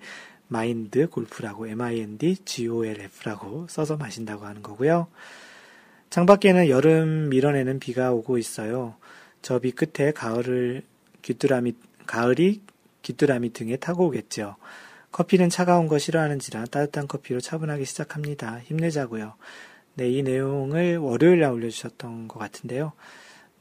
마인드 0.49 1.09
골프라고 1.09 1.65
M-I-N-D 1.65 2.37
G-O-L-F라고 2.45 3.65
써서 3.67 3.97
마신다고 3.97 4.45
하는 4.45 4.61
거고요. 4.61 5.07
창밖에는 6.11 6.69
여름 6.69 7.29
밀어내는 7.29 7.79
비가 7.79 8.13
오고 8.13 8.37
있어요. 8.37 8.93
저 9.41 9.57
비 9.57 9.71
끝에 9.71 10.11
가을을 10.11 10.83
귀뚜라미 11.23 11.73
가을이 12.05 12.61
귀뚜라미 13.01 13.53
등에 13.53 13.77
타고 13.77 14.05
오겠죠. 14.07 14.55
커피는 15.11 15.49
차가운 15.49 15.87
거 15.87 15.97
싫어하는지라 15.99 16.65
따뜻한 16.65 17.07
커피로 17.07 17.39
차분하게 17.39 17.85
시작합니다. 17.85 18.59
힘내자고요. 18.59 19.35
네, 19.95 20.09
이 20.09 20.23
내용을 20.23 20.97
월요일 20.97 21.39
날 21.41 21.51
올려주셨던 21.51 22.27
것 22.27 22.39
같은데요. 22.39 22.93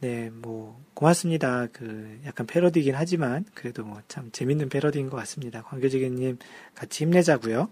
네, 0.01 0.31
뭐 0.31 0.81
고맙습니다. 0.95 1.69
그 1.73 2.21
약간 2.27 2.47
패러디긴 2.47 2.95
하지만 2.95 3.45
그래도 3.55 3.85
뭐 3.85 4.03
참 4.09 4.31
재밌는 4.33 4.69
패러디인 4.69 5.09
것 5.11 5.17
같습니다. 5.19 5.63
광교지기님 5.63 6.39
같이 6.75 7.05
힘내자고요. 7.05 7.71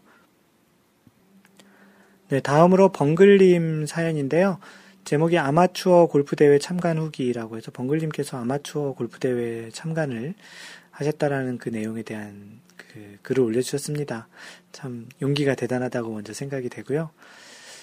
네, 2.29 2.41
다음으로 2.41 2.93
벙글님 2.93 3.87
사연인데요. 3.87 4.59
제목이 5.11 5.39
아마추어 5.39 6.07
골프 6.07 6.37
대회 6.37 6.61
참관 6.61 6.97
후기라고 6.97 7.57
해서 7.57 7.73
벙글님께서 7.73 8.37
아마추어 8.37 8.93
골프 8.93 9.19
대회 9.19 9.69
참관을 9.71 10.35
하셨다라는 10.93 11.59
그 11.59 11.69
내용에 11.69 12.05
대한 12.05 12.61
그 12.77 13.19
글을 13.23 13.43
올려주셨습니다. 13.43 14.29
참 14.71 15.09
용기가 15.21 15.57
대단하다고 15.57 16.13
먼저 16.13 16.33
생각이 16.33 16.69
되고요. 16.69 17.11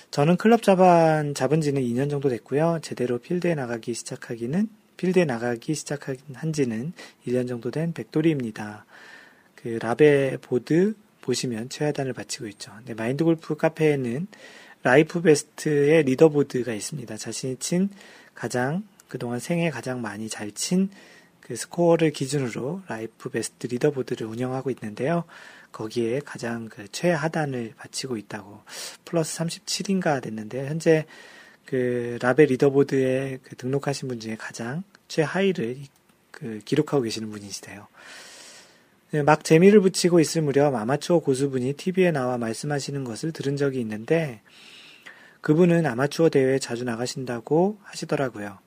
저는 0.10 0.38
클럽 0.38 0.64
잡은, 0.64 1.34
잡은 1.36 1.60
지는 1.60 1.82
2년 1.82 2.10
정도 2.10 2.30
됐고요. 2.30 2.80
제대로 2.82 3.18
필드에 3.18 3.56
나가기 3.56 3.94
시작하기는, 3.94 4.70
필드에 4.96 5.26
나가기 5.26 5.76
시작한 5.76 6.54
지는 6.54 6.94
1년 7.28 7.50
정도 7.50 7.72
된 7.72 7.92
백돌이입니다. 7.92 8.86
그 9.54 9.80
라베 9.82 10.38
보드 10.42 10.96
보시면 11.20 11.68
최하단을 11.68 12.14
받치고 12.14 12.48
있죠. 12.48 12.72
네, 12.86 12.94
마인드 12.94 13.26
골프 13.26 13.58
카페에는 13.58 14.28
life 14.88 15.22
best의 15.22 16.04
leaderboard가 16.04 16.74
있습니다. 16.74 17.18
자신이 17.18 17.58
친 17.58 17.90
가장, 18.34 18.88
그동안 19.08 19.40
생애 19.40 19.70
가장 19.70 20.02
많이 20.02 20.30
잘 20.30 20.52
친 20.52 20.90
그 21.48 21.56
스코어를 21.56 22.12
기준으로 22.12 22.82
life 22.90 23.30
best 23.30 23.68
leaderboard를 23.68 24.28
운영하고 24.28 24.70
있는데요. 24.70 25.24
거기에 25.72 26.20
가장 26.20 26.68
그 26.68 26.90
최하단을 26.92 27.74
받치고 27.78 28.18
있다고 28.18 28.64
플러스 29.06 29.40
37인가 29.40 30.22
됐는데 30.22 30.68
현재 30.68 31.06
그 31.66 32.18
라베 32.22 32.48
leaderboard에 32.48 33.40
그 33.44 33.56
등록하신 33.56 34.10
분 34.10 34.20
중에 34.20 34.36
가장 34.36 34.84
최하위를 35.08 35.78
그 36.32 36.60
기록하고 36.66 37.04
계시는 37.04 37.32
분이시대요. 37.32 37.88
네, 39.12 39.24
막 39.24 39.46
재미를 39.46 39.80
붙이고 39.80 40.20
있을 40.20 40.42
무렵 40.42 40.76
아마추어 40.76 41.20
고수분이 41.20 41.74
TV에 41.74 42.12
나와 42.12 42.38
말씀하시는 42.38 43.06
것을 43.06 43.32
들은 43.32 43.56
적이 43.56 43.80
있는데 43.80 44.42
그분은 45.48 45.86
아마추어 45.86 46.28
대회에 46.28 46.60
자주 46.60 46.84
나가신다고 46.84 47.80
하시더라고요. 47.82 48.58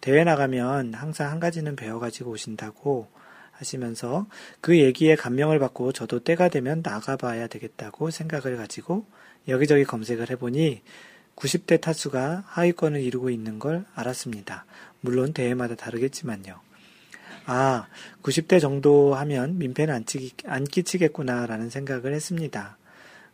대회 0.00 0.22
나가면 0.22 0.94
항상 0.94 1.32
한 1.32 1.40
가지는 1.40 1.74
배워가지고 1.74 2.30
오신다고 2.30 3.08
하시면서 3.50 4.28
그 4.60 4.78
얘기에 4.78 5.16
감명을 5.16 5.58
받고 5.58 5.90
저도 5.90 6.20
때가 6.20 6.48
되면 6.48 6.80
나가봐야 6.84 7.48
되겠다고 7.48 8.10
생각을 8.10 8.56
가지고 8.56 9.04
여기저기 9.48 9.82
검색을 9.82 10.30
해보니 10.30 10.82
90대 11.34 11.80
타수가 11.80 12.44
하위권을 12.46 13.02
이루고 13.02 13.30
있는 13.30 13.58
걸 13.58 13.84
알았습니다. 13.96 14.64
물론 15.00 15.32
대회마다 15.32 15.74
다르겠지만요. 15.74 16.60
아, 17.46 17.88
90대 18.22 18.60
정도 18.60 19.16
하면 19.16 19.58
민폐는 19.58 20.04
안, 20.44 20.64
끼치겠구나라는 20.64 21.68
생각을 21.68 22.14
했습니다. 22.14 22.78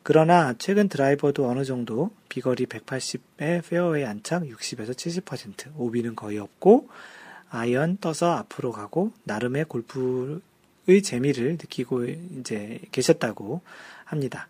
그러나 0.04 0.52
최근 0.58 0.90
드라이버도 0.90 1.48
어느 1.48 1.64
정도 1.64 2.10
비거리 2.28 2.66
180에 2.66 3.66
페어웨이 3.66 4.04
안착 4.04 4.42
60에서 4.42 4.90
70%, 4.90 5.72
오비는 5.78 6.14
거의 6.14 6.38
없고 6.38 6.88
아이언 7.48 7.96
떠서 8.02 8.32
앞으로 8.32 8.70
가고 8.70 9.12
나름의 9.24 9.64
골프의 9.64 11.02
재미를 11.02 11.52
느끼고 11.52 12.04
이제 12.04 12.80
계셨다고 12.92 13.62
합니다. 14.04 14.46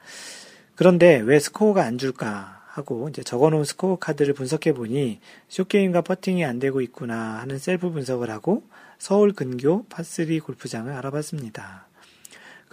그런데 0.75 1.21
왜 1.21 1.39
스코어가 1.39 1.85
안 1.85 1.99
줄까 1.99 2.65
하고 2.67 3.09
이제 3.09 3.23
적어놓은 3.23 3.63
스코어 3.65 3.99
카드를 4.01 4.35
분석해 4.35 4.73
보니 4.73 5.21
short 5.49 5.70
game과 5.70 6.01
퍼팅이 6.01 6.45
안 6.45 6.59
되고 6.59 6.81
있구나 6.81 7.39
하는 7.39 7.59
셀프 7.59 7.91
분석을 7.91 8.29
하고 8.29 8.65
서울 8.99 9.33
근교 9.33 9.87
파3 9.89 10.43
골프장을 10.43 10.93
알아봤습니다. 10.93 11.87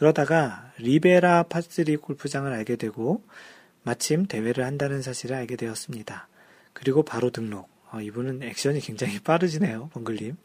그러다가 0.02 0.74
리베라 0.80 1.44
파3 1.44 2.02
골프장을 2.02 2.52
알게 2.52 2.76
되고 2.76 3.24
마침 3.84 4.26
대회를 4.26 4.66
한다는 4.66 5.04
사실을 5.04 5.36
알게 5.36 5.56
되었습니다. 5.56 6.28
그리고 6.74 7.04
바로 7.04 7.30
등록. 7.30 7.70
어, 7.92 8.02
이분은 8.02 8.42
액션이 8.42 8.80
굉장히 8.80 9.20
빠르시네요, 9.24 9.92
번글님. 9.94 10.38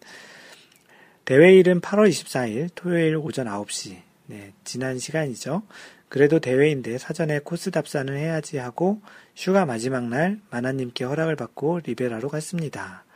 대회 1.25 1.55
일은 1.55 1.81
8월 1.81 2.07
24일 2.11 2.69
토요일 2.75 3.17
오전 3.17 3.47
9시. 3.47 3.97
네, 4.27 4.53
지난 4.65 4.99
시간이죠. 4.99 5.63
그래도 6.11 6.39
대회인데 6.39 6.99
사전에 6.99 7.39
코스 7.39 7.71
답사는 7.71 8.15
해야지 8.15 8.59
하고 8.59 9.01
휴가 9.35 9.65
마지막 9.65 10.07
날 10.07 10.39
마나님께 10.51 11.05
허락을 11.05 11.35
받고 11.35 11.81
리베라로 11.83 12.29
갔습니다. 12.29 13.07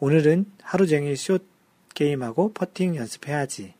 오늘은 0.00 0.46
하루 0.62 0.88
종일 0.88 1.16
숏 1.16 1.46
게임하고 1.94 2.54
퍼팅 2.54 2.96
연습해야지. 2.96 3.76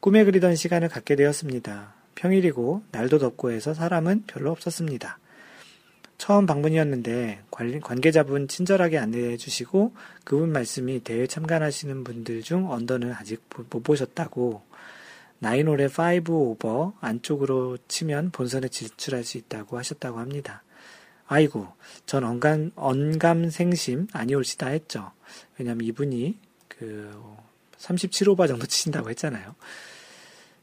꿈에 0.00 0.24
그리던 0.24 0.54
시간을 0.54 0.88
갖게 0.88 1.16
되었습니다. 1.16 1.94
평일이고 2.14 2.82
날도 2.92 3.18
덥고 3.18 3.50
해서 3.50 3.74
사람은 3.74 4.24
별로 4.26 4.50
없었습니다. 4.50 5.18
처음 6.18 6.46
방문이었는데 6.46 7.42
관계자분 7.50 8.48
친절하게 8.48 8.98
안내해 8.98 9.36
주시고 9.36 9.94
그분 10.24 10.50
말씀이 10.50 11.00
대회 11.00 11.26
참관하시는 11.26 12.04
분들 12.04 12.42
중 12.42 12.70
언더는 12.70 13.12
아직 13.12 13.42
못 13.70 13.82
보셨다고 13.82 14.62
나인홀의 15.38 15.90
5 16.26 16.32
오버 16.32 16.94
안쪽으로 17.00 17.76
치면 17.88 18.30
본선에 18.30 18.68
진출할 18.68 19.24
수 19.24 19.36
있다고 19.36 19.76
하셨다고 19.76 20.18
합니다. 20.18 20.62
아이고, 21.26 21.68
전 22.06 22.24
언감, 22.24 22.70
언감 22.76 23.50
생심 23.50 24.06
아니올시다 24.12 24.68
했죠. 24.68 25.10
왜냐면 25.58 25.84
이분이 25.84 26.38
그 26.68 27.12
37오버 27.78 28.48
정도 28.48 28.66
치신다고 28.66 29.10
했잖아요. 29.10 29.54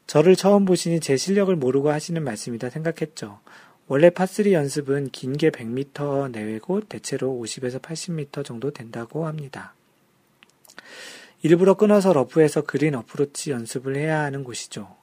저를 0.06 0.36
처음 0.36 0.64
보시니 0.64 1.00
제 1.00 1.16
실력을 1.16 1.54
모르고 1.56 1.90
하시는 1.90 2.22
말씀이다 2.22 2.70
생각했죠. 2.70 3.40
원래 3.86 4.10
파3 4.10 4.52
연습은 4.52 5.10
긴 5.10 5.34
게 5.36 5.50
100m 5.50 6.30
내외고 6.30 6.80
대체로 6.82 7.38
50에서 7.42 7.80
80m 7.82 8.44
정도 8.44 8.70
된다고 8.70 9.26
합니다. 9.26 9.74
일부러 11.42 11.74
끊어서 11.74 12.12
러프에서 12.14 12.62
그린 12.62 12.94
어프로치 12.94 13.50
연습을 13.50 13.96
해야 13.96 14.20
하는 14.20 14.44
곳이죠. 14.44 14.96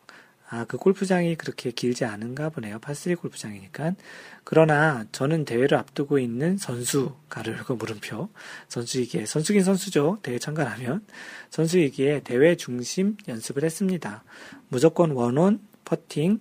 아, 0.54 0.66
그 0.66 0.76
골프장이 0.76 1.36
그렇게 1.36 1.72
길지 1.72 2.04
않은가 2.04 2.50
보네요. 2.50 2.78
파3 2.80 3.18
골프장이니까. 3.18 3.94
그러나 4.44 5.06
저는 5.14 5.46
대회를 5.46 5.78
앞두고 5.78 6.20
있는 6.20 6.58
선수, 6.58 7.16
가르고 7.30 7.76
물음표. 7.80 8.28
선수이기에, 8.68 9.26
선수긴 9.26 9.64
선수죠. 9.64 10.20
대회 10.22 10.38
참가하면. 10.40 11.06
선수이기에 11.52 12.24
대회 12.26 12.58
중심 12.58 13.16
연습을 13.30 13.64
했습니다. 13.64 14.26
무조건 14.68 15.12
one 15.12 15.37
on, 15.37 15.62
퍼팅, 15.86 16.40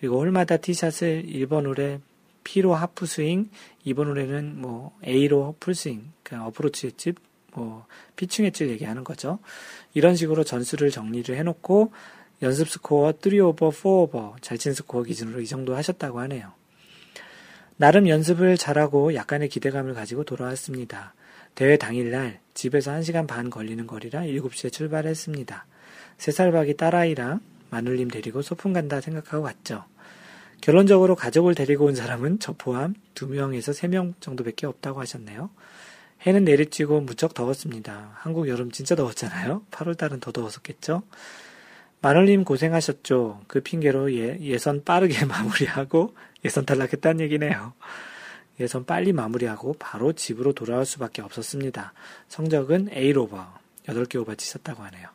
그리고 0.00 0.18
홀마다 0.18 0.56
티샷을 0.56 1.22
1번 1.24 1.64
홀에 1.64 2.00
P로 2.42 2.74
half 2.74 3.06
swing, 3.06 3.50
2번 3.86 4.08
홀에는 4.08 4.60
뭐 4.60 4.98
A로 5.06 5.54
full 5.60 5.76
swing, 5.76 6.10
그 6.24 6.36
어프로치 6.36 6.88
엣집, 6.88 7.20
뭐 7.52 7.86
pitching 8.16 8.46
wedge를 8.46 8.72
얘기하는 8.72 9.04
거죠. 9.04 9.38
이런 9.94 10.16
식으로 10.16 10.42
전술을 10.42 10.90
정리를 10.90 11.36
해놓고 11.36 11.92
연습 12.44 12.68
스코어 12.68 13.14
3 13.22 13.40
오버, 13.40 13.70
4 13.70 13.88
오버, 13.88 14.36
잘친 14.42 14.74
스코어 14.74 15.04
기준으로 15.04 15.40
이 15.40 15.46
정도 15.46 15.74
하셨다고 15.74 16.20
하네요. 16.20 16.52
나름 17.78 18.06
연습을 18.06 18.58
잘하고 18.58 19.14
약간의 19.14 19.48
기대감을 19.48 19.94
가지고 19.94 20.24
돌아왔습니다. 20.24 21.14
대회 21.54 21.78
당일날 21.78 22.40
집에서 22.52 22.92
1시간 22.92 23.26
반 23.26 23.48
걸리는 23.48 23.86
거리라 23.86 24.20
7시에 24.20 24.70
출발했습니다. 24.70 25.66
세살박이 26.18 26.76
딸아이랑 26.76 27.40
마눌님 27.70 28.08
데리고 28.08 28.42
소풍 28.42 28.74
간다 28.74 29.00
생각하고 29.00 29.42
갔죠. 29.42 29.86
결론적으로 30.60 31.16
가족을 31.16 31.54
데리고 31.54 31.86
온 31.86 31.94
사람은 31.94 32.40
저 32.40 32.52
포함 32.52 32.94
2명에서 33.14 33.72
3명 33.72 34.20
정도밖에 34.20 34.66
없다고 34.66 35.00
하셨네요. 35.00 35.48
해는 36.26 36.44
내리쬐고 36.44 37.02
무척 37.04 37.32
더웠습니다. 37.32 38.10
한국 38.16 38.48
여름 38.48 38.70
진짜 38.70 38.94
더웠잖아요. 38.94 39.62
8월달은 39.70 40.20
더 40.20 40.30
더웠었겠죠. 40.30 41.02
마늘님 42.04 42.44
고생하셨죠. 42.44 43.40
그 43.46 43.62
핑계로 43.62 44.12
예, 44.12 44.38
예선 44.42 44.84
빠르게 44.84 45.24
마무리하고 45.24 46.14
예선 46.44 46.66
탈락했다는 46.66 47.24
얘기네요. 47.24 47.72
예선 48.60 48.84
빨리 48.84 49.14
마무리하고 49.14 49.74
바로 49.78 50.12
집으로 50.12 50.52
돌아올 50.52 50.84
수밖에 50.84 51.22
없었습니다. 51.22 51.94
성적은 52.28 52.90
A로버, 52.92 53.46
8개 53.86 54.20
오버 54.20 54.34
치셨다고 54.34 54.82
하네요. 54.82 55.08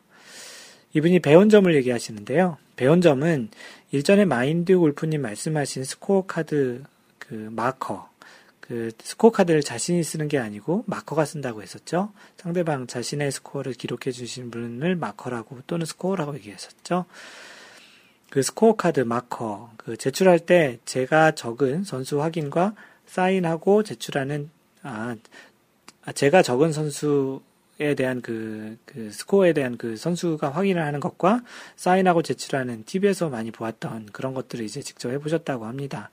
이분이 0.92 1.20
배운 1.20 1.48
점을 1.48 1.72
얘기하시는데요. 1.72 2.58
배운 2.74 3.00
점은 3.00 3.50
일전에 3.92 4.24
마인드 4.24 4.76
골프님 4.76 5.22
말씀하신 5.22 5.84
스코어 5.84 6.26
카드 6.26 6.82
그 7.20 7.34
마커, 7.52 8.09
그 8.70 8.92
스코어 9.02 9.32
카드를 9.32 9.64
자신이 9.64 10.04
쓰는 10.04 10.28
게 10.28 10.38
아니고 10.38 10.84
marker가 10.86 11.24
쓴다고 11.24 11.60
했었죠. 11.60 12.12
상대방 12.36 12.86
자신의 12.86 13.32
스코어를 13.32 13.72
기록해 13.72 14.12
주신 14.12 14.52
분을 14.52 14.94
marker라고 14.94 15.62
또는 15.66 15.84
scorer라고 15.86 16.36
얘기했었죠. 16.36 17.04
그 18.30 18.44
스코어 18.44 18.76
카드 18.76 19.00
마커 19.00 19.72
그 19.76 19.96
제출할 19.96 20.38
때 20.38 20.78
제가 20.84 21.32
적은 21.32 21.82
선수 21.82 22.22
확인과 22.22 22.76
사인하고 23.06 23.82
제출하는 23.82 24.50
아, 24.84 25.16
아 26.04 26.12
제가 26.12 26.42
적은 26.42 26.72
선수에 26.72 27.96
대한 27.96 28.22
그, 28.22 28.78
그 28.84 29.10
스코어에 29.10 29.52
대한 29.52 29.78
그 29.78 29.96
선수가 29.96 30.48
확인을 30.48 30.86
하는 30.86 31.00
것과 31.00 31.42
사인하고 31.74 32.22
제출하는 32.22 32.84
TV에서 32.84 33.30
많이 33.30 33.50
보았던 33.50 34.10
그런 34.12 34.32
것들을 34.32 34.64
이제 34.64 34.80
직접 34.80 35.10
해보셨다고 35.10 35.66
합니다. 35.66 36.10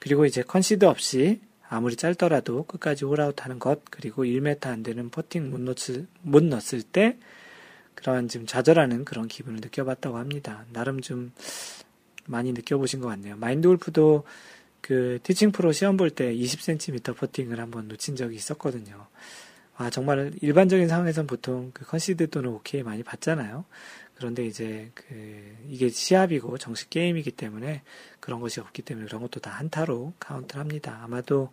그리고 0.00 0.26
이제 0.26 0.42
concede 0.42 0.84
없이 0.84 1.40
아무리 1.68 1.96
짧더라도 1.96 2.64
끝까지 2.64 3.04
홀아웃 3.04 3.42
하는 3.44 3.58
것, 3.58 3.82
그리고 3.90 4.24
1m 4.24 4.66
안 4.66 4.82
되는 4.82 5.10
퍼팅 5.10 5.50
못 5.50 5.60
넣었을, 5.60 6.06
못 6.22 6.42
넣었을 6.44 6.82
때 6.82 7.18
그런 7.94 8.28
좀 8.28 8.46
좌절하는 8.46 9.04
그런 9.04 9.28
기분을 9.28 9.60
느껴봤다고 9.60 10.18
합니다. 10.18 10.64
나름 10.72 11.00
좀 11.00 11.32
많이 12.26 12.52
느껴보신 12.52 13.00
것 13.00 13.08
같네요. 13.08 13.36
마인드 13.36 13.68
골프도 13.68 14.24
그 14.80 15.18
티칭 15.22 15.52
프로 15.52 15.72
시험 15.72 15.96
볼 15.96 16.10
때 16.10 16.34
20cm 16.34 17.16
퍼팅을 17.16 17.58
한번 17.58 17.88
놓친 17.88 18.16
적이 18.16 18.36
있었거든요. 18.36 19.06
아, 19.76 19.90
정말 19.90 20.32
일반적인 20.40 20.88
상황에선 20.88 21.26
보통 21.26 21.70
그 21.74 21.84
concede 21.84 22.30
또는 22.30 22.50
오케이 22.50 22.82
많이 22.82 23.02
받잖아요. 23.02 23.64
그런데 24.14 24.46
이제 24.46 24.90
그 24.94 25.56
이게 25.68 25.88
시합이고 25.88 26.58
정식 26.58 26.90
게임이기 26.90 27.32
때문에 27.32 27.82
그런 28.20 28.40
것이 28.40 28.60
없기 28.60 28.82
때문에 28.82 29.06
그런 29.06 29.22
것도 29.22 29.40
다 29.40 29.50
한 29.50 29.77
타로 29.77 30.14
카운트를 30.18 30.60
합니다. 30.60 31.00
아마도 31.02 31.50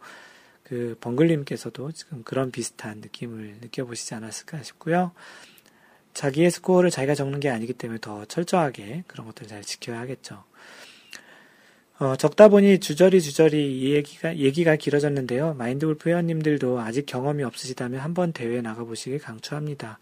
그 0.64 0.96
벙글님께서도 1.02 1.92
지금 1.92 2.24
그런 2.24 2.52
비슷한 2.52 3.00
느낌을 3.00 3.58
느껴보시지 3.62 4.14
않았을까 4.16 4.64
싶고요. 4.64 5.12
자기의 6.14 6.52
스코어를 6.52 6.92
자기가 6.92 7.16
적는 7.16 7.40
게 7.40 7.50
아니기 7.50 7.74
때문에 7.74 8.00
더 8.02 8.26
철저하게 8.26 9.04
그런 9.08 9.26
것들을 9.28 9.50
잘 9.50 9.62
지켜야 9.64 10.00
하겠죠. 10.00 10.44
어, 12.00 12.16
적다 12.16 12.48
보니 12.48 12.80
주저리 12.80 13.22
주저리 13.22 13.80
이 13.80 13.94
얘기가, 13.94 14.36
얘기가 14.38 14.76
길어졌는데요. 14.76 15.54
마인드 15.54 15.86
골프 15.86 16.10
회원님들도 16.10 16.80
아직 16.80 17.06
경험이 17.06 17.44
없으시다면 17.44 18.00
한번 18.00 18.34
대회에 18.34 18.62
나가보시길 18.62 19.20
강추합니다. 19.20 20.00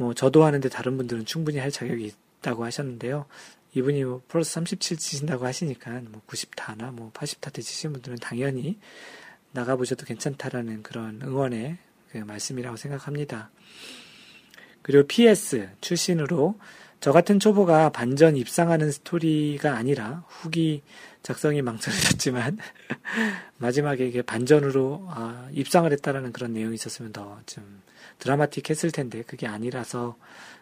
뭐 0.00 0.14
저도 0.14 0.44
하는데 0.44 0.66
다른 0.70 0.96
분들은 0.96 1.26
충분히 1.26 1.58
할 1.58 1.70
자격이 1.70 2.10
있다고 2.40 2.64
하셨는데요. 2.64 3.26
이분이 3.74 4.02
뭐 4.04 4.22
플러스 4.28 4.52
37 4.52 4.96
치신다고 4.96 5.44
하시니까 5.44 5.90
뭐 6.08 6.22
90타나 6.26 6.90
뭐 6.90 7.12
80타 7.12 7.52
때 7.52 7.60
치신 7.60 7.92
분들은 7.92 8.16
당연히 8.16 8.78
나가보셔도 9.52 10.06
괜찮다라는 10.06 10.82
그런 10.82 11.20
응원의 11.22 11.76
그 12.12 12.16
말씀이라고 12.16 12.78
생각합니다. 12.78 13.50
그리고 14.80 15.06
PS 15.06 15.68
출신으로 15.82 16.58
저 17.00 17.12
같은 17.12 17.38
초보가 17.38 17.90
반전 17.90 18.36
입상하는 18.36 18.90
스토리가 18.90 19.76
아니라 19.76 20.24
후기 20.28 20.82
작성이 21.22 21.60
망설여졌지만 21.60 22.56
마지막에 23.58 24.06
이게 24.06 24.22
반전으로 24.22 25.08
아, 25.10 25.46
입상을 25.52 25.92
했다라는 25.92 26.32
그런 26.32 26.54
내용이 26.54 26.74
있었으면 26.74 27.12
더 27.12 27.38
좀 27.44 27.79
드라마틱했을 28.20 28.90
텐데 28.92 29.22
그게 29.26 29.46
아니라서 29.46 30.16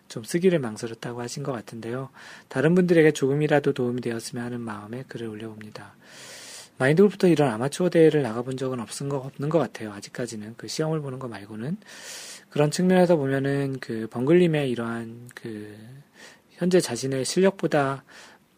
좀 0.09 0.25
쓰기를 0.25 0.59
망설였다고 0.59 1.21
하신 1.21 1.43
것 1.43 1.53
같은데요. 1.53 2.09
다른 2.49 2.75
분들에게 2.75 3.13
조금이라도 3.13 3.75
도움이 3.75 4.01
되었으면 4.01 4.45
하는 4.45 4.61
마음에 4.61 5.05
글을 5.07 5.29
올려봅니다. 5.29 5.95
마인드 6.79 7.03
골프도 7.03 7.27
이런 7.27 7.51
아마추어 7.51 7.91
대회를 7.91 8.23
나가본 8.23 8.57
적은 8.57 8.81
없은 8.81 9.09
거, 9.09 9.19
없는 9.19 9.49
것 9.49 9.59
같아요. 9.59 9.93
아직까지는. 9.93 10.55
그 10.57 10.69
시험을 10.69 11.01
보는 11.01 11.19
거 11.19 11.29
말고는. 11.29 11.77
그런 12.51 12.71
측면에서 12.71 13.17
보면은 13.17 13.79
그 13.81 14.07
벙글님의 14.11 14.71
이러한 14.71 15.29
그 15.35 15.77
현재 16.53 16.81
자신의 16.81 17.25
실력보다 17.25 18.05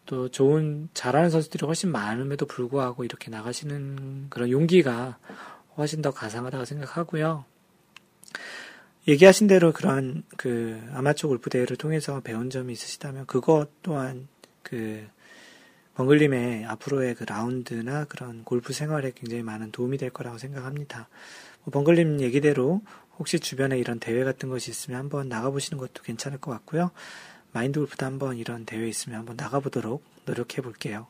또 0.05 0.29
좋은 0.29 0.89
잘하는 0.93 1.29
선수들이 1.29 1.65
훨씬 1.65 1.91
많음에도 1.91 2.45
불구하고 2.45 3.03
이렇게 3.03 3.29
나가시는 3.29 4.27
그런 4.29 4.49
용기가 4.49 5.17
훨씬 5.77 6.01
더 6.01 6.11
가상하다고 6.11 6.65
생각하고요. 6.65 7.45
얘기하신 9.07 9.47
대로 9.47 9.71
그런 9.71 10.23
그 10.37 10.79
아마추어 10.93 11.27
골프 11.29 11.49
대회를 11.49 11.75
통해서 11.75 12.21
배운 12.21 12.49
점이 12.49 12.71
있으시다면 12.73 13.25
그것 13.25 13.69
또한 13.81 14.27
그 14.61 15.07
벙글님의 15.95 16.65
앞으로의 16.65 17.15
그 17.15 17.23
라운드나 17.23 18.05
그런 18.05 18.43
골프 18.43 18.73
생활에 18.73 19.11
굉장히 19.15 19.43
많은 19.43 19.71
도움이 19.71 19.97
될 19.97 20.11
거라고 20.11 20.37
생각합니다. 20.37 21.09
뭐 21.63 21.71
벙글님 21.71 22.21
얘기대로 22.21 22.81
혹시 23.17 23.39
주변에 23.39 23.77
이런 23.77 23.99
대회 23.99 24.23
같은 24.23 24.49
것이 24.49 24.71
있으면 24.71 24.99
한번 24.99 25.29
나가보시는 25.29 25.79
것도 25.79 26.03
괜찮을 26.03 26.39
것 26.39 26.51
같고요. 26.51 26.91
마인드 27.53 27.79
골프도 27.79 28.05
한번 28.05 28.37
이런 28.37 28.65
대회 28.65 28.87
있으면 28.87 29.19
한번 29.19 29.35
나가보도록 29.35 30.03
노력해 30.25 30.61
볼게요. 30.61 31.07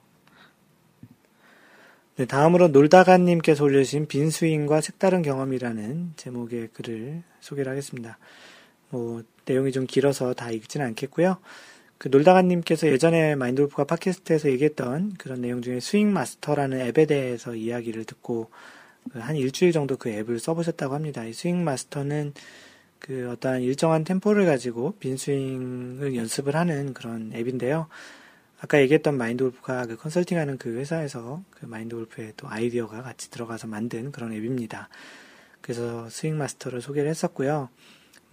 네, 2.22 2.28
다음으로 2.28 2.68
놀다가님께서 2.68 3.64
올려주신 3.64 4.06
빈스윙과 4.06 4.82
색다른 4.82 5.24
경험이라는 5.24 6.14
제목의 6.18 6.70
글을 6.72 7.24
소개를 7.40 7.72
하겠습니다. 7.72 8.20
뭐, 8.90 9.24
내용이 9.46 9.72
좀 9.72 9.88
길어서 9.88 10.36
다 10.36 10.52
읽지는 10.52 10.86
않겠고요. 10.86 11.38
그 11.98 12.10
놀다가님께서 12.10 12.90
예전에 12.90 13.34
마인드 13.34 13.64
골프가 13.64 13.86
팟캐스트에서 13.86 14.52
얘기했던 14.52 15.16
그런 15.18 15.42
내용 15.42 15.64
중에 15.64 15.80
스윙 15.80 16.14
마스터라는 16.14 16.82
앱에 16.82 17.08
대해서 17.08 17.56
이야기를 17.56 18.06
듣고 18.06 18.52
그 19.12 19.24
한 19.24 19.36
일주일 19.36 19.72
정도 19.72 19.98
그 19.98 20.10
앱을 20.10 20.38
써보셨다고 20.38 20.94
합니다. 20.94 21.26
이 21.26 21.34
스윙 21.34 21.64
마스터는 21.64 22.34
그 23.00 23.32
어떠한 23.32 23.64
일정한 23.64 24.04
템포를 24.04 24.46
가지고 24.46 24.94
빈스윙을 25.00 26.16
연습을 26.16 26.56
하는 26.56 26.94
그런 26.94 27.32
앱인데요. 27.34 27.88
아까 28.64 28.80
얘기했던 28.80 29.18
마인드 29.18 29.44
골프가 29.44 29.88
그 29.88 29.98
컨설팅하는 29.98 30.60
그 30.60 30.78
회사에서 30.78 31.44
그 31.50 31.66
마인드 31.66 31.96
골프의 31.96 32.34
또 32.38 32.48
아이디어가 32.48 33.02
같이 33.02 33.32
들어가서 33.32 33.66
만든 33.66 34.12
그런 34.12 34.34
앱입니다. 34.34 34.88
그래서 35.62 36.08
스윙 36.10 36.38
마스터를 36.38 36.80
소개를 36.80 37.10
했었고요. 37.10 37.70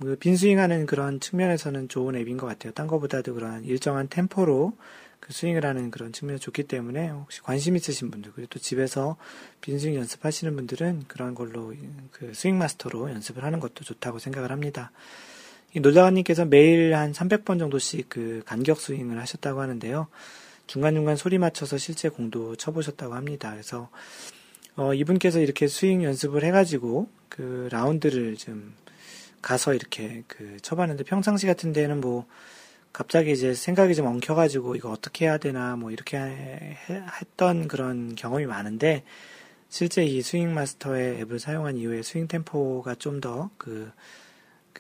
그 0.00 0.16
빈스윙하는 0.16 0.84
그런 0.84 1.18
측면에서는 1.18 1.88
좋은 1.88 2.14
앱인 2.14 2.36
것 2.36 2.46
같아요. 2.46 2.72
딴 2.74 2.86
거보다도 2.86 3.34
그런 3.34 3.64
일정한 3.64 4.08
템포로 4.08 4.74
그 5.18 5.32
스윙을 5.32 5.64
하는 5.64 5.90
그런 5.90 6.12
측면이 6.12 6.38
좋기 6.38 6.64
때문에 6.64 7.08
혹시 7.08 7.40
관심 7.40 7.74
있으신 7.74 8.10
분들 8.10 8.32
그리고 8.32 8.48
또 8.50 8.58
집에서 8.58 9.16
빈스윙 9.62 9.96
연습하시는 9.96 10.54
분들은 10.54 11.04
그런 11.08 11.34
걸로 11.34 11.72
그 12.12 12.34
스윙 12.34 12.58
마스터로 12.58 13.10
연습을 13.10 13.44
하는 13.44 13.60
것도 13.60 13.82
좋다고 13.82 14.18
생각을 14.18 14.52
합니다. 14.52 14.92
노자가님께서 15.76 16.46
매일 16.46 16.94
한 16.94 17.12
300번 17.12 17.58
정도씩 17.58 18.08
그 18.08 18.42
간격 18.46 18.80
스윙을 18.80 19.18
하셨다고 19.18 19.60
하는데요. 19.60 20.08
중간중간 20.66 21.16
소리 21.16 21.38
맞춰서 21.38 21.78
실제 21.78 22.08
공도 22.08 22.56
쳐보셨다고 22.56 23.14
합니다. 23.14 23.50
그래서 23.50 23.88
어, 24.76 24.94
이분께서 24.94 25.40
이렇게 25.40 25.66
스윙 25.66 26.04
연습을 26.04 26.44
해가지고 26.44 27.08
그 27.28 27.68
라운드를 27.70 28.36
좀 28.36 28.74
가서 29.42 29.74
이렇게 29.74 30.22
그 30.26 30.56
쳐봤는데 30.62 31.04
평상시 31.04 31.46
같은 31.46 31.72
데는 31.72 32.00
뭐 32.00 32.26
갑자기 32.92 33.32
이제 33.32 33.54
생각이 33.54 33.94
좀 33.94 34.06
엉켜가지고 34.06 34.76
이거 34.76 34.90
어떻게 34.90 35.26
해야 35.26 35.38
되나 35.38 35.76
뭐 35.76 35.90
이렇게 35.90 36.18
했던 37.20 37.68
그런 37.68 38.14
경험이 38.14 38.46
많은데 38.46 39.04
실제 39.68 40.04
이 40.04 40.22
스윙 40.22 40.54
마스터의 40.54 41.20
앱을 41.20 41.38
사용한 41.38 41.76
이후에 41.76 42.02
스윙 42.02 42.26
템포가 42.26 42.94
좀 42.96 43.20
더 43.20 43.50
그, 43.58 43.90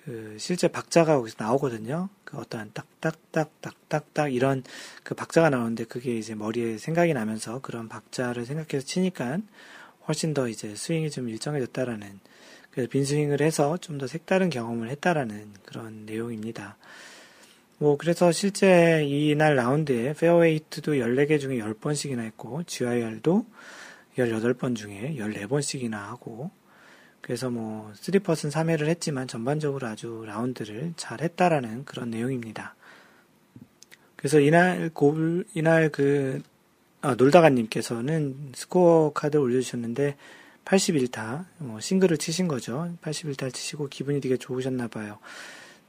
그, 0.04 0.36
실제 0.38 0.68
박자가 0.68 1.16
거기서 1.16 1.36
나오거든요. 1.38 2.08
그 2.24 2.38
어떠한 2.38 2.72
딱딱딱딱딱딱 2.74 4.32
이런 4.32 4.62
그 5.02 5.14
박자가 5.14 5.50
나오는데 5.50 5.84
그게 5.84 6.16
이제 6.16 6.34
머리에 6.34 6.78
생각이 6.78 7.12
나면서 7.14 7.60
그런 7.60 7.88
박자를 7.88 8.46
생각해서 8.46 8.86
치니까 8.86 9.38
훨씬 10.06 10.34
더 10.34 10.48
이제 10.48 10.74
스윙이 10.74 11.10
좀 11.10 11.28
일정해졌다라는 11.28 12.20
그래서 12.70 12.88
빈스윙을 12.90 13.40
해서 13.42 13.76
좀 13.78 13.98
더 13.98 14.06
색다른 14.06 14.50
경험을 14.50 14.88
했다라는 14.90 15.52
그런 15.64 16.06
내용입니다. 16.06 16.76
뭐, 17.78 17.96
그래서 17.96 18.32
실제 18.32 19.04
이날 19.04 19.54
라운드에 19.54 20.12
페어웨이 20.14 20.56
히트도 20.56 20.94
14개 20.94 21.38
중에 21.40 21.58
10번씩이나 21.58 22.20
했고, 22.20 22.62
GIR도 22.64 23.46
18번 24.16 24.74
중에 24.74 25.14
14번씩이나 25.16 25.92
하고, 25.92 26.50
그래서 27.28 27.50
뭐, 27.50 27.92
3퍼슨 27.92 28.50
3회를 28.50 28.86
했지만 28.86 29.28
전반적으로 29.28 29.86
아주 29.86 30.24
라운드를 30.26 30.94
잘 30.96 31.20
했다라는 31.20 31.84
그런 31.84 32.08
내용입니다. 32.08 32.74
그래서 34.16 34.40
이날 34.40 34.88
골, 34.94 35.44
이날 35.52 35.90
그, 35.90 36.40
아, 37.02 37.16
놀다가님께서는 37.16 38.52
스코어 38.54 39.12
카드 39.12 39.36
올려주셨는데, 39.36 40.16
81타, 40.64 41.44
뭐 41.58 41.80
싱글을 41.80 42.16
치신 42.16 42.48
거죠. 42.48 42.90
81타를 43.02 43.52
치시고 43.52 43.88
기분이 43.88 44.22
되게 44.22 44.38
좋으셨나 44.38 44.88
봐요. 44.88 45.18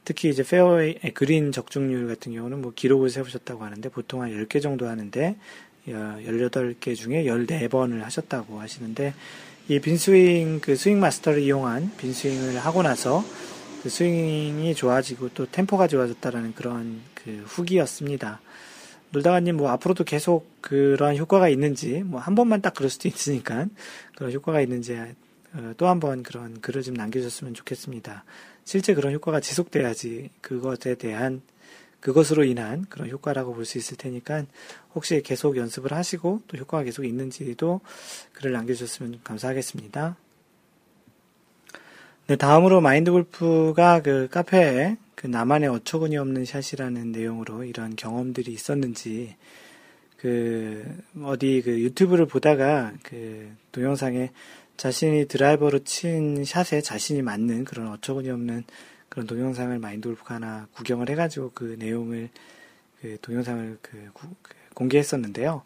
특히 0.04 0.28
이제 0.28 0.42
페어웨이, 0.42 0.98
그린 1.14 1.52
적중률 1.52 2.06
같은 2.06 2.34
경우는 2.34 2.60
뭐 2.60 2.74
기록을 2.76 3.08
세우셨다고 3.08 3.64
하는데 3.64 3.88
보통 3.88 4.20
한 4.20 4.30
10개 4.30 4.60
정도 4.60 4.88
하는데 4.88 5.36
18개 5.86 6.94
중에 6.94 7.24
14번을 7.24 8.00
하셨다고 8.00 8.60
하시는데 8.60 9.14
이 9.70 9.78
빈스윙, 9.78 10.58
그 10.60 10.74
스윙 10.74 10.98
마스터를 10.98 11.42
이용한 11.42 11.92
빈스윙을 11.96 12.58
하고 12.58 12.82
나서 12.82 13.24
그 13.84 13.88
스윙이 13.88 14.74
좋아지고 14.74 15.28
또 15.28 15.46
템포가 15.46 15.86
좋아졌다라는 15.86 16.56
그런 16.56 17.00
그 17.14 17.44
후기였습니다. 17.46 18.40
놀다가님 19.12 19.56
뭐 19.56 19.70
앞으로도 19.70 20.02
계속 20.02 20.60
그런 20.60 21.16
효과가 21.16 21.48
있는지 21.48 22.02
뭐 22.02 22.18
한 22.20 22.34
번만 22.34 22.62
딱 22.62 22.74
그럴 22.74 22.90
수도 22.90 23.06
있으니까 23.06 23.66
그런 24.16 24.32
효과가 24.32 24.60
있는지 24.60 24.98
어, 25.52 25.72
또한 25.76 26.00
번 26.00 26.24
그런 26.24 26.60
글을 26.60 26.82
좀 26.82 26.94
남겨줬으면 26.94 27.54
좋겠습니다. 27.54 28.24
실제 28.64 28.92
그런 28.94 29.12
효과가 29.14 29.38
지속돼야지 29.38 30.30
그것에 30.40 30.96
대한 30.96 31.42
그것으로 32.00 32.44
인한 32.44 32.86
그런 32.88 33.08
효과라고 33.10 33.54
볼 33.54 33.64
수 33.64 33.78
있을 33.78 33.96
테니까 33.96 34.44
혹시 34.94 35.20
계속 35.22 35.56
연습을 35.56 35.92
하시고 35.92 36.42
또 36.48 36.56
효과가 36.56 36.84
계속 36.84 37.04
있는지도 37.04 37.80
글을 38.32 38.52
남겨주셨으면 38.52 39.20
감사하겠습니다. 39.22 40.16
네, 42.26 42.36
다음으로 42.36 42.80
마인드 42.80 43.10
골프가 43.10 44.02
그 44.02 44.28
카페에 44.30 44.96
그 45.14 45.26
나만의 45.26 45.68
어처구니 45.68 46.16
없는 46.16 46.44
샷이라는 46.44 47.12
내용으로 47.12 47.64
이런 47.64 47.96
경험들이 47.96 48.52
있었는지 48.52 49.36
그 50.16 50.84
어디 51.22 51.60
그 51.62 51.80
유튜브를 51.80 52.26
보다가 52.26 52.92
그 53.02 53.50
동영상에 53.72 54.30
자신이 54.76 55.28
드라이버로 55.28 55.80
친 55.80 56.44
샷에 56.44 56.80
자신이 56.80 57.20
맞는 57.22 57.64
그런 57.64 57.88
어처구니 57.88 58.30
없는 58.30 58.64
그런 59.10 59.26
동영상을 59.26 59.78
마인드 59.78 60.08
골프가 60.08 60.36
하나 60.36 60.66
구경을 60.72 61.10
해가지고 61.10 61.50
그 61.52 61.76
내용을 61.78 62.30
그 63.02 63.18
동영상을 63.20 63.78
그, 63.82 64.10
구, 64.14 64.28
그 64.40 64.54
공개했었는데요. 64.74 65.62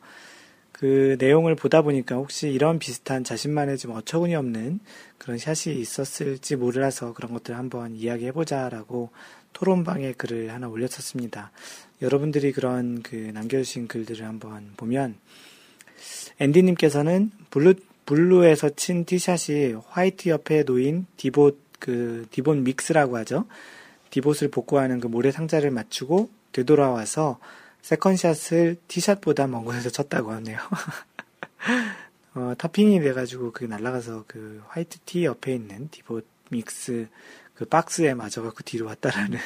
그 0.72 1.16
내용을 1.20 1.54
보다 1.54 1.82
보니까 1.82 2.16
혹시 2.16 2.48
이런 2.48 2.80
비슷한 2.80 3.22
자신만의 3.22 3.78
좀 3.78 3.92
어처구니 3.92 4.34
없는 4.34 4.80
그런 5.18 5.38
샷이 5.38 5.78
있었을지 5.78 6.56
몰라서 6.56 7.12
그런 7.12 7.32
것들을 7.32 7.56
한번 7.56 7.94
이야기해보자라고 7.94 9.10
토론방에 9.52 10.14
글을 10.14 10.52
하나 10.52 10.68
올렸었습니다. 10.68 11.52
여러분들이 12.02 12.50
그런 12.52 13.02
그 13.02 13.14
남겨주신 13.14 13.86
글들을 13.86 14.26
한번 14.26 14.72
보면 14.76 15.16
앤디님께서는 16.40 17.30
blue 17.50 17.74
blue에서 18.06 18.70
친 18.70 19.04
티샷이 19.04 19.74
white 19.88 20.28
옆에 20.28 20.64
놓인 20.64 21.06
divot 21.16 21.63
그 21.84 22.26
divot 22.30 22.56
mix라고 22.56 23.18
하죠. 23.18 23.46
divot을 24.08 24.48
복구하는 24.48 25.00
그 25.00 25.06
모래 25.06 25.30
상자를 25.30 25.70
맞추고 25.70 26.30
되돌아와서 26.52 27.38
second 27.82 28.26
shot을 28.26 28.78
티샷보다 28.88 29.48
먼 29.48 29.66
곳에서 29.66 29.90
쳤다고 29.90 30.32
하네요. 30.32 30.58
어, 32.36 32.54
topping이 32.56 33.00
돼가지고 33.00 33.52
그 33.52 33.64
날아가서 33.64 34.24
그 34.26 34.62
white 34.68 35.00
tee 35.00 35.26
옆에 35.26 35.54
있는 35.54 35.90
divot 35.90 36.26
mix 36.48 37.06
그 37.54 37.66
박스에 37.66 38.14
맞아갖고 38.14 38.62
뒤로 38.64 38.86
왔다라는. 38.86 39.38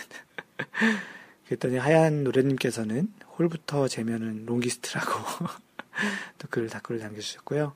그랬더니 1.47 1.76
하얀 1.76 2.22
노래님께서는 2.22 3.12
홀부터 3.36 3.89
재면은 3.89 4.47
longest라고 4.47 5.12
또 6.39 6.47
글을 6.51 6.68
댓글을 6.68 7.01
남겨주셨고요. 7.01 7.72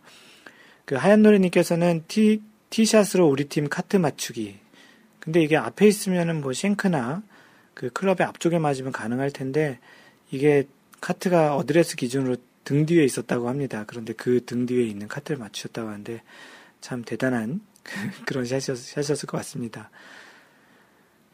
그 0.84 0.94
하얀 0.94 1.22
노래님께서는 1.22 2.04
티, 2.06 2.42
티샷으로 2.72 3.28
우리 3.28 3.44
팀 3.44 3.68
카트 3.68 3.98
맞추기. 3.98 4.58
근데 5.20 5.42
이게 5.42 5.56
앞에 5.58 5.86
있으면은 5.86 6.40
뭐 6.40 6.54
shank나 6.55 7.22
그 7.74 7.90
클럽의 7.90 8.26
앞쪽에 8.26 8.58
맞으면 8.58 8.92
가능할 8.92 9.30
텐데 9.30 9.78
이게 10.30 10.66
카트가 11.02 11.54
어드레스 11.56 11.96
기준으로 11.96 12.36
등 12.64 12.86
뒤에 12.86 13.04
있었다고 13.04 13.48
합니다. 13.48 13.84
그런데 13.86 14.14
그 14.14 14.40
등 14.44 14.64
뒤에 14.64 14.84
있는 14.86 15.06
카트를 15.06 15.38
맞추셨다고 15.38 15.88
하는데 15.88 16.22
참 16.80 17.04
대단한 17.04 17.60
그런 18.26 18.46
샷이었, 18.46 18.78
샷이었을 18.78 19.26
것 19.26 19.36
같습니다. 19.36 19.90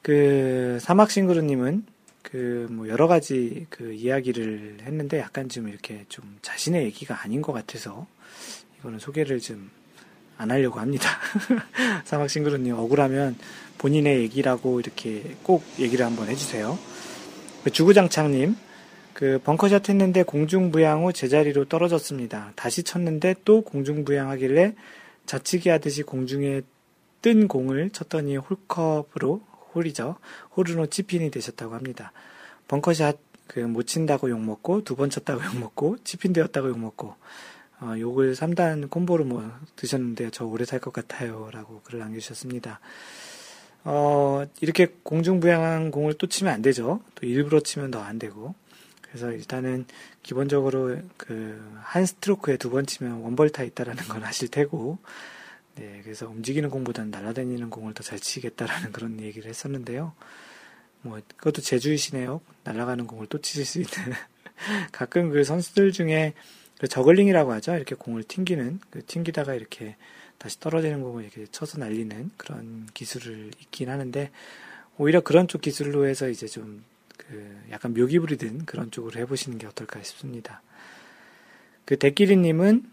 그 0.02 0.78
사막 0.80 1.10
싱그루님은 1.10 1.84
그 2.22 2.66
뭐 2.70 2.88
여러 2.88 3.06
가지 3.06 3.66
그 3.70 3.92
이야기를 3.92 4.78
했는데 4.82 5.18
약간 5.18 5.48
좀 5.48 5.68
이렇게 5.68 6.04
좀 6.08 6.38
자신의 6.42 6.84
얘기가 6.84 7.22
아닌 7.22 7.42
것 7.42 7.52
같아서 7.52 8.06
이거는 8.78 8.98
소개를 8.98 9.38
좀 9.40 9.70
안 10.38 10.50
하려고 10.50 10.80
합니다. 10.80 11.10
사막싱그루님 12.04 12.74
억울하면 12.74 13.36
본인의 13.78 14.20
얘기라고 14.22 14.80
이렇게 14.80 15.36
꼭 15.42 15.62
얘기를 15.78 16.06
한번 16.06 16.28
해주세요. 16.28 16.78
그 17.64 17.70
주구장창님 17.70 18.56
그 19.12 19.40
벙커샷 19.44 19.88
했는데 19.88 20.22
공중부양 20.22 21.04
후 21.04 21.12
제자리로 21.12 21.66
떨어졌습니다. 21.66 22.52
다시 22.54 22.82
쳤는데 22.84 23.34
또 23.44 23.62
공중부양하길래 23.62 24.74
자치기 25.26 25.68
하듯이 25.68 26.02
공중에 26.04 26.62
뜬 27.20 27.48
공을 27.48 27.90
쳤더니 27.90 28.36
홀컵으로 28.36 29.42
홀이죠. 29.74 30.16
홀으로 30.56 30.86
치핀이 30.86 31.30
되셨다고 31.30 31.74
합니다. 31.74 32.12
벙커샷 32.68 33.18
그 33.48 33.60
못 33.60 33.86
친다고 33.86 34.28
욕먹고 34.30 34.84
두 34.84 34.94
번 34.94 35.10
쳤다고 35.10 35.40
욕먹고 35.54 35.96
치핀 36.04 36.32
되었다고 36.32 36.68
욕먹고 36.68 37.14
어, 37.80 37.94
욕을 37.98 38.34
3단 38.34 38.90
콤보로 38.90 39.24
뭐 39.24 39.50
드셨는데 39.76 40.30
저 40.30 40.44
오래 40.44 40.64
살 40.64 40.80
것 40.80 40.92
같아요 40.92 41.48
라고 41.52 41.80
글을 41.82 42.00
남겨주셨습니다. 42.00 42.80
어, 43.84 44.44
이렇게 44.60 44.86
공중부양한 45.02 45.90
공을 45.90 46.14
또 46.14 46.26
치면 46.26 46.52
안 46.52 46.62
되죠. 46.62 47.00
또 47.14 47.26
일부러 47.26 47.60
치면 47.60 47.90
더 47.90 48.00
안 48.02 48.18
되고. 48.18 48.54
그래서 49.02 49.32
일단은 49.32 49.86
기본적으로 50.22 50.98
그 51.16 51.60
한 51.82 52.04
스트로크에 52.04 52.58
두 52.58 52.70
번 52.70 52.84
치면 52.84 53.20
원벌타 53.22 53.62
있다라는 53.62 54.04
건 54.08 54.22
아실 54.24 54.48
테고, 54.48 54.98
네, 55.76 56.00
그래서 56.04 56.28
움직이는 56.28 56.68
공보다는 56.70 57.10
날아다니는 57.10 57.70
공을 57.70 57.94
더 57.94 58.02
잘 58.02 58.18
치겠다라는 58.18 58.92
그런 58.92 59.20
얘기를 59.20 59.48
했었는데요. 59.48 60.12
뭐, 61.02 61.18
그것도 61.36 61.62
제주이시네요. 61.62 62.40
날아가는 62.64 63.06
공을 63.06 63.28
또 63.28 63.40
치실 63.40 63.64
수 63.64 63.78
있는. 63.78 64.14
가끔 64.92 65.30
그 65.30 65.44
선수들 65.44 65.92
중에 65.92 66.34
그 66.34 66.57
저글링이라고 66.86 67.52
하죠. 67.54 67.74
이렇게 67.74 67.94
공을 67.94 68.22
튕기는, 68.22 68.78
그 68.90 69.04
튕기다가 69.04 69.54
이렇게 69.54 69.96
다시 70.38 70.60
떨어지는 70.60 71.02
공을 71.02 71.24
이렇게 71.24 71.46
쳐서 71.46 71.78
날리는 71.78 72.30
그런 72.36 72.86
기술을 72.94 73.50
있긴 73.60 73.90
하는데, 73.90 74.30
오히려 74.96 75.20
그런 75.20 75.48
쪽 75.48 75.60
기술로 75.60 76.06
해서 76.06 76.28
이제 76.28 76.46
좀, 76.46 76.84
그, 77.16 77.60
약간 77.70 77.94
묘기 77.94 78.20
부리든 78.20 78.64
그런 78.64 78.90
쪽으로 78.90 79.18
해보시는 79.20 79.58
게 79.58 79.66
어떨까 79.66 80.02
싶습니다. 80.02 80.62
그, 81.84 81.98
대끼리님은 81.98 82.88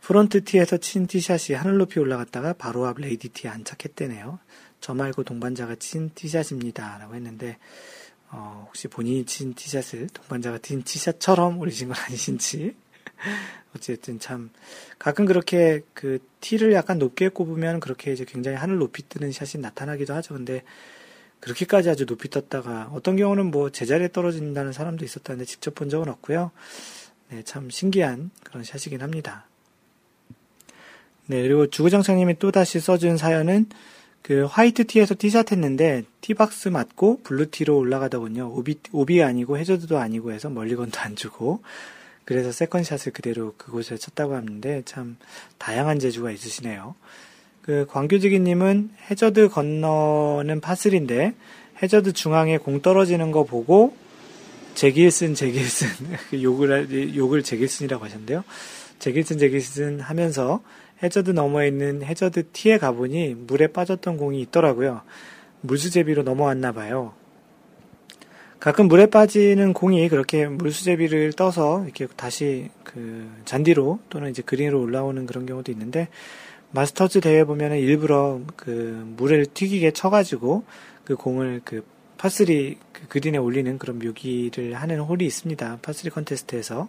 front 0.00 0.44
tee에서 0.44 0.76
친 0.76 1.06
티샷이 1.06 1.56
하늘 1.56 1.78
높이 1.78 1.98
올라갔다가 1.98 2.52
바로 2.52 2.86
앞 2.86 3.00
lady 3.00 3.30
tee에 3.30 3.50
안착했대네요. 3.50 4.38
저 4.80 4.94
말고 4.94 5.24
동반자가 5.24 5.76
친 5.76 6.10
티샷입니다. 6.14 6.98
라고 6.98 7.14
했는데, 7.14 7.56
어, 8.36 8.64
혹시 8.66 8.88
본인이 8.88 9.24
친 9.24 9.54
티샷을 9.54 10.08
동반자가 10.08 10.58
친 10.58 10.82
티샷처럼 10.82 11.58
올리신 11.60 11.88
건 11.88 11.96
아니신지. 11.96 12.74
어쨌든 13.76 14.18
참, 14.18 14.50
가끔 14.98 15.24
그렇게 15.24 15.82
그 15.94 16.18
티를 16.40 16.72
약간 16.72 16.98
높게 16.98 17.28
꼽으면 17.28 17.78
그렇게 17.78 18.12
이제 18.12 18.24
굉장히 18.24 18.56
하늘 18.56 18.78
높이 18.78 19.08
뜨는 19.08 19.30
샷이 19.30 19.62
나타나기도 19.62 20.14
하죠. 20.14 20.34
근데 20.34 20.62
그렇게까지 21.38 21.90
아주 21.90 22.06
높이 22.06 22.28
떴다가 22.28 22.90
어떤 22.92 23.16
경우는 23.16 23.50
뭐 23.50 23.70
제자리에 23.70 24.08
떨어진다는 24.08 24.72
사람도 24.72 25.04
있었다는데 25.04 25.44
직접 25.44 25.74
본 25.74 25.88
적은 25.88 26.08
없고요. 26.08 26.50
네, 27.30 27.42
참 27.44 27.70
신기한 27.70 28.30
그런 28.42 28.64
샷이긴 28.64 29.00
합니다. 29.00 29.46
네, 31.26 31.42
그리고 31.42 31.68
주구장창님이 31.68 32.38
또다시 32.38 32.80
써준 32.80 33.16
사연은 33.16 33.66
그 34.24 34.46
white 34.46 34.86
tee에서 34.86 35.14
티샷 35.18 35.52
했는데 35.52 36.02
tee 36.22 36.46
box 36.46 36.70
맞고 36.70 37.20
blue 37.24 37.50
tee로 37.50 37.76
올라가더군요. 37.76 38.54
오비, 38.54 38.78
오비 38.90 39.22
아니고 39.22 39.58
해저드도 39.58 39.98
아니고 39.98 40.32
해서 40.32 40.48
mulligan도 40.48 40.98
안 40.98 41.14
주고 41.14 41.60
그래서 42.24 42.50
second 42.50 42.79
shot을 42.79 43.12
그대로 43.12 43.52
그곳에 43.58 43.98
쳤다고 43.98 44.34
하는데 44.34 44.80
참 44.86 45.18
다양한 45.58 45.98
재주가 45.98 46.30
있으시네요. 46.30 46.94
그 47.60 47.84
광교지기님은 47.90 48.92
해저드 49.10 49.50
건너는 49.50 50.62
파3인데 50.62 51.34
해저드 51.82 52.14
중앙에 52.14 52.56
공 52.56 52.80
떨어지는 52.80 53.30
거 53.30 53.44
보고 53.44 53.94
제길슨 54.74 55.34
제길슨 55.34 55.88
그 56.30 56.42
욕을 56.42 57.14
욕을 57.14 57.42
제길슨이라고 57.42 58.02
하셨는데요. 58.06 58.42
제길슨 59.00 59.36
제길슨 59.36 60.00
하면서 60.00 60.62
해저드 61.04 61.30
너머에 61.32 61.68
있는 61.68 62.02
해저드 62.02 62.50
티에 62.52 62.78
가보니 62.78 63.34
물에 63.46 63.68
빠졌던 63.68 64.16
공이 64.16 64.40
있더라고요. 64.40 65.02
물수제비로 65.60 66.22
넘어왔나 66.22 66.72
봐요. 66.72 67.12
가끔 68.58 68.88
물에 68.88 69.06
빠지는 69.06 69.74
공이 69.74 70.08
그렇게 70.08 70.46
물수제비를 70.46 71.34
떠서 71.34 71.84
이렇게 71.84 72.06
다시 72.16 72.70
그 72.82 73.28
잔디로 73.44 73.98
또는 74.08 74.30
이제 74.30 74.40
그린으로 74.40 74.80
올라오는 74.80 75.26
그런 75.26 75.44
경우도 75.44 75.70
있는데 75.72 76.08
마스터즈 76.70 77.20
대회 77.20 77.44
보면은 77.44 77.78
일부러 77.78 78.40
그 78.56 79.04
물을 79.18 79.44
튀기게 79.44 79.90
쳐가지고 79.90 80.64
그 81.04 81.14
공을 81.16 81.60
그 81.64 81.84
파3 82.16 82.78
그 82.92 83.06
그린에 83.08 83.36
올리는 83.36 83.78
그런 83.78 83.98
묘기를 83.98 84.72
하는 84.72 85.00
홀이 85.00 85.26
있습니다. 85.26 85.80
파3 85.82 86.08
컨테스트에서 86.08 86.88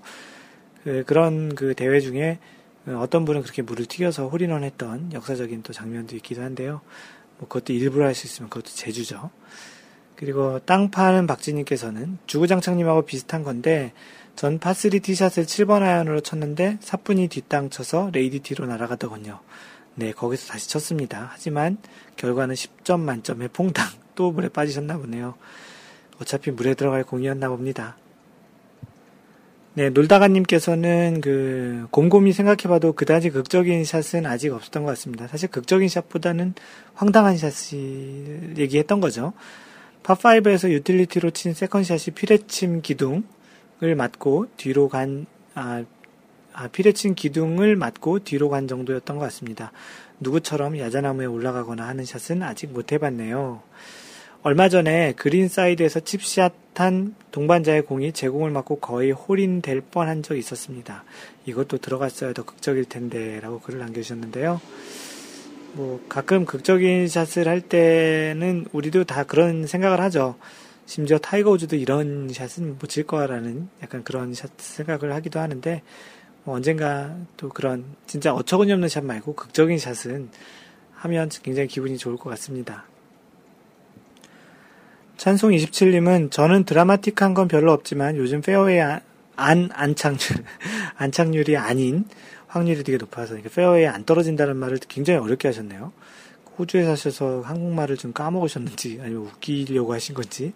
그 0.86 1.03
그런 1.05 1.53
그 1.55 1.74
대회 1.76 1.99
중에 1.99 2.39
어떤 2.88 3.26
분은 3.26 3.42
그렇게 3.42 3.62
물을 3.62 3.86
튀겨서 3.86 4.28
홀인원 4.28 4.64
했던 4.64 5.12
역사적인 5.14 5.64
또 5.64 5.74
장면도 5.74 6.16
있기도 6.18 6.42
한데요. 6.42 6.82
뭐 7.38 7.48
그것도 7.48 7.74
일부러 7.74 8.06
할 8.06 8.16
수 8.16 8.28
있으면 8.28 8.50
그것도 8.50 8.74
재주죠. 8.74 9.32
그리고 10.16 10.60
땅 10.60 10.92
파는 10.92 11.28
박지님께서는 11.28 12.20
주구장창님하고 12.26 13.02
비슷한 13.04 13.44
건데 13.44 13.92
전 14.36 14.60
파3 14.60 15.02
티샷을 15.02 15.46
7번 15.46 15.82
아이언으로 15.82 16.22
쳤는데 16.22 16.78
사뿐히 16.82 17.28
뒷땅 17.28 17.70
쳐서 17.70 18.10
lady 18.14 18.39
tee로 18.39 18.66
날아가더군요. 18.66 19.40
네, 19.96 20.12
거기서 20.12 20.48
다시 20.48 20.70
쳤습니다. 20.70 21.30
하지만 21.32 21.78
결과는 22.18 22.56
10점 22.56 23.00
만점의 23.00 23.50
퐁당. 23.54 23.88
또 24.16 24.32
물에 24.32 24.48
빠지셨나 24.50 24.98
보네요. 24.98 25.36
어차피 26.22 26.52
물에 26.52 26.74
들어갈 26.74 27.04
공이었나 27.04 27.50
봅니다. 27.50 27.98
네, 29.78 29.89
놀다가님께서는 29.89 31.19
그 31.19 31.88
곰곰이 31.91 32.32
생각해봐도 32.32 32.93
그다지 32.93 33.30
극적인 33.32 33.84
샷은 33.84 34.26
아직 34.26 34.53
없었던 34.53 34.84
것 34.84 34.91
같습니다. 34.91 35.28
사실 35.28 35.49
극적인 35.49 35.89
샷보다는 35.89 36.53
황당한 36.93 37.36
샷이 37.38 38.53
얘기했던 38.57 39.01
거죠. 39.01 39.34
파5에서 40.03 40.69
유틸리티로 40.69 41.32
친 41.32 41.53
세컨샷이 41.53 42.15
피레침 42.15 42.84
기둥을 42.84 43.95
맞고 43.97 44.45
뒤로 44.55 44.88
간, 44.88 45.26
아, 45.55 45.84
아, 46.53 46.67
피뢰침 46.70 47.14
기둥을 47.13 47.76
맞고 47.76 48.19
뒤로 48.19 48.47
간 48.47 48.69
정도였던 48.69 49.17
것 49.17 49.23
같습니다. 49.26 49.73
누구처럼 50.21 50.80
야자나무에 50.80 51.26
올라가거나 51.26 51.86
하는 51.86 52.05
샷은 52.05 52.43
아직 52.43 52.71
못 52.71 52.93
해봤네요. 52.93 53.61
얼마 54.46 54.70
전에 54.70 55.14
green 55.14 55.47
side에서 55.47 56.01
chip 56.01 56.43
shot한 56.43 57.16
동반자의 57.32 57.82
공이 57.82 58.12
제 58.12 58.20
공을 58.20 58.51
맞고 58.52 58.76
거의 58.76 59.10
hole 59.10 59.45
in 59.45 59.64
될 59.64 59.82
뻔한 59.82 60.22
적이 60.22 60.39
있었습니다. 60.41 61.04
이것도 61.48 61.80
들어갔어야 61.80 62.32
더 62.34 62.43
극적일 62.43 62.86
텐데 62.86 63.39
라고 63.39 63.60
글을 63.60 63.80
남겨주셨는데요. 63.80 64.62
뭐 65.74 66.00
가끔 66.08 66.46
극적인 66.46 67.08
샷을 67.08 67.48
할 67.48 67.60
때는 67.60 68.68
우리도 68.72 69.06
다 69.06 69.24
그런 69.24 69.66
생각을 69.66 70.00
하죠. 70.02 70.36
심지어 70.86 71.18
타이거 71.18 71.50
우즈도 71.50 71.76
이런 71.76 72.30
샷은 72.32 72.78
못칠 72.78 73.08
거라는 73.08 73.68
약간 73.82 74.04
그런 74.04 74.36
샷 74.36 74.52
생각을 74.60 75.12
하기도 75.16 75.39
하는데 75.39 75.82
뭐 76.43 76.54
언젠가 76.54 77.18
또 77.36 77.50
그런 77.50 77.84
진짜 78.06 78.32
어처구니 78.32 78.72
없는 78.74 78.89
샷 78.89 79.04
말고 79.04 79.34
극적인 79.34 79.80
샷은 79.80 80.30
하면 80.93 81.30
굉장히 81.41 81.68
기분이 81.68 81.98
좋을 81.98 82.16
것 82.18 82.30
같습니다. 82.30 82.86
찬송 85.18 85.51
27님은 85.51 86.30
저는 86.30 86.66
드라마틱한 86.66 87.34
건 87.34 87.47
별로 87.47 87.72
없지만 87.72 88.18
요즘 88.18 88.41
페어웨이 88.41 88.82
안, 89.38 89.70
안착률, 89.72 90.43
안착률이 90.97 91.55
아닌 91.55 92.05
확률이 92.47 92.84
되게 92.84 92.97
높아서 92.97 93.36
페어웨이에 93.38 93.88
안 93.88 94.03
떨어진다는 94.03 94.57
말을 94.57 94.80
굉장히 94.88 95.20
어렵게 95.20 95.47
하셨네요. 95.47 95.93
호주에 96.57 96.84
사셔서 96.84 97.41
한국말을 97.41 97.97
좀 97.97 98.13
까먹으셨는지 98.13 98.99
아니면 99.01 99.24
웃기려고 99.24 99.93
하신 99.93 100.16
건지 100.16 100.53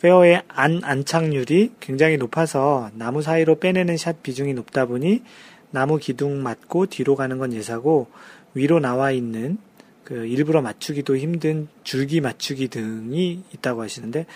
페어웨이 0.00 0.38
안 0.48 0.80
안착률이 0.82 1.74
굉장히 1.80 2.16
높아서 2.16 2.90
나무 2.94 3.22
사이로 3.22 3.60
빼내는 3.60 3.96
샷 3.96 4.22
비중이 4.22 4.54
높다 4.54 4.86
보니 4.86 5.22
나무 5.70 5.98
기둥 5.98 6.42
맞고 6.42 6.86
뒤로 6.86 7.16
가는 7.16 7.38
건 7.38 7.52
예사고 7.52 8.08
위로 8.54 8.80
나와 8.80 9.10
있는 9.10 9.58
그 10.04 10.26
일부러 10.26 10.62
맞추기도 10.62 11.16
힘든 11.16 11.68
줄기 11.84 12.20
맞추기 12.20 12.68
등이 12.68 13.42
있다고 13.54 13.82
하시는데 13.82 14.26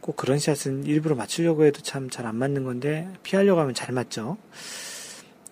꼭 0.00 0.16
그런 0.16 0.38
샷은 0.38 0.84
일부러 0.84 1.14
맞추려고 1.14 1.64
해도 1.64 1.80
참 1.82 2.08
잘 2.10 2.26
안 2.26 2.36
맞는 2.36 2.64
건데 2.64 3.08
피하려고 3.22 3.60
하면 3.60 3.74
잘 3.74 3.92
맞죠. 3.92 4.36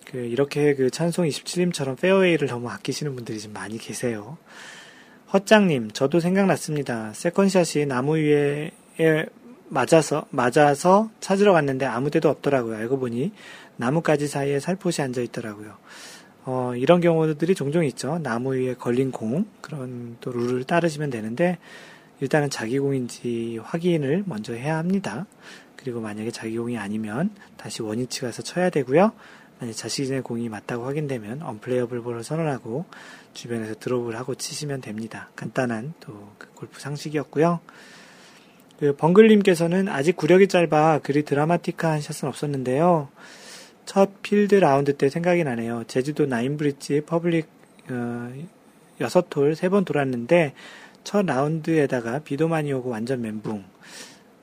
그 0.05 0.17
이렇게 0.17 0.75
그 0.75 0.89
찬송 0.89 1.25
27님처럼 1.25 1.97
페어웨이를 1.99 2.47
너무 2.49 2.69
아끼시는 2.69 3.15
분들이 3.15 3.39
좀 3.39 3.53
많이 3.53 3.77
계세요. 3.77 4.37
헛장님, 5.31 5.91
저도 5.91 6.19
생각났습니다. 6.19 7.13
세컨샷이 7.13 7.85
나무 7.85 8.17
위에 8.17 8.71
맞아서, 9.69 10.25
맞아서 10.31 11.09
찾으러 11.21 11.53
갔는데 11.53 11.85
아무 11.85 12.09
데도 12.11 12.27
없더라고요. 12.27 12.75
알고 12.75 12.99
보니 12.99 13.31
나무가지 13.77 14.27
사이에 14.27 14.59
살포시 14.59 15.01
앉아 15.01 15.21
있더라고요. 15.21 15.77
어, 16.45 16.73
이런 16.75 17.01
경우들이 17.01 17.55
종종 17.55 17.85
있죠. 17.85 18.19
나무 18.19 18.55
위에 18.55 18.73
걸린 18.73 19.11
공, 19.11 19.45
그런 19.61 20.17
또 20.21 20.31
룰을 20.31 20.63
따르시면 20.63 21.09
되는데, 21.09 21.57
일단은 22.19 22.49
자기 22.49 22.79
공인지 22.79 23.59
확인을 23.63 24.23
먼저 24.25 24.53
해야 24.53 24.77
합니다. 24.77 25.25
그리고 25.75 26.01
만약에 26.01 26.31
자기 26.31 26.57
공이 26.57 26.77
아니면 26.77 27.31
다시 27.57 27.81
원위치 27.81 28.21
가서 28.21 28.43
쳐야 28.43 28.69
되고요. 28.69 29.11
만약 29.59 29.73
자신의 29.73 30.21
공이 30.21 30.49
맞다고 30.49 30.85
확인되면 30.85 31.41
unplayable 31.41 32.01
ball을 32.01 32.23
선언하고 32.23 32.85
주변에서 33.33 33.75
드롭을 33.75 34.17
하고 34.17 34.35
치시면 34.35 34.81
됩니다. 34.81 35.29
간단한 35.35 35.93
또 35.99 36.31
그 36.37 36.47
골프 36.55 36.79
상식이었고요. 36.79 37.59
그 38.79 38.95
벙글님께서는 38.95 39.87
아직 39.87 40.15
구력이 40.15 40.47
짧아 40.47 40.99
그리 40.99 41.23
드라마틱한 41.23 42.01
샷은 42.01 42.27
없었는데요. 42.29 43.09
첫 43.91 44.21
필드 44.21 44.55
라운드 44.55 44.95
때 44.95 45.09
생각이 45.09 45.43
나네요. 45.43 45.83
제주도 45.85 46.25
나인브릿지 46.25 47.01
public 47.01 47.45
어, 47.89 48.31
6홀 49.01 49.53
3번 49.53 49.83
돌았는데 49.83 50.53
첫 51.03 51.25
라운드에다가 51.25 52.19
비도 52.19 52.47
많이 52.47 52.71
오고 52.71 52.89
완전 52.89 53.21
멘붕. 53.21 53.65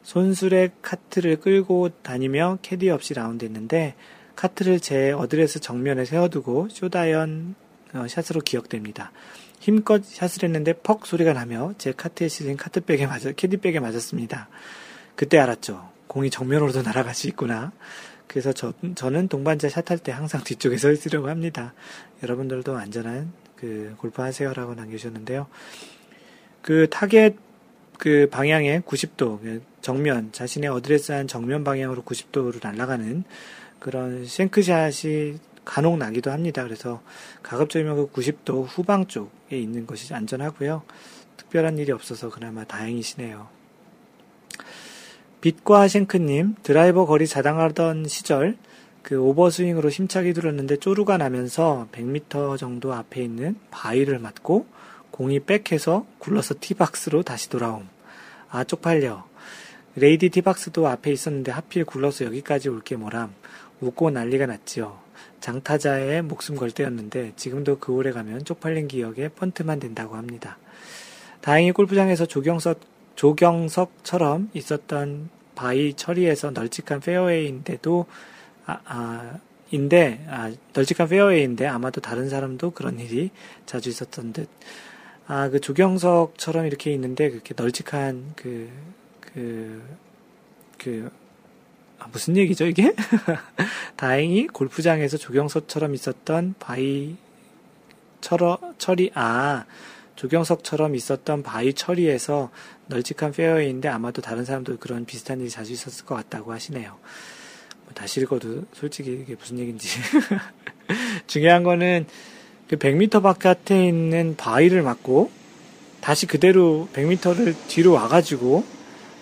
손수레 0.03 0.73
카트를 0.83 1.41
끌고 1.41 1.89
다니며 2.03 2.59
캐디 2.61 2.91
없이 2.91 3.15
라운드 3.15 3.47
했는데 3.47 3.95
카트를 4.37 4.81
제 4.81 5.13
어드레스 5.13 5.61
정면에 5.61 6.05
세워두고 6.05 6.69
short 6.69 7.16
iron 7.16 7.55
어, 7.95 8.07
샷으로 8.07 8.43
기억됩니다. 8.43 9.13
힘껏 9.61 10.05
샷을 10.05 10.45
했는데 10.45 10.75
퍽 10.75 11.07
소리가 11.07 11.33
나며 11.33 11.73
제 11.79 11.93
카트에 11.93 12.29
실린 12.29 12.59
카트백에 12.59 13.07
맞아 13.07 13.33
캐디백에 13.33 13.81
맞았습니다. 13.81 14.51
그때 15.17 15.39
알았죠. 15.39 15.89
공이 16.07 16.29
정면으로도 16.29 16.83
날아갈 16.93 17.15
수 17.15 17.29
있구나. 17.29 17.73
그래서 18.29 18.53
저, 18.53 18.73
저는 18.95 19.29
동반자 19.29 19.69
샷할 19.69 19.99
때 19.99 20.13
항상 20.13 20.45
뒤쪽에 20.45 20.77
서 20.77 20.93
있으려고 20.93 21.29
합니다. 21.31 21.75
여러분들도 22.23 22.77
안전한 22.77 23.33
그 23.57 23.95
골프 23.99 24.23
하세요라고 24.23 24.75
남겨주셨는데요. 24.75 25.49
그 26.63 26.89
타겟 26.91 27.35
그 27.99 28.29
방향의 28.31 28.83
90도 28.83 29.41
그 29.41 29.63
정면 29.81 30.31
자신의 30.31 30.71
어드레스한 30.71 31.27
정면 31.27 31.65
방향으로 31.65 32.03
90도로 32.03 32.63
날아가는 32.63 33.25
그런 33.81 34.25
shank 34.25 34.82
shot이 34.82 35.39
간혹 35.65 35.99
나기도 35.99 36.31
합니다. 36.31 36.63
그래서 36.63 37.03
가급적이면 37.43 37.97
그 37.97 38.11
90도 38.11 38.65
후방 38.67 39.07
쪽에 39.07 39.59
있는 39.59 39.87
것이 39.87 40.15
안전하고요. 40.15 40.83
특별한 41.37 41.79
일이 41.79 41.93
없어서 41.93 42.31
그나마 42.31 42.65
다행이시네요. 42.65 43.58
빛과 45.41 45.87
싱크님, 45.89 46.57
드라이버 46.63 47.07
거리 47.07 47.27
자랑하던 47.27 48.07
시절, 48.09 48.57
그 49.03 49.21
오버스윙으로 49.21 49.89
심차게 49.89 50.33
들었는데 50.33 50.79
쪼루가 50.79 51.17
나면서 51.17 51.87
100m 51.93 52.59
정도 52.59 52.93
앞에 52.93 53.23
있는 53.23 53.57
바위를 53.71 54.19
맞고 54.19 54.67
공이 55.13 55.41
백해서 55.41 56.07
굴러서 56.19 56.57
티박스로 56.61 57.23
다시 57.23 57.49
돌아옴. 57.49 57.89
아, 58.51 58.65
쪽팔려. 58.65 59.27
레이디 59.97 60.29
티박스도 60.29 60.87
앞에 60.89 61.11
있었는데 61.13 61.53
하필 61.53 61.85
굴러서 61.85 62.25
여기까지 62.27 62.69
올 62.69 62.81
게 62.81 62.97
뭐람. 62.97 63.33
웃고 63.81 64.11
난리가 64.11 64.47
났지요. 64.47 64.99
장타자의 65.41 66.23
목숨 66.23 66.57
걸 66.57 66.71
때였는데 66.73 67.33
지금도 67.37 67.79
그 67.79 67.95
홀에 67.95 68.11
가면 68.11 68.45
쪽팔린 68.45 68.89
기억에 68.89 69.29
펀트만 69.29 69.79
된다고 69.79 70.17
합니다. 70.17 70.59
다행히 71.41 71.71
골프장에서 71.73 72.27
조경석, 72.27 72.81
조경석처럼 73.19 74.51
있었던 74.55 75.29
바위 75.57 75.95
처리에서 75.95 76.53
널찍한 76.53 77.01
페어웨이인데도 77.01 78.07
아, 78.65 78.79
아 78.85 79.39
인데 79.73 80.25
아, 80.29 80.53
널찍한 80.73 81.09
페어웨이인데 81.09 81.67
아마도 81.67 82.01
다른 82.01 82.29
사람도 82.29 82.71
그런 82.71 83.01
일이 83.01 83.31
자주 83.67 83.89
있었던 83.89 84.33
듯 84.33 84.49
아, 85.27 85.51
그 85.51 85.61
조경석처럼 85.61 86.65
이렇게 86.65 86.91
있는데, 86.93 87.29
그렇게 87.29 87.53
널찍한, 87.55 88.33
그, 88.35 88.71
그, 89.21 89.83
그, 90.79 91.11
아, 91.99 92.07
무슨 92.11 92.35
얘기죠, 92.39 92.65
이게? 92.65 92.95
다행히 93.97 94.47
골프장에서 94.47 95.19
조경석처럼 95.19 95.93
있었던 95.93 96.55
바위, 96.59 97.19
철어, 98.23 98.59
철이, 98.79 99.11
아, 99.13 99.67
조경석처럼 100.17 100.95
있었던 100.95 101.43
바위 101.43 101.75
처리에서 101.75 102.51
널찍한 102.89 103.33
페어웨이인데 103.33 103.89
아마도 103.89 104.23
다른 104.23 104.45
사람도 104.45 104.79
그런 104.79 105.05
비슷한 105.05 105.41
일이 105.41 105.51
자주 105.51 105.73
있었을 105.73 106.05
것 106.05 106.15
같다고 106.15 106.53
하시네요. 106.53 106.91
뭐 107.85 107.93
다시 107.95 108.21
읽어도 108.21 108.65
솔직히 108.73 109.13
이게 109.23 109.35
무슨 109.35 109.59
얘기인지. 109.59 109.89
중요한 111.27 111.63
거는 111.63 112.07
그 112.69 112.77
100m 112.77 113.23
바깥에 113.23 113.87
있는 113.87 114.37
바위를 114.37 114.83
맞고 114.83 115.31
다시 116.01 116.27
그대로 116.27 116.89
100m를 116.93 117.55
뒤로 117.69 117.93
와가지고 117.93 118.65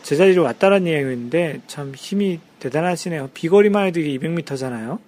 제자리로 0.02 0.42
왔다는 0.44 0.86
이야기인데 0.86 1.62
참 1.66 1.92
힘이 1.94 2.40
대단하시네요. 2.60 3.30
비거리만 3.34 3.86
해도 3.86 4.00
이게 4.00 4.16
200m잖아요. 4.18 4.98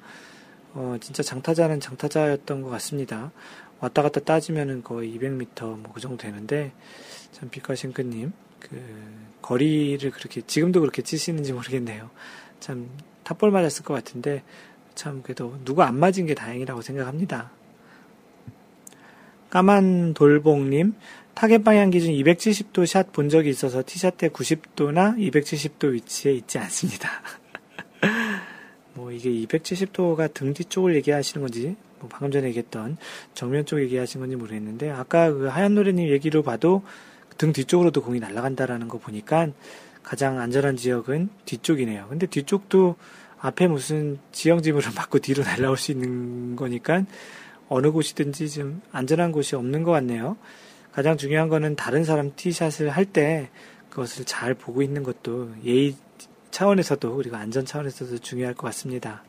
어, 0.74 0.96
진짜 1.00 1.22
장타자는 1.22 1.80
장타자였던 1.80 2.62
것 2.62 2.70
같습니다. 2.70 3.30
왔다 3.80 4.02
갔다 4.02 4.20
따지면은 4.20 4.82
거의 4.82 5.16
200m 5.16 5.78
뭐 5.78 5.92
그 5.94 6.00
정도 6.00 6.16
되는데 6.16 6.72
참 7.32 7.48
빛과 7.50 7.74
싱크님 7.74 8.32
그 8.60 8.80
거리를 9.42 10.10
그렇게 10.10 10.42
지금도 10.42 10.80
그렇게 10.80 11.02
치시는지 11.02 11.52
모르겠네요. 11.52 12.10
참 12.60 12.88
top 13.24 13.35
ball 13.35 13.50
맞았을 13.50 13.84
것 13.84 13.94
같은데 13.94 14.42
참 14.94 15.22
그래도 15.22 15.58
누구 15.64 15.82
안 15.82 15.98
맞은 15.98 16.26
게 16.26 16.34
다행이라고 16.34 16.82
생각합니다. 16.82 17.50
까만 19.50 20.14
돌봉님 20.14 20.94
타겟 21.34 21.58
방향 21.58 21.90
기준 21.90 22.12
270도 22.12 22.84
샷 22.84 23.12
본 23.12 23.28
적이 23.28 23.50
있어서 23.50 23.82
티샷 23.86 24.18
때 24.18 24.28
90도나 24.28 25.16
270도 25.16 25.92
위치에 25.92 26.32
있지 26.32 26.58
않습니다. 26.58 27.08
뭐 28.94 29.12
이게 29.12 29.30
270도가 29.30 30.34
등 30.34 30.52
뒤 30.52 30.64
쪽을 30.64 30.96
얘기하시는 30.96 31.40
건지 31.40 31.76
뭐 32.00 32.08
방금 32.08 32.30
전에 32.32 32.48
얘기했던 32.48 32.96
정면 33.34 33.64
쪽 33.64 33.80
얘기하신 33.80 34.20
건지 34.20 34.36
모르겠는데 34.36 34.90
아까 34.90 35.32
그 35.32 35.46
하얀 35.46 35.74
노래님 35.74 36.08
얘기로 36.08 36.42
봐도 36.42 36.82
등 37.38 37.52
뒤쪽으로도 37.52 38.02
공이 38.02 38.20
날아간다라는 38.20 38.88
거 38.88 38.98
보니까 38.98 39.48
가장 40.02 40.38
안전한 40.40 40.76
지역은 40.76 41.30
뒤쪽이네요. 41.44 42.08
근데 42.08 42.26
뒤쪽도 42.26 42.96
앞에 43.40 43.68
무슨 43.68 44.18
지형지물을 44.32 44.90
맞고 44.94 45.20
뒤로 45.20 45.44
날아올 45.44 45.76
수 45.76 45.92
있는 45.92 46.56
거니까 46.56 47.04
어느 47.68 47.90
곳이든지 47.90 48.50
좀 48.50 48.82
안전한 48.92 49.32
곳이 49.32 49.54
없는 49.54 49.82
것 49.84 49.92
같네요. 49.92 50.36
가장 50.92 51.16
중요한 51.16 51.48
거는 51.48 51.76
다른 51.76 52.04
사람 52.04 52.32
티샷을 52.34 52.90
할 52.90 53.04
때 53.06 53.50
그것을 53.90 54.24
잘 54.24 54.54
보고 54.54 54.82
있는 54.82 55.02
것도 55.02 55.50
예의 55.64 55.94
차원에서도 56.50 57.16
그리고 57.16 57.36
안전 57.36 57.64
차원에서도 57.64 58.18
중요할 58.18 58.54
것 58.54 58.66
같습니다. 58.68 59.22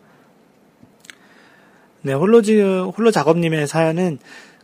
네, 2.02 2.14
홀로지, 2.14 2.61
홀로 2.61 3.11
작업님의 3.11 3.68
사연은 3.68 4.19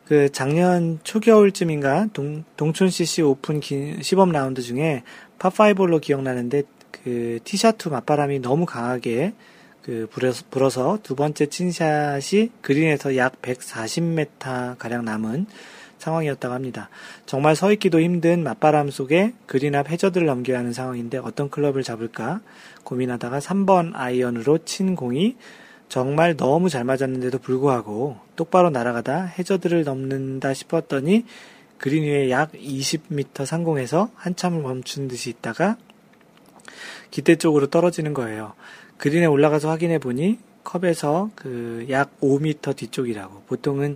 그 0.05 0.31
작년 0.31 0.99
초겨울쯤인가 1.03 2.07
동, 2.13 2.43
동촌 2.57 2.89
CC 2.89 3.23
오픈 3.23 3.59
기, 3.59 3.97
시범 4.01 4.31
라운드 4.31 4.61
중에 4.61 5.03
파5홀로 5.39 5.99
기억나는데 5.99 6.63
그 6.91 7.39
티샷2 7.43 7.89
맞바람이 7.89 8.39
너무 8.39 8.65
강하게 8.65 9.33
그 9.81 10.07
불어서, 10.11 10.43
불어서 10.49 10.99
두 11.03 11.15
번째 11.15 11.47
친 11.47 11.86
샷이 11.86 12.51
그린에서 12.61 13.17
약 13.17 13.41
140m 13.41 14.77
가량 14.77 15.05
남은 15.05 15.47
상황이었다고 15.97 16.53
합니다. 16.53 16.89
정말 17.25 17.55
서 17.55 17.71
있기도 17.73 17.99
힘든 17.99 18.43
맞바람 18.43 18.91
속에 18.91 19.33
그린 19.45 19.75
앞 19.75 19.89
해저드를 19.89 20.27
넘겨야 20.27 20.59
하는 20.59 20.73
상황인데 20.73 21.17
어떤 21.17 21.49
클럽을 21.49 21.83
잡을까 21.83 22.41
고민하다가 22.83 23.39
3번 23.39 23.91
아이언으로 23.93 24.59
친 24.65 24.95
공이 24.95 25.35
정말 25.95 26.35
너무 26.35 26.67
잘 26.67 26.83
맞았는데도 26.83 27.39
불구하고 27.39 28.17
똑바로 28.35 28.69
날아가다 28.69 29.27
해저드를 29.39 29.85
넘는다 29.85 30.53
싶었더니 30.53 31.23
그린 31.77 32.03
위에 32.03 32.29
약 32.29 32.51
20m 32.51 33.45
상공에서 33.45 34.09
한참을 34.15 34.61
멈춘 34.61 35.07
듯이 35.07 35.29
있다가 35.29 35.77
기대 37.11 37.37
쪽으로 37.37 37.67
떨어지는 37.67 38.13
거예요. 38.13 38.55
그린에 38.97 39.25
올라가서 39.25 39.69
확인해 39.69 39.99
보니 39.99 40.37
컵에서 40.65 41.29
그 41.33 41.85
약 41.89 42.19
5m 42.19 42.75
뒤쪽이라고. 42.75 43.43
보통은 43.43 43.95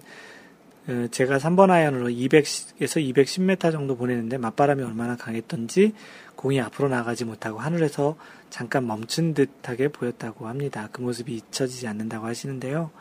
어, 0.88 1.08
제가 1.12 1.38
3번 1.38 1.70
아이언으로 1.70 2.08
200에서 2.08 3.14
210m 3.14 3.74
정도 3.74 3.98
보내는데 3.98 4.38
맞바람이 4.38 4.82
얼마나 4.84 5.18
강했던지 5.18 5.94
공이 6.38 6.62
앞으로 6.62 6.88
나가지 6.88 7.26
못하고 7.26 7.60
하늘에서 7.60 8.16
잠깐 8.50 8.88
멈춘 8.88 9.34
듯하게 9.34 9.90
보였다고 9.90 10.48
합니다. 10.48 10.90
그 10.92 11.02
모습이 11.02 11.36
잊혀지지 11.36 11.88
않는다고 11.88 12.26
하시는데요. 12.26 12.92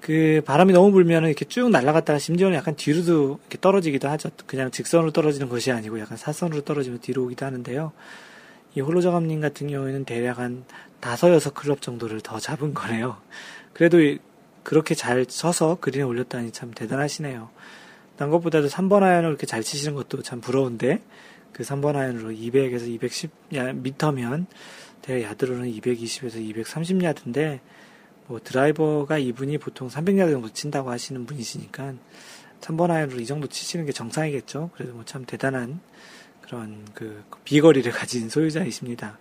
그 0.00 0.42
바람이 0.44 0.72
너무 0.72 0.90
불면 0.90 1.24
이렇게 1.24 1.44
쭉 1.44 1.70
날아갔다가 1.70 2.18
심지어는 2.18 2.56
약간 2.56 2.74
뒤로도 2.74 3.38
이렇게 3.40 3.58
떨어지기도 3.60 4.08
하죠. 4.08 4.30
그냥 4.46 4.70
직선으로 4.70 5.12
떨어지는 5.12 5.48
것이 5.48 5.70
아니고 5.70 6.00
약간 6.00 6.16
사선으로 6.16 6.62
떨어지면 6.62 7.00
뒤로 7.00 7.24
오기도 7.24 7.46
하는데요. 7.46 7.92
이 8.74 8.80
홀로저감님 8.80 9.40
같은 9.40 9.68
경우에는 9.68 10.04
대략 10.04 10.38
한 10.38 10.64
다섯 10.98 11.32
여섯 11.32 11.54
클럽 11.54 11.82
정도를 11.82 12.20
더 12.20 12.40
잡은 12.40 12.74
거네요. 12.74 13.16
그래도 13.72 13.98
그렇게 14.62 14.94
잘 14.94 15.24
쳐서 15.26 15.78
그린에 15.80 16.02
올렸다니 16.02 16.52
참 16.52 16.72
대단하시네요. 16.72 17.50
난 18.16 18.30
것보다도 18.30 18.68
3번 18.68 19.02
아이언을 19.02 19.28
이렇게 19.28 19.46
잘 19.46 19.62
치시는 19.62 19.94
것도 19.94 20.22
참 20.22 20.40
부러운데 20.40 21.00
그 21.52 21.62
3번 21.62 21.96
아이언으로 21.96 22.30
200에서 22.30 22.88
210 22.88 23.30
미터면 23.74 24.46
대략 25.02 25.30
야드로는 25.30 25.70
220에서 25.72 26.36
230 26.36 27.02
야드인데 27.02 27.60
뭐 28.26 28.40
드라이버가 28.42 29.18
이분이 29.18 29.58
보통 29.58 29.88
300 29.88 30.18
야드 30.18 30.32
정도 30.32 30.48
친다고 30.52 30.90
하시는 30.90 31.26
분이시니까 31.26 31.94
3번 32.60 32.90
아이언으로 32.90 33.20
이 33.20 33.26
정도 33.26 33.48
치시는 33.48 33.86
게 33.86 33.92
정상이겠죠. 33.92 34.70
그래도 34.74 34.94
뭐 34.94 35.04
참 35.04 35.24
대단한 35.26 35.80
그런 36.40 36.84
그 36.94 37.24
비거리를 37.44 37.90
가진 37.92 38.28
소유자이십니다. 38.28 39.18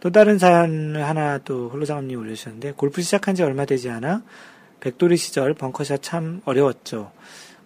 또 0.00 0.10
다른 0.10 0.38
사연을 0.38 1.06
하나 1.06 1.38
또 1.38 1.68
홀로장님이 1.68 2.16
올려주셨는데 2.16 2.72
골프 2.72 3.02
시작한 3.02 3.34
지 3.34 3.42
얼마 3.42 3.64
되지 3.66 3.90
않아 3.90 4.22
백돌이 4.80 5.16
시절 5.16 5.54
벙커샷 5.54 6.02
참 6.02 6.40
어려웠죠. 6.44 7.12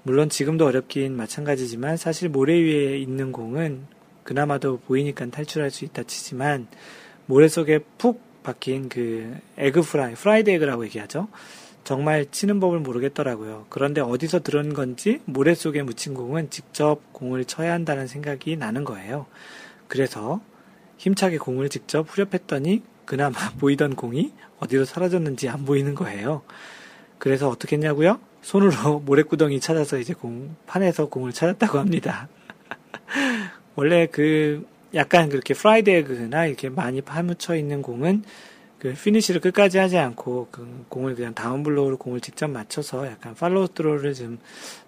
물론 0.07 0.29
지금도 0.29 0.67
어렵긴 0.67 1.17
마찬가지지만 1.17 1.97
사실 1.97 2.29
모래 2.29 2.53
위에 2.53 2.99
있는 2.99 3.33
공은 3.33 3.87
그나마도 4.23 4.81
보이니까 4.81 5.27
탈출할 5.31 5.71
수 5.71 5.87
있다 5.87 6.03
치지만 6.03 6.67
모래 7.25 7.49
속에 7.49 7.79
푹 7.97 8.21
박힌 8.43 8.91
그 8.91 9.35
egg 9.57 9.81
fry, 9.81 10.13
fried 10.15 10.51
egg라고 10.51 10.85
얘기하죠. 10.85 11.29
정말 11.85 12.27
치는 12.31 12.61
법을 12.61 12.81
모르겠더라고요. 12.81 13.65
그런데 13.71 14.03
어디서 14.03 14.43
들은 14.43 14.75
건지 14.75 15.23
모래 15.25 15.55
속에 15.55 15.83
묻힌 15.83 16.13
공은 16.13 16.51
직접 16.51 17.01
공을 17.15 17.47
쳐야 17.47 17.73
한다는 17.73 18.07
생각이 18.07 18.59
나는 18.59 18.85
거예요. 18.85 19.25
그래서 19.89 20.43
힘차게 20.99 21.39
공을 21.39 21.71
직접 21.71 22.07
후려쳤더니 22.11 22.83
그나마 23.07 23.39
보이던 23.59 23.97
공이 23.97 24.35
어디로 24.59 24.85
사라졌는지 24.85 25.49
안 25.49 25.65
보이는 25.65 25.95
거예요. 25.95 26.43
그래서 27.19 27.49
어떻게 27.49 27.77
했냐고요? 27.77 28.21
손으로 28.45 29.01
모래구덩이 29.05 29.59
찾아서 29.59 29.99
이제 29.99 30.15
공, 30.15 30.55
파내서 30.67 31.09
공을 31.09 31.33
찾았다고 31.33 31.79
합니다. 31.79 32.29
원래 33.75 34.07
그 34.07 34.67
약간 34.95 35.29
그렇게 35.29 35.55
fried 35.55 35.91
egg나 35.91 36.47
이렇게 36.47 36.69
많이 36.69 37.01
파묻혀 37.01 37.57
있는 37.57 37.83
공은 37.83 38.23
그 38.79 38.93
피니시를 38.93 39.41
끝까지 39.41 39.79
하지 39.79 39.97
않고 39.97 40.49
그 40.51 40.85
공을 40.91 41.15
그냥 41.15 41.35
down 41.35 41.60
blow로 41.60 41.97
공을 41.97 42.21
직접 42.21 42.49
맞춰서 42.49 43.07
약간 43.07 43.35
팔로우 43.35 43.69
스로를 43.75 44.13
좀 44.13 44.39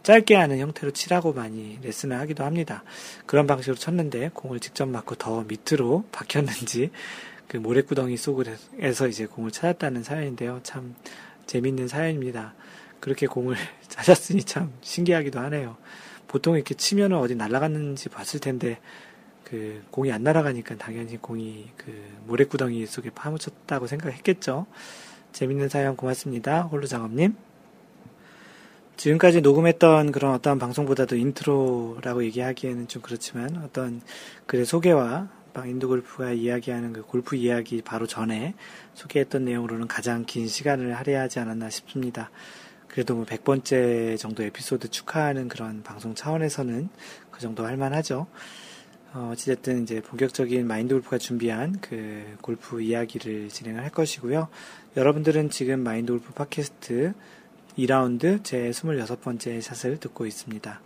짧게 0.03 0.35
하는 0.35 0.59
형태로 0.59 0.93
치라고 0.93 1.33
많이 1.33 1.79
레슨을 1.83 2.19
하기도 2.19 2.45
합니다. 2.45 2.85
그런 3.25 3.47
방식으로 3.47 3.77
쳤는데 3.77 4.31
공을 4.35 4.61
직접 4.61 4.87
맞고 4.87 5.15
더 5.15 5.45
밑으로 5.45 6.05
박혔는지 6.13 6.91
그 7.49 7.57
모래구덩이 7.57 8.19
속에서 8.19 9.09
이제 9.09 9.25
공을 9.25 9.51
찾았다는 9.51 10.03
사연인데요. 10.03 10.61
참 10.63 10.95
재밌는 11.47 11.89
사연입니다. 11.89 12.55
그렇게 13.01 13.27
공을 13.27 13.57
찾았으니 13.89 14.45
참 14.45 14.73
신기하기도 14.81 15.39
하네요. 15.41 15.77
보통 16.29 16.57
이렇게 16.57 16.75
치면은 16.75 17.19
어디 17.19 17.35
날아갔는지 17.35 18.09
봤을 18.09 18.41
텐데 18.41 18.79
그 19.45 19.85
공이 19.91 20.11
안 20.11 20.25
날아가니까 20.25 20.77
당연히 20.77 21.17
공이 21.17 21.71
그 21.77 21.93
모래구덩이 22.27 22.85
속에 22.87 23.11
파묻혔다고 23.11 23.87
생각했겠죠. 23.87 24.67
재밌는 25.33 25.69
사연 25.69 25.97
고맙습니다. 25.97 26.63
홀로장업님. 26.63 27.37
지금까지 28.97 29.43
녹음했던 29.43 30.11
그런 30.11 30.33
어떤 30.33 30.59
방송보다도 30.59 31.17
인트로라고 31.17 32.25
얘기하기에는 32.25 32.89
좀 32.89 33.03
그렇지만 33.03 33.57
어떤 33.59 34.01
글의 34.47 34.65
소개와 34.65 35.29
인도 35.65 35.89
골프가 35.89 36.33
이야기하는 36.33 36.93
그 36.93 37.03
골프 37.03 37.35
이야기 37.35 37.81
바로 37.81 38.07
전에 38.07 38.55
소개했던 38.95 39.45
내용으로는 39.45 39.89
가장 39.89 40.25
긴 40.27 40.49
시간을 40.49 40.95
할애하지 40.95 41.39
않았나 41.39 41.71
싶습니다. 41.71 42.31
그래도 42.97 43.15
뭐 43.15 43.27
100번째 43.27 44.17
정도 44.17 44.43
에피소드 44.43 44.89
축하하는 44.89 45.49
그런 45.49 45.83
방송 45.83 46.15
차원에서는 46.15 46.89
그 47.31 47.43
정도 47.43 47.67
할 47.67 47.77
만하죠. 47.77 48.27
어, 49.13 49.33
어찌됐든 49.35 49.83
이제 49.83 50.01
본격적인 50.01 50.67
마인드 50.67 50.95
골프가 50.95 51.19
준비한 51.19 51.79
그 51.83 52.25
골프 52.41 52.81
이야기를 52.81 53.51
진행을 53.51 53.83
할 53.83 53.91
것이고요. 53.91 54.49
여러분들은 54.97 55.51
지금 55.51 55.81
마인드 55.81 56.11
골프 56.11 56.33
팟캐스트 56.33 57.13
2라운드 57.77 58.43
제 58.43 58.71
26번째 58.71 59.61
샷을 59.61 59.99
듣고 59.99 60.25
있습니다. 60.25 60.81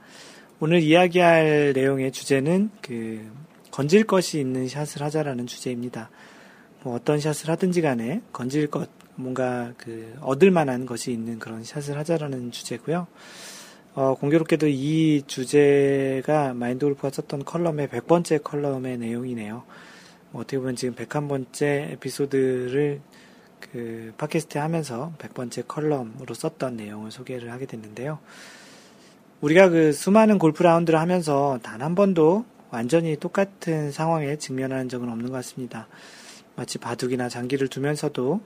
오늘 0.58 0.82
이야기할 0.82 1.74
내용의 1.76 2.10
주제는 2.10 2.70
그 2.82 3.24
건질 3.70 4.02
것이 4.02 4.40
있는 4.40 4.66
샷을 4.66 5.00
하자라는 5.00 5.46
주제입니다. 5.46 6.10
뭐 6.82 6.96
어떤 6.96 7.20
샷을 7.20 7.50
하든지 7.50 7.82
간에 7.82 8.20
건질 8.32 8.66
것, 8.66 8.90
뭔가 9.20 9.72
그 9.76 10.14
얻을 10.20 10.51
만한 10.51 10.86
것이 10.86 11.12
있는 11.12 11.38
그런 11.38 11.62
샷을 11.64 11.97
하자라는 11.98 12.51
주제고요. 12.51 13.06
어, 13.94 14.14
공교롭게도 14.14 14.68
이 14.68 15.22
주제가 15.26 16.55
마인드 16.55 16.86
골프가 16.86 17.10
썼던 17.10 17.44
컬럼의 17.44 17.88
100번째 17.88 18.42
컬럼의 18.42 18.98
내용이네요. 18.98 19.64
뭐 20.30 20.42
어떻게 20.42 20.59
보면 20.59 20.76
지금 20.76 20.94
101번째 20.94 21.92
에피소드를 21.92 23.01
그 23.60 24.12
팟캐스트 24.16 24.59
하면서 24.59 25.12
100번째 25.18 25.66
컬럼으로 25.66 26.34
썼던 26.34 26.76
내용을 26.76 27.10
소개를 27.10 27.51
하게 27.52 27.66
됐는데요. 27.66 28.18
우리가 29.40 29.68
그 29.70 29.92
수많은 29.92 30.38
골프 30.38 30.62
라운드를 30.62 30.98
하면서 30.98 31.59
단 31.62 31.80
한 31.82 31.94
번도 31.94 32.44
완전히 32.70 33.16
똑같은 33.16 33.90
상황에 33.90 34.36
직면하는 34.36 34.88
적은 34.88 35.09
없는 35.09 35.26
것 35.26 35.32
같습니다. 35.32 35.88
마치 36.56 36.78
바둑이나 36.78 37.28
장기를 37.28 37.68
두면서도 37.68 38.40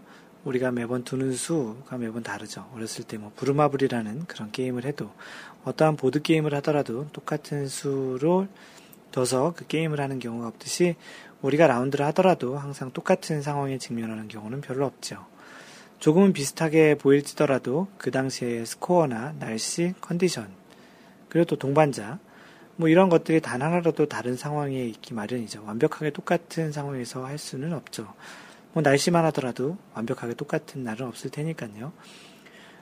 우리가 0.45 0.71
매번 0.71 1.05
두는 1.05 1.33
수가 1.33 1.97
매번 1.99 2.23
다르죠. 2.23 2.69
어렸을 2.75 3.05
때 3.05 3.17
뭐 3.17 3.33
부루마블이라는 3.37 4.27
그런 4.27 4.51
게임을 4.51 4.85
해도 4.85 5.11
어떠한 5.65 5.97
보드 5.97 6.21
게임을 6.21 6.55
하더라도 6.57 7.07
똑같은 7.13 7.69
수로 7.69 8.47
둬서 9.11 9.55
그 9.57 9.67
게임을 9.67 10.01
하는 10.01 10.19
경우가 10.19 10.49
없듯이 10.49 10.97
우리가 11.41 11.67
라운드를 11.67 12.05
하더라도 12.07 12.59
항상 12.59 12.91
똑같은 12.91 13.43
상황에 13.43 13.79
직면하는 13.79 14.29
경우는 14.29 14.61
별로 14.61 14.87
없죠. 14.87 15.25
조금은 16.01 16.33
비슷하게 16.33 16.97
보일지더라도 16.97 17.89
그 17.97 18.11
당시의 18.11 18.67
스코어나 18.67 19.35
날씨, 19.39 19.95
컨디션, 20.01 20.49
그리고 21.29 21.47
또 21.47 21.57
동반자, 21.57 22.19
뭐 22.77 22.89
이런 22.89 23.09
것들이 23.09 23.41
단 23.41 23.63
하나라도 23.63 24.07
다른 24.07 24.37
상황에 24.37 24.85
있기 24.85 25.15
마련이죠. 25.15 25.65
완벽하게 25.65 26.11
똑같은 26.11 26.73
상황에서 26.73 27.25
할 27.25 27.39
수는 27.39 27.73
없죠. 27.73 28.13
뭐 28.75 28.83
날씨만 28.83 29.25
하더라도 29.27 29.79
완벽하게 29.95 30.35
똑같은 30.35 30.83
날은 30.83 31.07
없을 31.07 31.31
테니까요. 31.31 31.93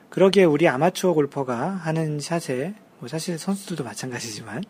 그러기에 0.09 0.43
우리 0.43 0.67
아마추어 0.67 1.13
골퍼가 1.13 1.69
하는 1.69 2.19
샷에 2.19 2.73
뭐 2.99 3.07
사실 3.07 3.37
선수들도 3.37 3.83
마찬가지지만 3.83 4.63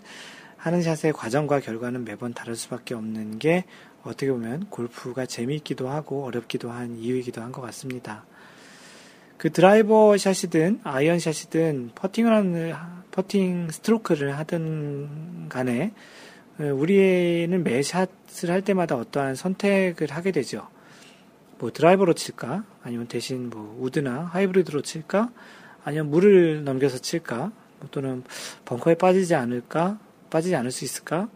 하는 0.58 0.82
샷의 0.82 1.14
과정과 1.14 1.62
결과는 1.62 2.04
매번 2.06 2.34
다를 2.34 2.56
수밖에 2.56 2.94
없는 2.94 3.40
게 3.40 3.64
어떻게 4.04 4.32
보면 4.32 4.68
골프가 4.70 5.26
재미있기도 5.26 5.90
하고 5.90 6.26
어렵기도 6.26 6.72
한 6.72 6.98
이유이기도 6.98 7.42
한 7.42 7.54
것 7.54 7.62
같습니다. 7.62 8.26
그 9.38 9.50
드라이버 9.52 10.18
샷이든 10.18 10.82
아이언 10.84 11.20
샷이든 11.20 11.92
퍼팅을 11.96 12.34
하는 12.34 12.74
퍼팅 13.12 13.70
스트로크를 13.72 14.38
하든 14.40 15.48
간에 15.50 15.94
우리는 16.58 17.64
매 17.64 17.82
샷을 17.82 18.50
할 18.50 18.62
때마다 18.62 18.96
어떠한 18.96 19.36
선택을 19.36 20.12
하게 20.12 20.32
되죠. 20.32 20.68
뭐 21.64 21.72
드라이버로 21.72 22.12
칠까? 22.12 22.66
아니면 22.84 23.08
대신 23.08 23.50
뭐 23.50 23.78
우드나 23.80 24.24
하이브리드로 24.34 24.82
칠까? 24.82 25.32
아니면 25.86 26.10
물을 26.10 26.66
넘겨서 26.66 26.98
칠까? 26.98 27.54
뭐 27.80 27.88
또는 27.90 28.22
벙커에 28.66 28.96
빠지지 28.96 29.34
않을까? 29.34 29.98
빠지지 30.30 30.58
않을 30.58 30.72
수 30.72 30.84
있을까? 30.84 31.30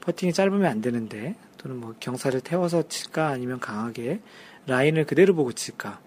퍼팅이 0.00 0.32
짧으면 0.32 0.64
안 0.64 0.80
되는데 0.80 1.36
또는 1.58 1.76
뭐 1.76 1.94
경사를 2.00 2.40
태워서 2.40 2.88
칠까? 2.88 3.28
아니면 3.28 3.60
강하게 3.60 4.22
라인을 4.66 5.04
그대로 5.04 5.34
보고 5.34 5.52
칠까? 5.52 6.00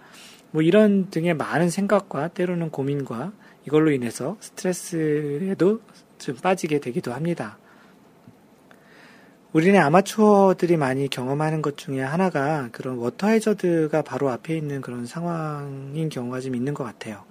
뭐 0.49 0.63
이런 0.63 1.11
등의 1.11 1.35
많은 1.35 1.69
생각과 1.69 2.29
때로는 2.29 2.71
고민과 2.71 3.31
이걸로 3.67 3.91
인해서 3.91 4.37
스트레스에도 4.39 5.81
좀 6.17 6.35
빠지게 6.37 6.79
되기도 6.79 7.13
합니다. 7.13 7.59
우리네 9.53 9.77
아마추어들이 9.77 10.75
많이 10.75 11.07
경험하는 11.07 11.61
것 11.61 11.77
중에 11.77 12.01
하나가 12.01 12.67
그런 12.73 12.97
워터 12.97 13.27
해저드가 13.27 14.01
바로 14.01 14.29
앞에 14.29 14.55
있는 14.55 14.81
그런 14.81 15.05
상황인 15.05 16.09
경우가 16.09 16.41
좀 16.41 16.53
있는 16.53 16.73
것 16.73 16.83
같아요. 16.83 17.23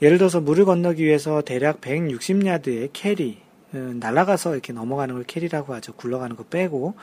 예를 0.00 0.16
들어서 0.16 0.40
물을 0.40 0.64
건너기 0.64 1.04
위해서 1.04 1.42
대략 1.42 1.82
160야드의 1.82 2.90
캐리, 2.94 3.38
음, 3.74 3.98
날아가서 4.00 4.54
이렇게 4.54 4.72
넘어가는 4.72 5.14
걸 5.14 5.24
캐리라고 5.24 5.74
하죠. 5.74 5.92
굴러가는 5.92 6.36
거 6.36 6.44
빼고. 6.44 6.94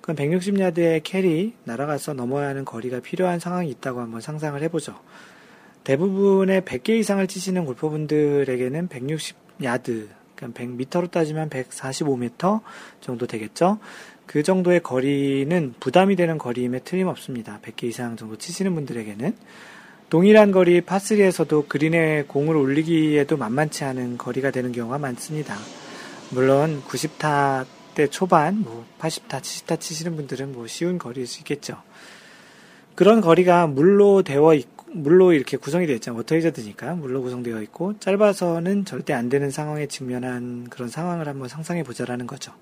그럼 0.00 0.16
160야드의 0.16 1.02
캐리, 1.04 1.54
날아가서 1.62 2.14
넘어야 2.14 2.48
하는 2.48 2.64
거리가 2.64 2.98
필요한 2.98 3.38
상황이 3.38 3.70
있다고 3.70 4.00
한번 4.00 4.20
상상을 4.20 4.60
해보죠. 4.60 4.98
대부분의 5.84 6.62
100개 6.62 6.90
이상을 6.90 7.24
치시는 7.28 7.64
골퍼분들에게는 7.64 8.88
160야드, 8.88 10.08
그러니까 10.42 10.62
100m로 10.62 11.10
따지면 11.10 11.48
145m 11.50 12.60
정도 13.00 13.26
되겠죠. 13.26 13.78
그 14.26 14.42
정도의 14.42 14.80
거리는 14.82 15.74
부담이 15.78 16.16
되는 16.16 16.38
거리임에 16.38 16.80
틀림없습니다. 16.80 17.60
100개 17.62 17.84
이상 17.84 18.16
정도 18.16 18.36
치시는 18.36 18.74
분들에게는. 18.74 19.36
동일한 20.10 20.52
거리 20.52 20.82
파3에서도 20.82 21.68
그린에 21.68 22.24
공을 22.24 22.54
올리기에도 22.56 23.36
만만치 23.36 23.84
않은 23.84 24.18
거리가 24.18 24.50
되는 24.50 24.72
경우가 24.72 24.98
많습니다. 24.98 25.56
물론 26.30 26.82
90타 26.82 27.64
때 27.94 28.06
초반, 28.08 28.60
뭐 28.60 28.84
80타, 28.98 29.40
70타 29.40 29.80
치시는 29.80 30.16
분들은 30.16 30.52
뭐 30.52 30.66
쉬운 30.66 30.98
거리일 30.98 31.26
수 31.26 31.40
있겠죠. 31.40 31.76
그런 32.94 33.20
거리가 33.20 33.66
물로 33.66 34.22
되어 34.22 34.54
있고 34.54 34.81
물로 34.94 35.32
이렇게 35.32 35.56
구성이 35.56 35.86
되어 35.86 35.96
있잖아요. 35.96 36.18
워터헤저드니까 36.18 36.94
물로 36.94 37.22
구성되어 37.22 37.62
있고 37.62 37.98
짧아서는 37.98 38.84
절대 38.84 39.12
안 39.12 39.28
되는 39.28 39.50
상황에 39.50 39.86
직면한 39.86 40.68
그런 40.70 40.88
상황을 40.88 41.28
한번 41.28 41.48
상상해 41.48 41.82
보자라는 41.82 42.26
거죠. 42.26 42.52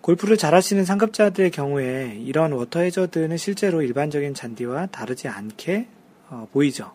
골프를 0.00 0.36
잘 0.36 0.54
하시는 0.54 0.84
상급자들의 0.84 1.50
경우에 1.50 2.16
이런 2.20 2.52
워터헤저드는 2.52 3.36
실제로 3.36 3.82
일반적인 3.82 4.34
잔디와 4.34 4.86
다르지 4.86 5.28
않게 5.28 5.88
어, 6.28 6.48
보이죠. 6.52 6.92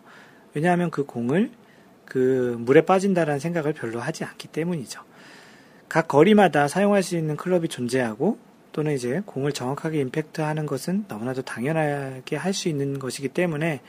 왜냐하면 0.54 0.90
그 0.90 1.04
공을 1.04 1.50
그 2.04 2.56
물에 2.58 2.82
빠진다라는 2.82 3.38
생각을 3.38 3.72
별로 3.72 4.00
하지 4.00 4.24
않기 4.24 4.48
때문이죠. 4.48 5.02
각 5.88 6.08
거리마다 6.08 6.68
사용할 6.68 7.02
수 7.02 7.16
있는 7.16 7.36
클럽이 7.36 7.68
존재하고 7.68 8.38
또는 8.72 8.92
이제 8.94 9.22
공을 9.26 9.52
정확하게 9.52 10.00
임팩트 10.00 10.40
하는 10.40 10.66
것은 10.66 11.04
너무나도 11.08 11.42
당연하게 11.42 12.36
할 12.36 12.52
수 12.52 12.68
있는 12.68 12.98
것이기 12.98 13.28
때문에 13.28 13.80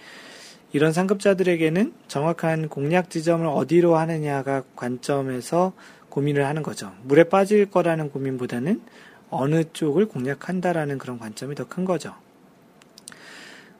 이런 0.72 0.92
상급자들에게는 0.94 1.94
정확한 2.08 2.68
공략 2.70 3.10
지점을 3.10 3.46
어디로 3.46 3.96
하느냐가 3.96 4.64
관점에서 4.76 5.74
고민을 6.10 6.46
하는 6.46 6.64
거죠. 6.64 6.92
물에 7.04 7.26
빠질 7.26 7.70
거라는 7.70 8.10
고민보다는 8.12 8.82
어느 9.30 9.64
쪽을 9.74 10.08
공략한다라는 10.08 10.98
그런 10.98 11.20
관점이 11.20 11.56
더 11.56 11.66
큰 11.66 11.86
거죠. 11.86 12.14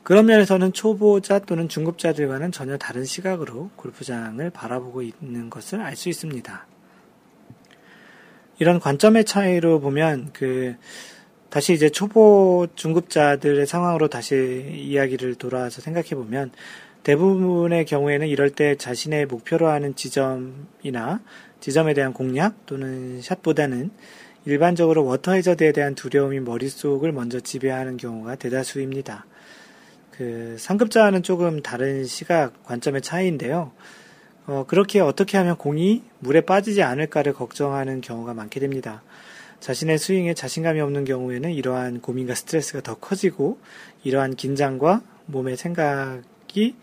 그런 0.04 0.26
면에서는 0.26 0.74
초보자 0.74 1.40
또는 1.40 1.70
중급자들과는 1.70 2.52
전혀 2.52 2.78
다른 2.78 3.06
시각으로 3.06 3.70
골프장을 3.78 4.50
바라보고 4.50 5.02
있는 5.02 5.50
것을 5.50 5.80
알 5.82 5.96
수 5.96 6.10
있습니다. 6.10 6.73
이런 8.60 8.80
관점의 8.80 9.26
차이로 9.26 9.80
보면 9.80 10.30
그 10.34 10.76
다시 11.50 11.74
이제 11.74 11.90
초보 11.90 12.68
중급자들의 12.76 13.68
상황으로 13.68 14.08
다시 14.08 14.74
이야기를 14.76 15.36
돌아와서 15.36 15.82
생각해 15.82 16.10
보면 16.10 16.52
대부분의 17.04 17.86
경우에는 17.86 18.28
이럴 18.28 18.50
때 18.50 18.76
자신의 18.76 19.26
목표로 19.26 19.68
하는 19.68 19.96
지점이나 19.96 21.22
지점에 21.60 21.94
대한 21.94 22.14
공략 22.14 22.66
또는 22.66 23.22
샷보다는 23.22 23.92
일반적으로 24.46 25.06
워터 25.06 25.34
해저드에 25.34 25.72
대한 25.72 25.96
두려움이 25.96 26.40
머릿속을 26.40 27.12
먼저 27.12 27.40
지배하는 27.40 27.98
경우가 27.98 28.36
대다수입니다. 28.36 29.26
그 30.12 30.56
상급자와는 30.60 31.24
조금 31.24 31.62
다른 31.62 32.06
시각 32.06 32.64
관점의 32.64 33.02
차이인데요. 33.02 33.72
어, 34.46 34.66
그렇게 34.68 35.00
어떻게 35.00 35.38
하면 35.38 35.58
공이 35.58 36.04
물에 36.20 36.42
빠지지 36.42 36.84
않을까를 36.84 37.34
걱정하는 37.34 38.02
경우가 38.02 38.34
많게 38.34 38.60
됩니다. 38.60 39.02
자신의 39.60 39.98
스윙에 39.98 40.34
자신감이 40.34 40.82
없는 40.82 41.06
경우에는 41.06 41.52
이러한 41.52 42.02
고민과 42.02 42.36
스트레스가 42.36 42.82
더 42.82 42.96
커지고 42.96 43.58
이러한 44.04 44.36
긴장과 44.36 45.02
몸의 45.28 45.56
생각이 45.56 46.76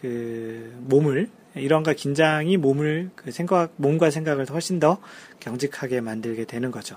그 0.00 0.72
몸을 0.86 1.28
이런가 1.56 1.92
긴장이 1.92 2.56
몸을 2.56 3.10
그 3.16 3.32
생각 3.32 3.72
몸과 3.76 4.10
생각을 4.10 4.46
훨씬 4.50 4.78
더 4.78 4.98
경직하게 5.40 6.00
만들게 6.00 6.44
되는 6.44 6.70
거죠. 6.70 6.96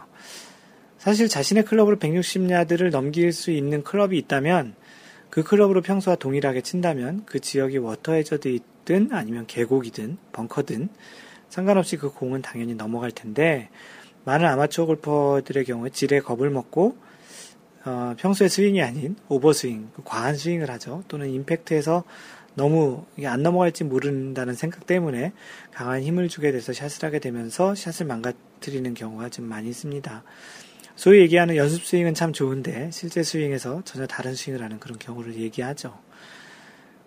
사실 0.99 1.27
자신의 1.27 1.65
클럽으로 1.65 1.97
160야드를 1.97 2.91
넘길 2.91 3.33
수 3.33 3.49
있는 3.49 3.83
클럽이 3.83 4.15
있다면 4.19 4.75
그 5.31 5.41
클럽으로 5.41 5.81
평소와 5.81 6.17
동일하게 6.17 6.61
친다면 6.61 7.23
그 7.25 7.39
지역이 7.39 7.79
워터 7.79 8.13
해저드 8.13 8.59
든 8.85 9.09
아니면 9.11 9.45
계곡이든 9.47 10.17
벙커든 10.31 10.89
상관없이 11.49 11.97
그 11.97 12.09
공은 12.11 12.41
당연히 12.41 12.75
넘어갈 12.75 13.11
텐데 13.11 13.69
많은 14.23 14.45
아마추어 14.47 14.85
골퍼들의 14.85 15.65
경우에 15.65 15.89
지레 15.89 16.19
겁을 16.19 16.49
먹고 16.49 16.97
어, 17.83 18.13
평소에 18.17 18.47
스윙이 18.47 18.81
아닌 18.81 19.15
오버스윙, 19.27 19.89
과한 20.05 20.35
스윙을 20.35 20.69
하죠. 20.69 21.03
또는 21.07 21.29
임팩트에서 21.29 22.03
너무 22.53 23.05
안 23.25 23.43
넘어갈지 23.43 23.83
모른다는 23.83 24.53
생각 24.53 24.85
때문에 24.85 25.31
강한 25.71 26.01
힘을 26.01 26.27
주게 26.27 26.51
돼서 26.51 26.73
샷을 26.73 27.05
하게 27.05 27.19
되면서 27.19 27.73
샷을 27.73 28.05
망가뜨리는 28.05 28.93
경우가 28.93 29.29
좀 29.29 29.45
많이 29.45 29.69
있습니다. 29.69 30.23
소위 30.95 31.21
얘기하는 31.21 31.55
연습 31.55 31.83
스윙은 31.83 32.13
참 32.13 32.33
좋은데 32.33 32.91
실제 32.91 33.23
스윙에서 33.23 33.81
전혀 33.85 34.05
다른 34.05 34.35
스윙을 34.35 34.61
하는 34.61 34.79
그런 34.79 34.99
경우를 34.99 35.35
얘기하죠. 35.35 35.97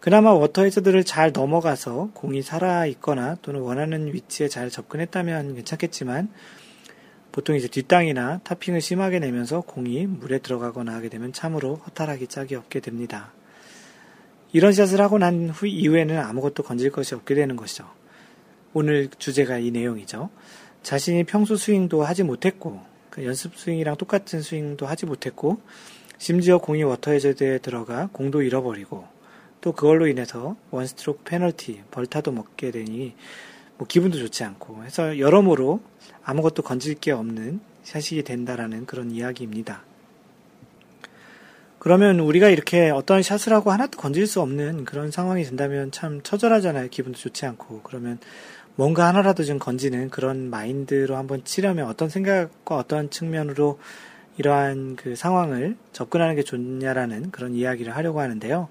그나마 0.05 0.35
워터 0.35 0.65
해저드를 0.65 1.05
잘 1.05 1.33
넘어가서 1.33 2.11
공이 2.13 2.43
살아 2.43 2.85
있거나 2.85 3.39
또는 3.41 3.63
원하는 3.63 4.13
위치에 4.13 4.49
잘 4.49 4.69
접근했다면 4.69 5.55
괜찮겠지만 5.55 6.29
보통 7.33 7.57
이제 7.57 7.69
뒷땅이나 7.69 8.41
타핑을 8.45 8.83
심하게 8.83 9.19
내면서 9.19 9.63
공이 9.63 10.05
물에 10.05 10.41
들어가거나 10.41 10.93
하게 10.93 11.09
되면 11.09 11.33
참으로 11.33 11.77
허탈하기 11.77 12.27
짝이 12.27 12.55
없게 12.55 12.81
됩니다. 12.81 13.33
이런 14.53 14.75
샷을 14.75 15.01
하고 15.01 15.17
난 15.17 15.49
후 15.49 15.67
이후에는 15.67 16.19
아무것도 16.19 16.65
건질 16.65 16.91
것이 16.91 17.15
없게 17.15 17.35
되는 17.35 17.57
것이죠. 17.57 17.91
오늘 18.75 19.09
주제가 19.09 19.57
이 19.57 19.71
내용이죠. 19.71 20.29
자신이 20.83 21.25
평소 21.25 21.57
스윙도 21.57 22.05
하지 22.05 22.25
못했고 22.25 22.83
그 23.09 23.25
연습 23.25 23.57
스윙이랑 23.57 23.97
똑같은 23.97 24.43
스윙도 24.43 24.85
하지 24.85 25.07
못했고 25.07 25.63
심지어 26.19 26.59
공이 26.59 26.83
워터 26.83 27.13
해저드에 27.13 27.57
들어가 27.61 28.11
공도 28.13 28.43
잃어버리고 28.43 29.14
또 29.65 29.73
그걸로 29.73 30.07
인해서 30.07 30.57
one 30.71 30.87
stroke 30.87 31.21
penalty 31.25 31.85
벌타도 31.91 32.33
먹게 32.33 32.71
되니 32.71 33.15
뭐 33.79 33.87
기분도 33.87 34.19
좋지 34.19 34.45
않고 34.45 34.85
해서 34.85 35.19
여러모로 35.19 35.81
아무것도 36.23 36.63
건질 36.63 36.97
게 36.97 37.13
없는 37.13 37.61
샷이 37.83 38.23
된다라는 38.25 38.85
그런 38.85 39.11
이야기입니다. 39.11 39.83
그러면 41.79 42.21
우리가 42.21 42.51
이렇게 42.51 42.91
어떤 42.91 43.23
샷을 43.23 43.55
하고 43.55 43.73
하나도 43.73 43.99
건질 43.99 44.27
수 44.27 44.43
없는 44.43 44.85
그런 44.85 45.11
상황이 45.11 45.45
된다면 45.45 45.91
참 45.91 46.21
처절하잖아요. 46.23 46.89
기분도 46.91 47.19
좋지 47.19 47.47
않고. 47.47 47.81
그러면 47.85 48.19
뭔가 48.75 49.09
하나라도 49.09 49.45
좀 49.45 49.59
건지는 49.59 50.11
그런 50.11 50.51
마인드로 50.51 51.17
한번 51.17 51.43
치려면 51.43 51.89
어떤 51.89 52.11
생각과 52.11 52.77
어떤 52.77 53.09
측면으로 53.09 53.79
이러한 54.37 54.97
그 54.97 55.17
상황을 55.17 55.77
접근하는 55.93 56.35
게 56.35 56.43
좋냐라는 56.43 57.31
그런 57.31 57.55
이야기를 57.55 57.97
하려고 57.97 58.21
하는데요. 58.21 58.69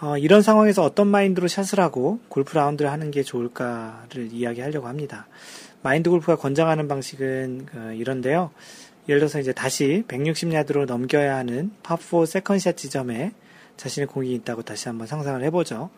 어, 0.00 0.18
이런 0.18 0.42
상황에서 0.42 0.82
어떤 0.82 1.06
마인드로 1.06 1.48
샷을 1.48 1.80
하고 1.80 2.20
골프 2.28 2.54
라운드를 2.54 2.92
하는 2.92 3.10
게 3.10 3.22
좋을까를 3.22 4.30
이야기하려고 4.30 4.88
합니다. 4.88 5.26
마인드 5.82 6.10
골프가 6.10 6.36
권장하는 6.36 6.86
방식은 6.86 7.66
그 7.66 7.94
이런데요. 7.94 8.50
예를 9.08 9.20
들어서 9.20 9.40
이제 9.40 9.52
다시 9.52 10.04
160야드로 10.08 10.84
넘겨야 10.84 11.36
하는 11.36 11.70
파4 11.82 12.26
second 12.26 12.56
shot 12.56 12.76
지점에 12.76 13.32
자신의 13.78 14.08
공이 14.08 14.34
있다고 14.34 14.62
다시 14.62 14.88
한번 14.88 15.06
상상을 15.06 15.42
해보죠. 15.44 15.90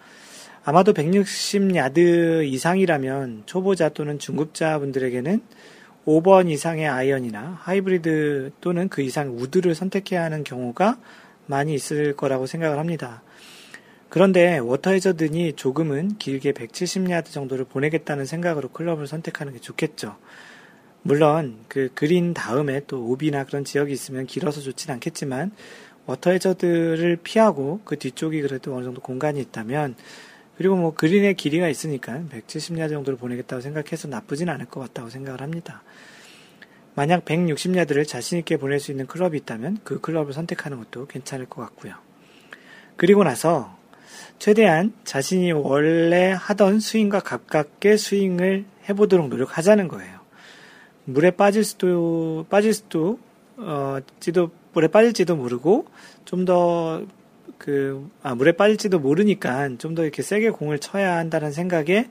아마도 0.65 0.93
160야드 0.93 2.47
이상이라면 2.47 3.45
초보자 3.47 3.89
또는 3.89 4.19
중급자 4.19 4.79
분들에게는 4.79 5.41
5번 6.07 6.51
이상의 6.51 6.87
아이언이나 6.87 7.59
하이브리드 7.63 8.53
또는 8.61 8.89
그 8.89 9.03
이상 9.03 9.37
우드를 9.37 9.75
선택해야 9.75 10.23
하는 10.23 10.45
경우가 10.45 10.99
많이 11.47 11.75
있을 11.75 12.15
거라고 12.15 12.47
생각을 12.47 12.79
합니다. 12.79 13.23
그런데 14.09 14.59
워터 14.59 14.93
해저드니 14.93 15.55
조금은 15.55 16.17
길게 16.19 16.53
170야드 16.53 17.27
정도를 17.27 17.67
보내겠다는 17.67 18.25
생각으로 18.25 18.69
클럽을 18.69 19.07
선택하는 19.07 19.53
게 19.53 19.59
좋겠죠. 19.59 20.17
물론 21.03 21.59
그 21.69 21.91
그린 21.95 22.35
다음에 22.35 22.83
또 22.87 23.07
오비나 23.07 23.45
그런 23.45 23.65
지역이 23.65 23.93
있으면 23.93 24.27
길어서 24.27 24.61
좋진 24.61 24.91
않겠지만 24.91 25.53
워터 26.07 26.31
해저드를 26.31 27.19
피하고 27.23 27.81
그 27.85 27.99
뒤쪽이 27.99 28.41
그래도 28.41 28.75
어느 28.75 28.85
정도 28.85 29.01
공간이 29.01 29.41
있다면 29.41 29.95
그리고 30.57 30.75
뭐 30.75 30.95
그린의 30.95 31.35
길이가 31.35 31.69
있으니까 31.69 32.23
170야드 32.33 32.91
정도를 32.91 33.19
보내겠다고 33.19 33.61
생각해서 33.61 34.09
나쁘진 34.09 34.49
않을 34.49 34.67
것 34.67 34.81
같다고 34.81 35.11
생각을 35.11 35.43
합니다. 35.43 35.83
만약 36.95 37.25
160야드를 37.27 38.09
자신있게 38.09 38.57
보낼 38.57 38.81
수 38.81 38.91
있는 38.91 39.07
클럽이 39.07 39.37
있다면 39.37 39.79
그 39.85 40.01
클럽을 40.01 40.33
선택하는 40.33 40.79
것도 40.79 41.07
괜찮을 41.07 41.47
것 41.47 41.63
같고요. 41.63 41.95
그리고 42.97 43.23
나서 43.23 43.78
최대한 44.39 44.93
자신이 45.05 45.53
원래 45.53 46.31
하던 46.31 46.81
스윙과 46.81 47.21
가깝게 47.21 47.97
스윙을 47.97 48.65
해보도록 48.89 49.29
노력하자는 49.29 49.89
거예요. 49.89 50.19
물에 51.05 51.33
빠질 51.33 51.65
수도, 51.65 52.47
빠질 52.49 52.73
수도, 52.73 53.19
어, 53.57 53.99
지도, 54.21 54.51
물에 54.75 54.89
빠질지도 54.89 55.37
모르고, 55.37 55.87
좀 56.25 56.45
더, 56.45 57.03
그, 57.57 58.09
아, 58.23 58.35
물에 58.35 58.53
빠질지도 58.53 59.01
모르니까 59.01 59.71
좀 59.79 59.95
더 59.95 60.03
이렇게 60.03 60.23
세게 60.23 60.51
공을 60.51 60.79
쳐야 60.79 61.17
한다는 61.17 61.51
생각에 61.51 62.09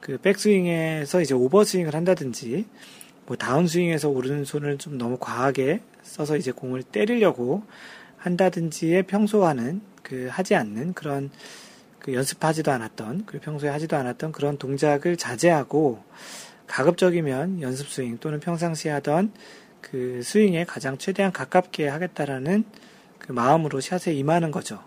그 0.00 0.18
백스윙에서 0.18 1.20
이제 1.20 1.34
오버스윙을 1.34 1.94
한다든지, 1.94 2.66
뭐 3.26 3.36
다운스윙에서 3.36 4.08
오른손을 4.08 4.78
좀 4.78 4.98
너무 4.98 5.16
과하게 5.20 5.80
써서 6.02 6.36
이제 6.36 6.50
공을 6.50 6.82
때리려고 6.82 7.62
한다든지의 8.22 9.04
평소와는 9.04 9.80
그 10.02 10.28
하지 10.30 10.54
않는 10.54 10.94
그런 10.94 11.30
그 11.98 12.14
연습하지도 12.14 12.70
않았던 12.70 13.26
그 13.26 13.38
평소에 13.40 13.68
하지도 13.68 13.96
않았던 13.96 14.32
그런 14.32 14.58
동작을 14.58 15.16
자제하고 15.16 16.02
가급적이면 16.66 17.62
연습 17.62 17.88
스윙 17.88 18.18
또는 18.18 18.40
평상시에 18.40 18.90
하던 18.92 19.32
그 19.80 20.20
스윙에 20.22 20.64
가장 20.64 20.98
최대한 20.98 21.32
가깝게 21.32 21.88
하겠다라는 21.88 22.64
그 23.18 23.32
마음으로 23.32 23.80
샷에 23.80 24.12
임하는 24.14 24.50
거죠. 24.50 24.82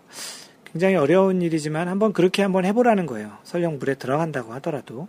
굉장히 0.64 0.96
어려운 0.96 1.42
일이지만 1.42 1.88
한번 1.88 2.12
그렇게 2.12 2.42
한번 2.42 2.64
해보라는 2.64 3.06
거예요. 3.06 3.38
설령 3.44 3.78
물에 3.78 3.94
들어간다고 3.94 4.52
하더라도. 4.54 5.08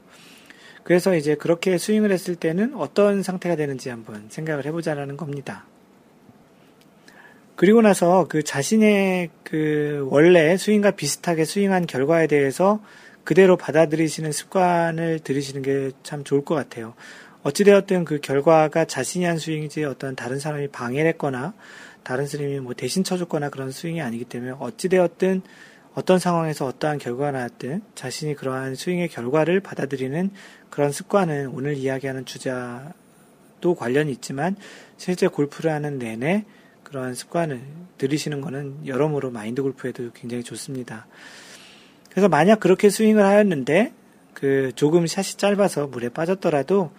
그래서 0.83 1.15
이제 1.15 1.35
그렇게 1.35 1.77
스윙을 1.77 2.11
했을 2.11 2.35
때는 2.35 2.75
어떤 2.75 3.23
상태가 3.23 3.55
되는지 3.55 3.89
한번 3.89 4.27
생각을 4.29 4.65
해보자라는 4.65 5.17
겁니다. 5.17 5.65
그리고 7.57 7.81
나서 7.81 8.27
그 8.29 8.43
자신의 8.43 9.31
그 9.43 10.07
원래 10.11 10.55
스윙과 10.55 10.91
비슷하게 10.91 11.43
스윙한 11.43 11.87
결과에 11.87 12.27
대해서 12.27 12.79
그대로 13.23 13.57
받아들이시는 13.57 14.31
습관을 14.31 15.19
들이시는 15.19 15.61
게 15.63 15.91
참 16.03 16.23
좋을 16.23 16.45
것 16.45 16.55
같아요. 16.55 16.93
어찌되었든 17.43 18.05
그 18.05 18.19
결과가 18.19 18.85
자신이 18.85 19.25
한 19.25 19.39
스윙이지 19.39 19.85
어떤 19.85 20.15
다른 20.15 20.39
사람이 20.39 20.67
방해를 20.67 21.09
했거나 21.11 21.53
다른 22.03 22.27
스님이 22.27 22.59
뭐 22.59 22.73
대신 22.75 23.03
쳐줬거나 23.03 23.49
그런 23.49 23.71
스윙이 23.71 24.01
아니기 24.01 24.23
때문에 24.23 24.53
어찌되었든 24.59 25.41
어떤 25.95 26.19
상황에서 26.19 26.67
어떠한 26.67 26.99
결과가 26.99 27.31
나왔든 27.31 27.81
자신이 27.95 28.35
그러한 28.35 28.75
스윙의 28.75 29.09
결과를 29.09 29.61
받아들이는 29.61 30.29
그런 30.69 30.91
습관은 30.91 31.47
오늘 31.47 31.75
이야기하는 31.75 32.25
주자도 32.25 33.73
관련이 33.75 34.11
있지만 34.11 34.55
실제 34.97 35.27
골프를 35.27 35.71
하는 35.71 35.97
내내 35.97 36.45
그러한 36.87 37.15
습관을 37.15 37.61
들이시는 37.97 38.39
것은 38.39 38.87
여러모로 38.87 39.29
마인드 39.29 39.61
골프에도 39.61 40.11
굉장히 40.13 40.41
좋습니다. 40.43 41.05
그래서 42.09 42.29
만약 42.29 42.61
그렇게 42.61 42.89
스윙을 42.89 43.23
하였는데 43.23 43.91
그 44.33 44.71
조금 44.75 45.05
샷이 45.05 45.35
짧아서 45.37 45.87
물에 45.87 46.09
빠졌더라도 46.09 46.91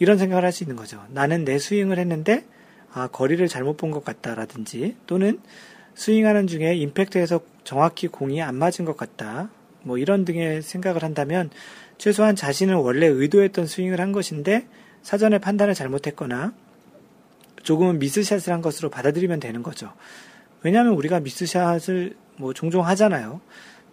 이런 0.00 0.18
생각을 0.18 0.44
할 0.44 0.50
수 0.52 0.64
있는 0.64 0.74
거죠. 0.74 1.04
나는 1.10 1.44
내 1.44 1.58
스윙을 1.58 1.98
했는데 1.98 2.44
아 2.92 3.06
거리를 3.06 3.46
잘못 3.46 3.76
본 3.76 3.92
것 3.92 4.04
같다라든지 4.04 4.96
또는 5.06 5.38
스윙하는 5.94 6.48
중에 6.48 6.74
임팩트에서 6.74 7.40
정확히 7.62 8.08
공이 8.08 8.42
안 8.42 8.56
맞은 8.56 8.84
것 8.84 8.96
같다. 8.96 9.50
뭐 9.82 9.98
이런 9.98 10.24
등의 10.24 10.62
생각을 10.62 11.04
한다면 11.04 11.50
최소한 11.96 12.34
자신은 12.34 12.74
원래 12.76 13.06
의도했던 13.06 13.66
스윙을 13.66 14.00
한 14.00 14.10
것인데 14.10 14.66
사전에 15.02 15.38
판단을 15.38 15.74
잘못했거나 15.74 16.52
조금은 17.68 17.98
미스샷을 17.98 18.50
한 18.50 18.62
것으로 18.62 18.88
받아들이면 18.88 19.40
되는 19.40 19.62
거죠. 19.62 19.92
왜냐하면 20.62 20.94
우리가 20.94 21.20
미스샷을 21.20 22.16
뭐 22.38 22.54
종종 22.54 22.86
하잖아요. 22.86 23.42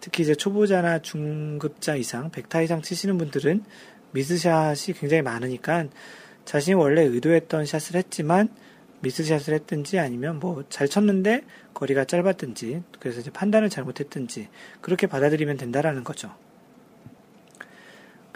특히 0.00 0.22
이제 0.22 0.34
초보자나 0.34 1.00
중급자 1.00 1.96
이상, 1.96 2.30
100타 2.30 2.64
이상 2.64 2.80
치시는 2.80 3.18
분들은 3.18 3.64
미스샷이 4.12 4.94
굉장히 4.98 5.20
많으니까 5.20 5.88
자신이 6.46 6.72
원래 6.72 7.02
의도했던 7.02 7.66
샷을 7.66 7.96
했지만 7.96 8.48
미스샷을 9.00 9.52
했든지 9.52 9.98
아니면 9.98 10.40
뭐 10.40 10.64
잘 10.70 10.88
쳤는데 10.88 11.42
거리가 11.74 12.06
짧았든지 12.06 12.82
그래서 12.98 13.20
이제 13.20 13.30
판단을 13.30 13.68
잘못했든지 13.68 14.48
그렇게 14.80 15.06
받아들이면 15.06 15.58
된다라는 15.58 16.02
거죠. 16.02 16.34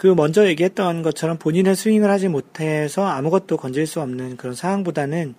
그 0.01 0.07
먼저 0.07 0.47
얘기했던 0.47 1.03
것처럼 1.03 1.37
본인의 1.37 1.75
스윙을 1.75 2.09
하지 2.09 2.27
못해서 2.27 3.05
아무것도 3.05 3.57
건질 3.57 3.85
수 3.85 4.01
없는 4.01 4.35
그런 4.35 4.55
상황보다는 4.55 5.35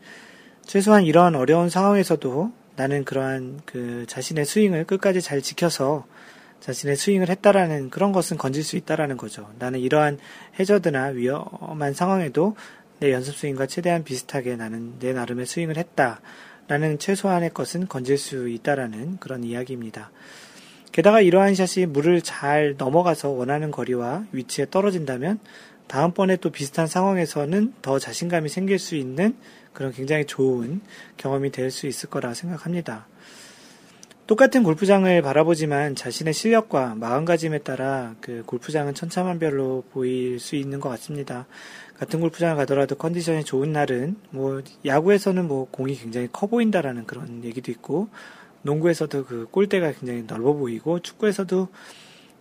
최소한 0.65 1.03
이러한 1.03 1.35
어려운 1.35 1.69
상황에서도 1.69 2.53
나는 2.77 3.05
그러한 3.05 3.63
그 3.67 4.05
자신의 4.07 4.45
스윙을 4.47 4.85
끝까지 4.85 5.21
잘 5.21 5.43
지켜서 5.43 6.07
자신의 6.61 6.95
스윙을 6.95 7.29
했다라는 7.29 7.91
그런 7.91 8.13
것은 8.13 8.39
건질 8.39 8.63
수 8.63 8.77
있다라는 8.77 9.17
거죠. 9.17 9.51
나는 9.59 9.81
이러한 9.81 10.21
해저드나 10.61 11.07
위험한 11.07 11.93
상황에도 11.93 12.55
내 13.01 13.11
연습 13.11 13.37
스윙과 13.37 13.67
최대한 13.67 14.05
비슷하게 14.05 14.55
나는 14.55 14.97
내 15.01 15.13
나름의 15.13 15.47
스윙을 15.47 15.77
했다라는 15.77 17.01
최소한의 17.01 17.51
것은 17.53 17.89
건질 17.89 18.17
수 18.17 18.49
있다라는 18.49 19.19
그런 19.19 19.43
이야기입니다. 19.43 20.13
게다가 20.93 21.23
이러한 21.23 21.55
샷이 21.55 21.87
물을 21.87 22.21
잘 22.21 22.75
넘어가서 22.77 23.31
원하는 23.31 23.71
거리와 23.71 24.27
위치에 24.33 24.67
떨어진다면 24.71 25.41
다음번에 25.89 26.37
또 26.37 26.51
비슷한 26.51 26.87
상황에서는 26.87 27.75
더 27.83 27.99
자신감이 27.99 28.49
생길 28.49 28.79
수 28.79 28.95
있는 28.95 29.37
그런 29.73 29.93
굉장히 29.93 30.27
좋은 30.27 30.81
경험이 31.17 31.51
될 31.51 31.71
수 31.71 31.87
있을 31.87 32.11
거라 32.11 32.35
생각합니다. 32.35 33.07
똑같은 34.27 34.63
골프장을 34.63 35.21
바라보지만 35.21 35.97
자신의 35.97 36.33
실력과 36.33 36.95
마음가짐에 36.95 37.59
따라 37.59 38.15
그 38.21 38.43
골프장은 38.47 38.95
천차만별로 38.95 39.85
보일 39.93 40.39
수 40.39 40.57
있는 40.57 40.79
것 40.81 40.89
같습니다. 40.91 41.47
같은 41.99 42.21
골프장을 42.21 42.57
가더라도 42.57 42.95
컨디션이 42.95 43.45
좋은 43.45 43.73
날은 43.73 44.17
뭐 44.31 44.63
야구에서는 44.85 45.47
뭐 45.47 45.69
공이 45.71 45.97
굉장히 45.97 46.29
커 46.31 46.47
보인다라는 46.47 47.07
그런 47.07 47.45
얘기도 47.45 47.71
있고 47.73 48.09
농구에서도 48.63 49.25
그 49.25 49.47
골대가 49.51 49.93
굉장히 49.93 50.25
넓어 50.27 50.53
보이고 50.53 51.01
축구에서도 51.01 51.69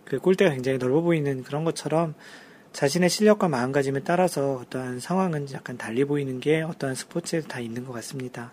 그 0.04 0.18
골대가 0.18 0.50
굉장히 0.52 0.78
넓어 0.78 1.00
보이는 1.00 1.42
그런 1.42 1.64
것처럼 1.64 2.14
자신의 2.72 3.10
실력과 3.10 3.48
마음가짐에 3.48 4.00
따라서 4.00 4.54
어떠한 4.54 5.00
상황은 5.00 5.52
약간 5.52 5.76
달리 5.76 6.04
보이는 6.04 6.40
게 6.40 6.62
어떠한 6.62 6.96
스포츠에도 6.96 7.48
다 7.48 7.60
있는 7.60 7.84
것 7.84 7.92
같습니다. 7.92 8.52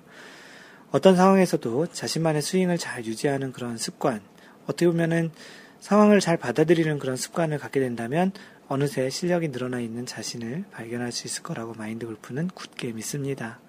어떤 0.92 1.16
상황에서도 1.16 1.88
자신만의 1.88 2.42
스윙을 2.42 2.78
잘 2.78 3.06
유지하는 3.06 3.52
그런 3.52 3.78
습관, 3.78 4.22
어떻게 4.64 4.88
보면은 4.88 5.32
상황을 5.80 6.20
잘 6.20 6.36
받아들이는 6.36 7.00
그런 7.00 7.16
습관을 7.16 7.58
갖게 7.58 7.80
된다면 7.80 8.32
어느새 8.68 9.10
실력이 9.10 9.50
늘어나 9.50 9.80
있는 9.80 10.06
자신을 10.06 10.66
발견할 10.72 11.12
수 11.12 11.28
있을 11.28 11.44
거라고 11.44 11.74
마인드 11.74 12.06
골프는 12.06 12.50
굳게 12.54 12.92
믿습니다. 12.92 13.60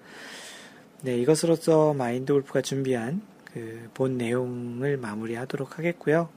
네, 1.02 1.16
이것으로서 1.18 1.94
마인드 1.94 2.32
골프가 2.32 2.60
준비한 2.60 3.22
그 3.52 3.90
본 3.94 4.16
내용을 4.16 4.96
마무리하도록 4.96 5.78
하겠고요. 5.78 6.28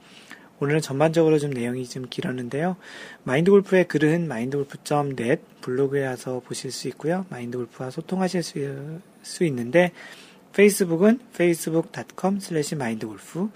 오늘은 0.60 0.80
전반적으로 0.80 1.38
좀 1.38 1.50
내용이 1.50 1.86
좀 1.88 2.06
길었는데요. 2.08 2.76
마인드 3.24 3.50
골프의 3.50 3.88
글은 3.88 4.28
마인드골프.net 4.28 5.42
블로그에 5.60 6.06
와서 6.06 6.40
보실 6.44 6.70
수 6.70 6.88
있고요. 6.88 7.26
마인드 7.28 7.58
골프와 7.58 7.90
소통하실 7.90 8.42
수, 8.42 9.00
수 9.22 9.44
있는데 9.44 9.92
페이스북은 10.52 11.20
facebook.com 11.32 12.36
slash 12.36 12.74
mindgolf 12.76 13.48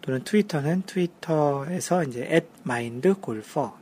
또는 0.00 0.24
트위터는 0.24 0.82
트위터에서 0.86 2.04
이제 2.04 2.22
at 2.22 2.46
mindgolfer 2.64 3.72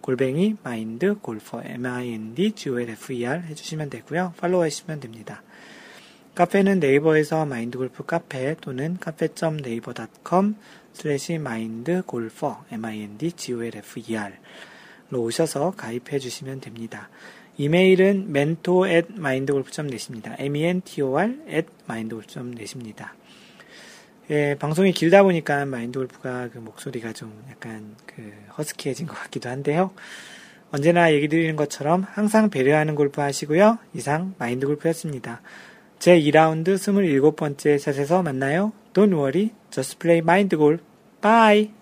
골뱅이 0.00 0.56
mindgolfer 0.64 1.64
m-i-n-d-g-o-l-f-e-r 1.74 3.42
해주시면 3.42 3.90
되고요. 3.90 4.34
팔로우 4.38 4.62
하시면 4.62 4.98
됩니다. 5.00 5.42
카페는 6.34 6.80
네이버에서 6.80 7.46
마인드골프 7.46 8.04
카페 8.06 8.54
또는 8.60 8.96
카페.네이버.com 8.98 10.54
slash 10.94 11.32
mindgolfer 11.34 12.56
m-i-n-d-g-o-l-f-e-r로 12.70 14.32
오셔서 15.12 15.72
가입해 15.76 16.18
주시면 16.18 16.60
됩니다. 16.60 17.08
이메일은 17.56 18.26
mentor 18.28 18.88
at 18.88 19.08
mindgolf.net입니다. 19.12 20.36
mentor 20.40 21.34
at 21.48 21.68
mindgolf.net입니다. 21.88 23.14
예, 24.30 24.54
방송이 24.60 24.92
길다 24.92 25.24
보니까 25.24 25.66
마인드골프가 25.66 26.50
그 26.52 26.58
목소리가 26.58 27.12
좀 27.12 27.42
약간 27.50 27.96
그 28.06 28.32
허스키해진 28.56 29.08
것 29.08 29.14
같기도 29.14 29.48
한데요. 29.48 29.90
언제나 30.70 31.12
얘기 31.12 31.26
드리는 31.26 31.56
것처럼 31.56 32.06
항상 32.08 32.48
배려하는 32.48 32.94
골프 32.94 33.20
하시고요. 33.20 33.78
이상 33.92 34.34
마인드골프였습니다. 34.38 35.42
제 36.00 36.18
2라운드 36.18 36.76
27번째 36.76 37.78
샷에서 37.78 38.22
만나요. 38.22 38.72
Don't 38.94 39.12
worry, 39.12 39.50
just 39.70 39.98
play 39.98 40.18
mind 40.18 40.56
golf. 40.56 40.80
Bye! 41.20 41.79